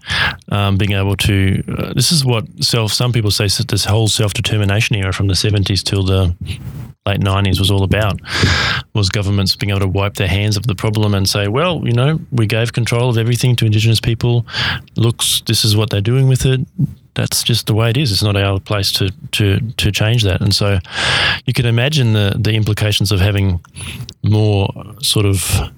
um, 0.50 0.76
being 0.76 0.92
able 0.92 1.16
to. 1.16 1.62
Uh, 1.68 1.92
this 1.94 2.12
is 2.12 2.24
what 2.24 2.44
self. 2.62 2.92
Some 2.92 3.12
people 3.12 3.30
say 3.30 3.48
this 3.48 3.84
whole 3.84 4.08
self 4.08 4.32
determination 4.34 4.96
era 4.96 5.12
from 5.12 5.28
the 5.28 5.34
70s 5.34 5.82
till 5.82 6.04
the 6.04 6.34
late 7.06 7.20
90s 7.20 7.58
was 7.58 7.70
all 7.70 7.82
about 7.82 8.20
was 8.94 9.08
governments 9.08 9.56
being 9.56 9.70
able 9.70 9.80
to 9.80 9.88
wipe 9.88 10.14
their 10.14 10.28
hands 10.28 10.56
of 10.56 10.66
the 10.66 10.74
problem 10.74 11.14
and 11.14 11.28
say, 11.28 11.48
well, 11.48 11.82
you 11.84 11.92
know, 11.92 12.20
we 12.30 12.46
gave 12.46 12.72
control 12.72 13.08
of 13.08 13.16
everything 13.16 13.56
to 13.56 13.64
Indigenous 13.64 14.00
people. 14.00 14.46
Looks, 14.96 15.42
this 15.46 15.64
is 15.64 15.76
what 15.76 15.90
they're 15.90 16.00
doing 16.00 16.28
with 16.28 16.44
it. 16.44 16.60
That's 17.14 17.42
just 17.42 17.66
the 17.66 17.74
way 17.74 17.90
it 17.90 17.96
is. 17.96 18.12
It's 18.12 18.22
not 18.22 18.36
our 18.36 18.60
place 18.60 18.92
to 18.92 19.10
to 19.32 19.58
to 19.58 19.90
change 19.90 20.22
that. 20.22 20.40
And 20.40 20.54
so, 20.54 20.78
you 21.44 21.52
can 21.52 21.66
imagine 21.66 22.12
the 22.12 22.36
the 22.38 22.52
implications 22.52 23.10
of 23.10 23.20
having 23.20 23.60
more 24.22 24.68
sort 25.02 25.26
of 25.26 25.70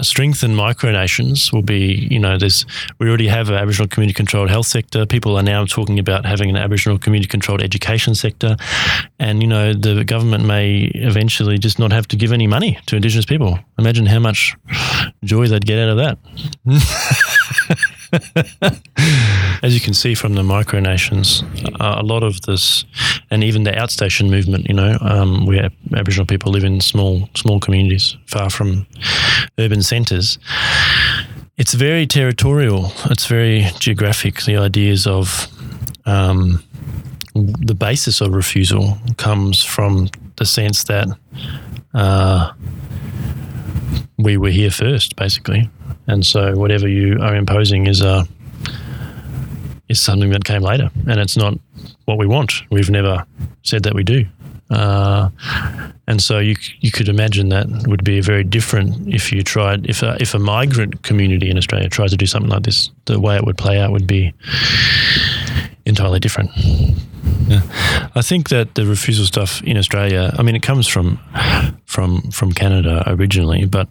strengthened 0.00 0.54
micronations 0.54 1.52
will 1.52 1.62
be, 1.62 2.08
you 2.10 2.18
know, 2.18 2.38
there's 2.38 2.64
we 2.98 3.08
already 3.08 3.28
have 3.28 3.48
an 3.48 3.56
Aboriginal 3.56 3.88
community 3.88 4.14
controlled 4.14 4.50
health 4.50 4.66
sector. 4.66 5.06
People 5.06 5.36
are 5.36 5.42
now 5.42 5.64
talking 5.64 5.98
about 5.98 6.24
having 6.24 6.50
an 6.50 6.56
Aboriginal 6.56 6.98
community 6.98 7.28
controlled 7.28 7.62
education 7.62 8.14
sector, 8.14 8.56
and 9.18 9.42
you 9.42 9.48
know 9.48 9.72
the 9.72 10.04
government 10.04 10.44
may 10.44 10.90
eventually 10.94 11.58
just 11.58 11.78
not 11.78 11.92
have 11.92 12.06
to 12.08 12.16
give 12.16 12.32
any 12.32 12.46
money 12.46 12.78
to 12.86 12.96
Indigenous 12.96 13.26
people. 13.26 13.58
Imagine 13.78 14.06
how 14.06 14.18
much 14.18 14.56
joy 15.24 15.46
they'd 15.46 15.66
get 15.66 15.78
out 15.78 15.90
of 15.90 15.96
that. 15.96 17.78
As 19.62 19.74
you 19.74 19.80
can 19.80 19.94
see 19.94 20.14
from 20.14 20.34
the 20.34 20.42
micronations, 20.42 21.42
uh, 21.80 22.00
a 22.00 22.02
lot 22.02 22.22
of 22.22 22.40
this, 22.42 22.84
and 23.30 23.42
even 23.44 23.64
the 23.64 23.72
outstation 23.72 24.30
movement, 24.30 24.66
you 24.68 24.74
know, 24.74 24.96
um, 25.00 25.46
where 25.46 25.70
Aboriginal 25.94 26.26
people 26.26 26.52
live 26.52 26.64
in 26.64 26.80
small 26.80 27.28
small 27.34 27.60
communities 27.60 28.16
far 28.26 28.50
from 28.50 28.86
urban 29.58 29.82
centres. 29.82 30.38
It's 31.56 31.74
very 31.74 32.06
territorial. 32.06 32.92
It's 33.06 33.26
very 33.26 33.66
geographic. 33.80 34.42
The 34.42 34.56
ideas 34.56 35.06
of 35.06 35.48
um, 36.06 36.62
the 37.34 37.74
basis 37.74 38.20
of 38.20 38.32
refusal 38.32 38.98
comes 39.16 39.64
from 39.64 40.08
the 40.36 40.46
sense 40.46 40.84
that 40.84 41.08
uh, 41.94 42.52
we 44.16 44.36
were 44.36 44.50
here 44.50 44.70
first, 44.70 45.16
basically, 45.16 45.68
and 46.08 46.26
so 46.26 46.56
whatever 46.56 46.88
you 46.88 47.18
are 47.20 47.36
imposing 47.36 47.86
is 47.86 48.00
a 48.00 48.26
is 49.88 50.00
something 50.00 50.30
that 50.30 50.44
came 50.44 50.62
later, 50.62 50.90
and 51.06 51.20
it's 51.20 51.36
not 51.36 51.54
what 52.04 52.18
we 52.18 52.26
want. 52.26 52.52
We've 52.70 52.90
never 52.90 53.24
said 53.62 53.82
that 53.84 53.94
we 53.94 54.04
do. 54.04 54.26
Uh, 54.70 55.30
and 56.06 56.20
so 56.20 56.38
you 56.38 56.54
you 56.80 56.90
could 56.90 57.08
imagine 57.08 57.48
that 57.48 57.66
would 57.86 58.04
be 58.04 58.20
very 58.20 58.44
different 58.44 59.08
if 59.08 59.32
you 59.32 59.42
tried 59.42 59.88
if 59.88 60.02
a, 60.02 60.16
if 60.20 60.34
a 60.34 60.38
migrant 60.38 61.02
community 61.02 61.50
in 61.50 61.56
Australia 61.56 61.88
tried 61.88 62.10
to 62.10 62.16
do 62.16 62.26
something 62.26 62.50
like 62.50 62.64
this. 62.64 62.90
The 63.06 63.18
way 63.18 63.36
it 63.36 63.44
would 63.44 63.56
play 63.56 63.78
out 63.78 63.92
would 63.92 64.06
be 64.06 64.34
entirely 65.86 66.20
different. 66.20 66.50
Yeah. 67.48 67.62
I 68.14 68.20
think 68.20 68.50
that 68.50 68.74
the 68.74 68.84
refusal 68.84 69.24
stuff 69.24 69.62
in 69.62 69.78
Australia, 69.78 70.34
I 70.38 70.42
mean, 70.42 70.54
it 70.54 70.62
comes 70.62 70.86
from 70.86 71.18
from 71.98 72.30
from 72.30 72.52
Canada 72.52 73.02
originally, 73.08 73.66
but 73.66 73.88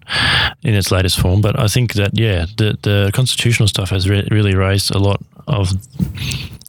in 0.64 0.74
its 0.74 0.92
latest 0.92 1.20
form. 1.20 1.42
But 1.42 1.60
I 1.60 1.68
think 1.68 1.94
that 1.96 2.12
yeah, 2.14 2.46
the 2.56 2.78
the 2.82 3.12
constitutional 3.14 3.68
stuff 3.68 3.90
has 3.90 4.08
re- 4.08 4.28
really 4.32 4.56
raised 4.56 4.96
a 4.96 4.98
lot 4.98 5.20
of 5.46 5.74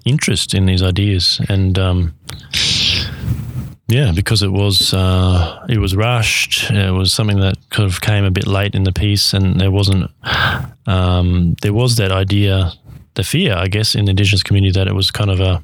interest 0.04 0.54
in 0.54 0.66
these 0.66 0.82
ideas, 0.82 1.40
and 1.48 1.78
um, 1.78 2.12
yeah, 3.86 4.10
because 4.12 4.42
it 4.42 4.50
was 4.50 4.92
uh, 4.92 5.64
it 5.68 5.78
was 5.78 5.94
rushed. 5.94 6.72
It 6.72 6.92
was 6.92 7.12
something 7.12 7.38
that 7.38 7.56
kind 7.70 7.88
of 7.88 8.00
came 8.00 8.24
a 8.24 8.32
bit 8.32 8.48
late 8.48 8.74
in 8.74 8.82
the 8.82 8.92
piece, 8.92 9.32
and 9.32 9.60
there 9.60 9.70
wasn't 9.70 10.10
um, 10.86 11.54
there 11.62 11.72
was 11.72 11.94
that 11.96 12.10
idea, 12.10 12.72
the 13.14 13.22
fear, 13.22 13.54
I 13.54 13.68
guess, 13.68 13.94
in 13.94 14.06
the 14.06 14.10
Indigenous 14.10 14.42
community 14.42 14.72
that 14.72 14.88
it 14.88 14.94
was 14.94 15.12
kind 15.12 15.30
of 15.30 15.38
a 15.40 15.62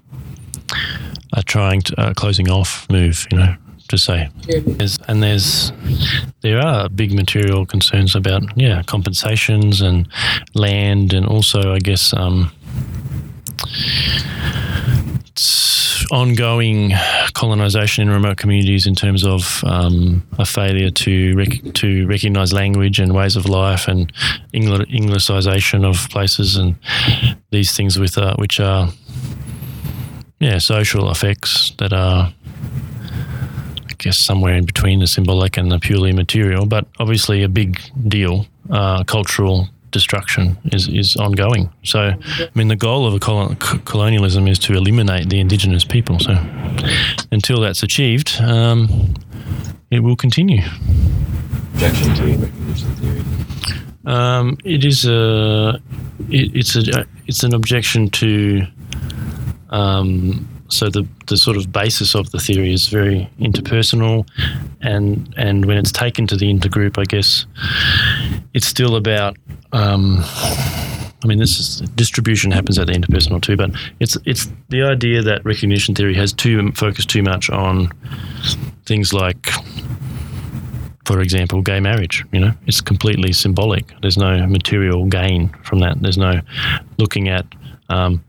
a 1.33 1.43
trying 1.43 1.83
to, 1.83 2.01
uh, 2.01 2.15
closing 2.15 2.49
off 2.49 2.87
move, 2.91 3.27
you 3.33 3.39
know, 3.39 3.57
to 3.89 3.99
say. 3.99 4.29
There's, 4.47 4.99
and 5.09 5.23
there's 5.23 5.73
there 6.41 6.61
are 6.61 6.89
big 6.89 7.13
material 7.13 7.67
concerns 7.67 8.15
about 8.15 8.43
yeah 8.57 8.83
compensations 8.83 9.81
and 9.81 10.09
land, 10.55 11.13
and 11.13 11.27
also 11.27 11.75
I 11.75 11.79
guess 11.79 12.13
um, 12.15 12.51
ongoing 16.11 16.93
colonization 17.35 18.03
in 18.03 18.11
remote 18.11 18.37
communities 18.37 18.87
in 18.87 18.95
terms 18.95 19.25
of 19.25 19.63
um, 19.65 20.27
a 20.39 20.45
failure 20.45 20.91
to 20.91 21.35
rec- 21.35 21.75
to 21.75 22.07
recognize 22.07 22.53
language 22.53 22.99
and 22.99 23.15
ways 23.15 23.37
of 23.37 23.47
life 23.49 23.89
and 23.89 24.13
Engl- 24.53 24.87
Anglicization 24.91 25.85
of 25.85 26.09
places 26.11 26.57
and 26.57 26.77
these 27.51 27.77
things 27.77 27.99
with 27.99 28.19
uh, 28.19 28.35
which 28.37 28.61
are 28.61 28.89
yeah 30.41 30.59
social 30.59 31.11
effects 31.11 31.73
that 31.79 31.93
are 31.93 32.33
guess 33.99 34.19
somewhere 34.19 34.55
in 34.55 34.65
between 34.65 35.01
the 35.01 35.07
symbolic 35.07 35.57
and 35.57 35.71
the 35.71 35.79
purely 35.79 36.13
material, 36.13 36.67
but 36.67 36.87
obviously 36.99 37.43
a 37.43 37.49
big 37.49 37.81
deal. 38.09 38.47
Uh, 38.71 39.05
cultural 39.05 39.69
destruction 39.91 40.57
is, 40.73 40.89
is 40.89 41.17
ongoing. 41.17 41.71
So, 41.85 42.01
I 42.01 42.51
mean, 42.55 42.69
the 42.69 42.77
goal 42.77 43.07
of 43.07 43.15
a 43.15 43.19
col- 43.19 43.55
c- 43.63 43.79
colonialism 43.85 44.49
is 44.49 44.59
to 44.61 44.75
eliminate 44.75 45.31
the 45.31 45.39
indigenous 45.39 45.85
people. 45.85 46.19
So, 46.19 46.33
until 47.31 47.61
that's 47.61 47.83
achieved, 47.83 48.37
um, 48.41 49.15
it 49.91 50.01
will 50.01 50.17
continue. 50.17 50.63
Objection 51.75 52.15
to 52.15 52.23
recognition 52.37 52.95
theory. 52.97 53.25
Um, 54.07 54.59
it 54.65 54.85
is 54.85 55.07
a 55.07 55.81
it, 56.29 56.55
it's 56.55 56.77
a 56.77 57.07
it's 57.27 57.43
an 57.43 57.55
objection 57.55 58.11
to 58.11 58.67
um, 59.71 60.47
so 60.75 60.91
the 60.91 61.07
the 61.27 61.37
sort 61.37 61.57
of 61.57 61.73
basis 61.73 62.15
of 62.15 62.31
the 62.31 62.39
theory 62.39 62.73
is 62.73 62.89
very 62.89 63.29
interpersonal, 63.41 64.29
and 64.81 65.33
and 65.37 65.65
when 65.65 65.77
it's 65.77 65.93
taken 65.93 66.27
to 66.27 66.37
the 66.37 66.53
intergroup, 66.53 66.99
I 66.99 67.05
guess 67.05 67.47
it's 68.55 68.67
still 68.67 68.97
about. 68.97 69.37
Um, 69.73 70.19
I 71.23 71.27
mean, 71.27 71.39
this 71.39 71.59
is, 71.59 71.81
distribution 71.95 72.51
happens 72.51 72.79
at 72.79 72.87
the 72.87 72.93
interpersonal 72.93 73.41
too, 73.41 73.57
but 73.57 73.71
it's 74.01 74.19
it's 74.27 74.51
the 74.69 74.83
idea 74.83 75.23
that 75.23 75.45
recognition 75.45 75.95
theory 75.95 76.15
has 76.15 76.33
too 76.33 76.71
focused 76.73 77.09
too 77.09 77.23
much 77.23 77.49
on 77.49 77.91
things 78.85 79.13
like 79.15 79.51
for 81.05 81.21
example, 81.21 81.61
gay 81.61 81.81
marriage. 81.81 82.25
You 82.33 82.41
know, 82.41 82.53
it's 82.67 82.81
completely 82.81 83.33
symbolic. 83.33 83.93
There's 84.01 84.17
no 84.17 84.47
material 84.47 85.05
gain 85.07 85.51
from 85.63 85.81
that. 85.81 86.01
There's 86.01 86.19
no 86.19 86.41
looking 86.99 87.29
at 87.29 87.47
um, 87.89 88.25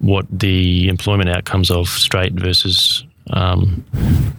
what 0.00 0.26
the 0.30 0.88
employment 0.88 1.30
outcomes 1.30 1.70
of 1.70 1.88
straight 1.88 2.32
versus 2.34 3.04
um, 3.30 3.84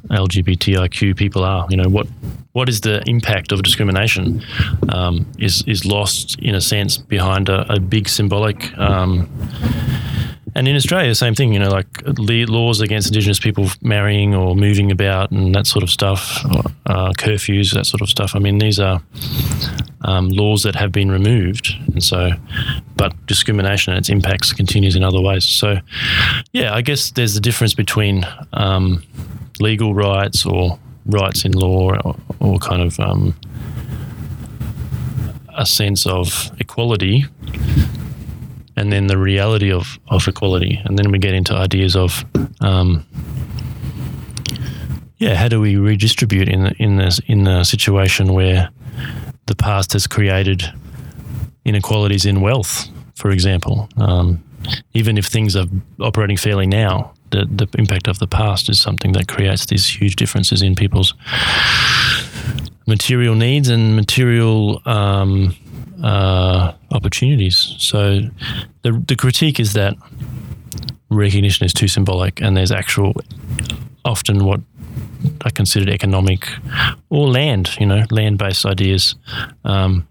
LGBTIQ 0.10 1.18
people 1.18 1.44
are. 1.44 1.66
You 1.70 1.78
know, 1.78 1.90
what 1.90 2.08
what 2.54 2.70
is 2.70 2.82
the 2.82 3.04
impact 3.06 3.52
of 3.52 3.64
discrimination 3.64 4.44
um, 4.90 5.26
is 5.40 5.64
is 5.68 5.86
lost 5.86 6.40
in 6.40 6.56
a 6.56 6.62
sense 6.62 6.98
behind 6.98 7.50
a, 7.50 7.72
a 7.74 7.80
big 7.80 8.08
symbolic 8.08 8.78
um, 8.78 9.28
and 10.56 10.70
in 10.70 10.76
Australia, 10.76 11.10
the 11.10 11.16
same 11.16 11.36
thing, 11.36 11.52
you 11.52 11.60
know, 11.60 11.70
like 11.70 11.88
laws 12.18 12.80
against 12.80 13.08
Indigenous 13.08 13.40
people 13.40 13.68
marrying 13.82 14.34
or 14.34 14.56
moving 14.56 14.90
about 14.90 15.32
and 15.32 15.54
that 15.54 15.68
sort 15.68 15.84
of 15.84 15.90
stuff, 15.90 16.40
uh, 16.86 17.12
curfews, 17.18 17.74
that 17.74 17.86
sort 17.86 18.02
of 18.02 18.08
stuff. 18.08 18.36
I 18.36 18.40
mean, 18.40 18.60
these 18.60 18.80
are 18.80 19.02
um, 20.06 20.30
laws 20.30 20.64
that 20.64 20.76
have 20.76 20.94
been 20.94 21.12
removed. 21.12 21.76
And 21.92 22.02
so, 22.02 22.32
but 22.96 23.14
discrimination 23.26 23.92
and 23.92 24.00
its 24.00 24.08
impacts 24.08 24.54
continues 24.54 24.96
in 24.96 25.04
other 25.04 25.20
ways. 25.20 25.44
So, 25.44 25.80
yeah, 26.54 26.74
I 26.74 26.82
guess 26.82 27.12
there's 27.12 27.36
a 27.36 27.42
difference 27.42 27.74
between 27.74 28.26
um, 28.54 29.04
legal 29.60 29.94
rights 29.94 30.46
or 30.46 30.80
rights 31.06 31.44
in 31.44 31.52
law 31.52 31.92
or, 31.92 32.16
or 32.40 32.60
kind 32.60 32.82
of 32.82 32.98
um, 33.02 33.36
a 35.58 35.66
sense 35.66 36.08
of 36.08 36.50
equality 36.60 37.26
and 38.76 38.92
then 38.92 39.08
the 39.08 39.18
reality 39.18 39.72
of, 39.72 40.00
of 40.08 40.28
equality. 40.28 40.82
And 40.86 40.98
then 40.98 41.12
we 41.12 41.20
get 41.20 41.34
into 41.34 41.54
ideas 41.54 41.96
of, 41.96 42.26
um, 42.62 43.06
yeah, 45.18 45.36
how 45.36 45.48
do 45.48 45.62
we 45.62 45.78
redistribute 45.78 46.50
in 46.50 46.64
the, 46.64 46.76
in 46.78 46.98
this 46.98 47.20
in 47.28 47.46
the 47.46 47.64
situation 47.64 48.34
where 48.34 48.70
the 49.46 49.56
past 49.56 49.94
has 49.94 50.08
created 50.08 50.64
inequalities 51.64 52.26
in 52.26 52.42
wealth, 52.42 52.88
for 53.16 53.32
example. 53.32 53.90
Um, 53.98 54.44
even 54.94 55.18
if 55.18 55.26
things 55.26 55.56
are 55.56 55.68
operating 56.00 56.38
fairly 56.38 56.68
now, 56.68 57.14
the, 57.32 57.46
the 57.46 57.68
impact 57.78 58.08
of 58.08 58.20
the 58.20 58.28
past 58.28 58.70
is 58.70 58.80
something 58.80 59.14
that 59.14 59.28
creates 59.28 59.66
these 59.66 59.88
huge 59.88 60.16
differences 60.16 60.62
in 60.62 60.76
people's 60.76 61.14
material 62.88 63.36
needs 63.36 63.70
and 63.70 63.96
material 63.96 64.82
um, 64.86 65.56
uh, 66.04 66.74
opportunities. 66.96 67.76
So 67.78 68.22
the, 68.82 69.04
the 69.08 69.16
critique 69.16 69.60
is 69.60 69.74
that 69.74 69.96
recognition 71.10 71.66
is 71.66 71.74
too 71.74 71.88
symbolic 71.88 72.42
and 72.42 72.56
there's 72.56 72.72
actual, 72.72 73.14
often 74.04 74.46
what 74.46 74.62
I 75.42 75.50
considered 75.50 75.90
economic 75.90 76.48
or 77.10 77.28
land, 77.28 77.76
you 77.80 77.86
know, 77.86 78.04
land 78.12 78.38
based 78.38 78.66
ideas 78.66 79.16
um, 79.64 80.08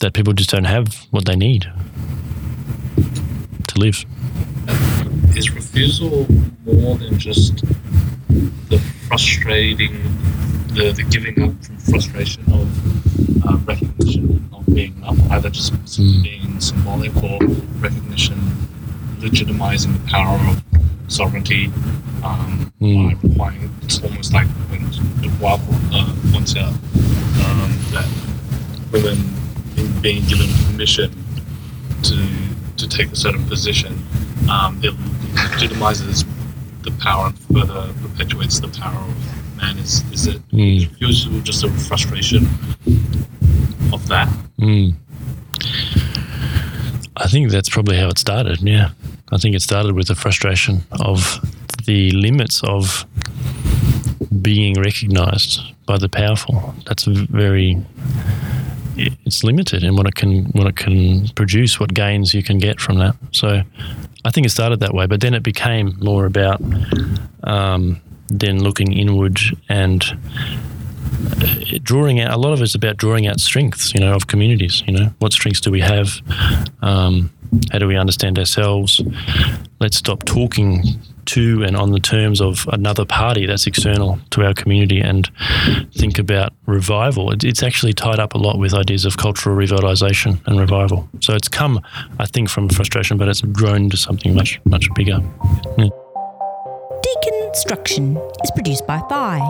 that 0.00 0.14
people 0.14 0.32
just 0.32 0.50
don't 0.50 0.64
have 0.64 1.06
what 1.10 1.24
they 1.24 1.36
need 1.36 1.66
to 3.68 3.78
live. 3.78 4.04
Is 5.36 5.50
refusal 5.50 6.26
more 6.64 6.96
than 6.96 7.18
just 7.18 7.64
the 8.68 8.80
frustrating, 9.08 9.94
the, 10.74 10.92
the 10.92 11.04
giving 11.10 11.42
up 11.42 11.64
from 11.64 11.76
frustration 11.78 12.42
of 12.52 13.46
uh, 13.46 13.56
recognition 13.64 14.48
not 14.52 14.64
being 14.66 14.94
enough, 14.98 15.18
either 15.30 15.50
just 15.50 15.72
mm. 15.72 16.22
being 16.22 16.60
symbolic 16.60 17.14
or 17.22 17.38
recognition 17.80 18.38
legitimizing 19.18 19.92
the 20.00 20.10
power 20.10 20.38
of 20.50 20.62
sovereignty 21.10 21.66
um, 22.22 22.70
mm. 22.80 23.08
by 23.08 23.28
requiring 23.28 23.70
it's 23.82 24.02
almost 24.02 24.32
like 24.32 24.46
when 24.70 24.84
Dubois 25.22 25.58
uh, 25.92 26.14
points 26.30 26.54
out 26.56 26.68
um, 26.68 27.70
that 27.90 28.08
women 28.92 29.18
being 30.02 30.24
given 30.26 30.48
permission 30.66 31.10
to 32.02 32.48
to 32.76 32.88
take 32.88 33.10
a 33.10 33.16
certain 33.16 33.44
position, 33.48 33.92
um, 34.48 34.78
it 34.84 34.94
legitimizes 35.34 36.24
the 36.88 37.02
power 37.02 37.26
and 37.26 37.38
further 37.38 37.92
perpetuates 38.02 38.60
the 38.60 38.68
power 38.68 39.00
of 39.00 39.56
man. 39.56 39.78
Is 39.78 40.02
is 40.12 40.26
it 40.26 40.48
mm. 40.50 41.44
just 41.44 41.64
a 41.64 41.70
frustration 41.70 42.46
of 43.92 44.06
that? 44.08 44.28
Mm. 44.60 44.94
I 47.16 47.26
think 47.28 47.50
that's 47.50 47.68
probably 47.68 47.96
how 47.96 48.08
it 48.08 48.18
started. 48.18 48.60
Yeah. 48.60 48.90
I 49.32 49.38
think 49.38 49.54
it 49.54 49.62
started 49.62 49.94
with 49.94 50.08
the 50.08 50.14
frustration 50.14 50.82
of 51.00 51.40
the 51.84 52.10
limits 52.12 52.62
of 52.62 53.04
being 54.40 54.74
recognized 54.80 55.60
by 55.86 55.98
the 55.98 56.08
powerful. 56.08 56.74
That's 56.86 57.04
very 57.04 57.76
it's 58.98 59.44
limited 59.44 59.84
in 59.84 59.96
what 59.96 60.06
it 60.06 60.14
can 60.14 60.46
what 60.46 60.66
it 60.66 60.76
can 60.76 61.28
produce, 61.28 61.80
what 61.80 61.94
gains 61.94 62.34
you 62.34 62.42
can 62.42 62.58
get 62.58 62.80
from 62.80 62.98
that. 62.98 63.16
So 63.32 63.62
I 64.24 64.30
think 64.30 64.46
it 64.46 64.50
started 64.50 64.80
that 64.80 64.94
way, 64.94 65.06
but 65.06 65.20
then 65.20 65.34
it 65.34 65.42
became 65.42 65.96
more 66.00 66.26
about 66.26 66.60
um, 67.44 68.00
then 68.28 68.62
looking 68.62 68.92
inward 68.92 69.38
and 69.68 70.04
drawing 71.82 72.20
out. 72.20 72.32
A 72.32 72.36
lot 72.36 72.52
of 72.52 72.62
it's 72.62 72.74
about 72.74 72.96
drawing 72.96 73.26
out 73.26 73.40
strengths, 73.40 73.94
you 73.94 74.00
know, 74.00 74.14
of 74.14 74.26
communities. 74.26 74.82
You 74.86 74.94
know, 74.94 75.14
what 75.18 75.32
strengths 75.32 75.60
do 75.60 75.70
we 75.70 75.80
have? 75.80 76.20
Um, 76.82 77.30
how 77.72 77.78
do 77.78 77.86
we 77.86 77.96
understand 77.96 78.38
ourselves? 78.38 79.00
Let's 79.80 79.96
stop 79.96 80.24
talking 80.24 80.82
to 81.26 81.62
and 81.62 81.76
on 81.76 81.92
the 81.92 82.00
terms 82.00 82.40
of 82.40 82.66
another 82.72 83.04
party 83.04 83.46
that's 83.46 83.66
external 83.66 84.18
to 84.30 84.44
our 84.44 84.54
community 84.54 85.00
and 85.00 85.30
think 85.94 86.18
about 86.18 86.54
revival. 86.66 87.32
It's 87.32 87.62
actually 87.62 87.92
tied 87.92 88.18
up 88.18 88.34
a 88.34 88.38
lot 88.38 88.58
with 88.58 88.74
ideas 88.74 89.04
of 89.04 89.18
cultural 89.18 89.56
revitalization 89.56 90.40
and 90.46 90.58
revival. 90.58 91.08
So 91.20 91.34
it's 91.34 91.48
come, 91.48 91.80
I 92.18 92.26
think, 92.26 92.48
from 92.48 92.68
frustration, 92.68 93.18
but 93.18 93.28
it's 93.28 93.42
grown 93.42 93.90
to 93.90 93.96
something 93.96 94.34
much, 94.34 94.60
much 94.64 94.92
bigger. 94.94 95.20
Yeah. 95.76 95.88
Deconstruction 97.48 98.16
is 98.44 98.50
produced 98.50 98.86
by 98.86 99.00
Phi, 99.08 99.40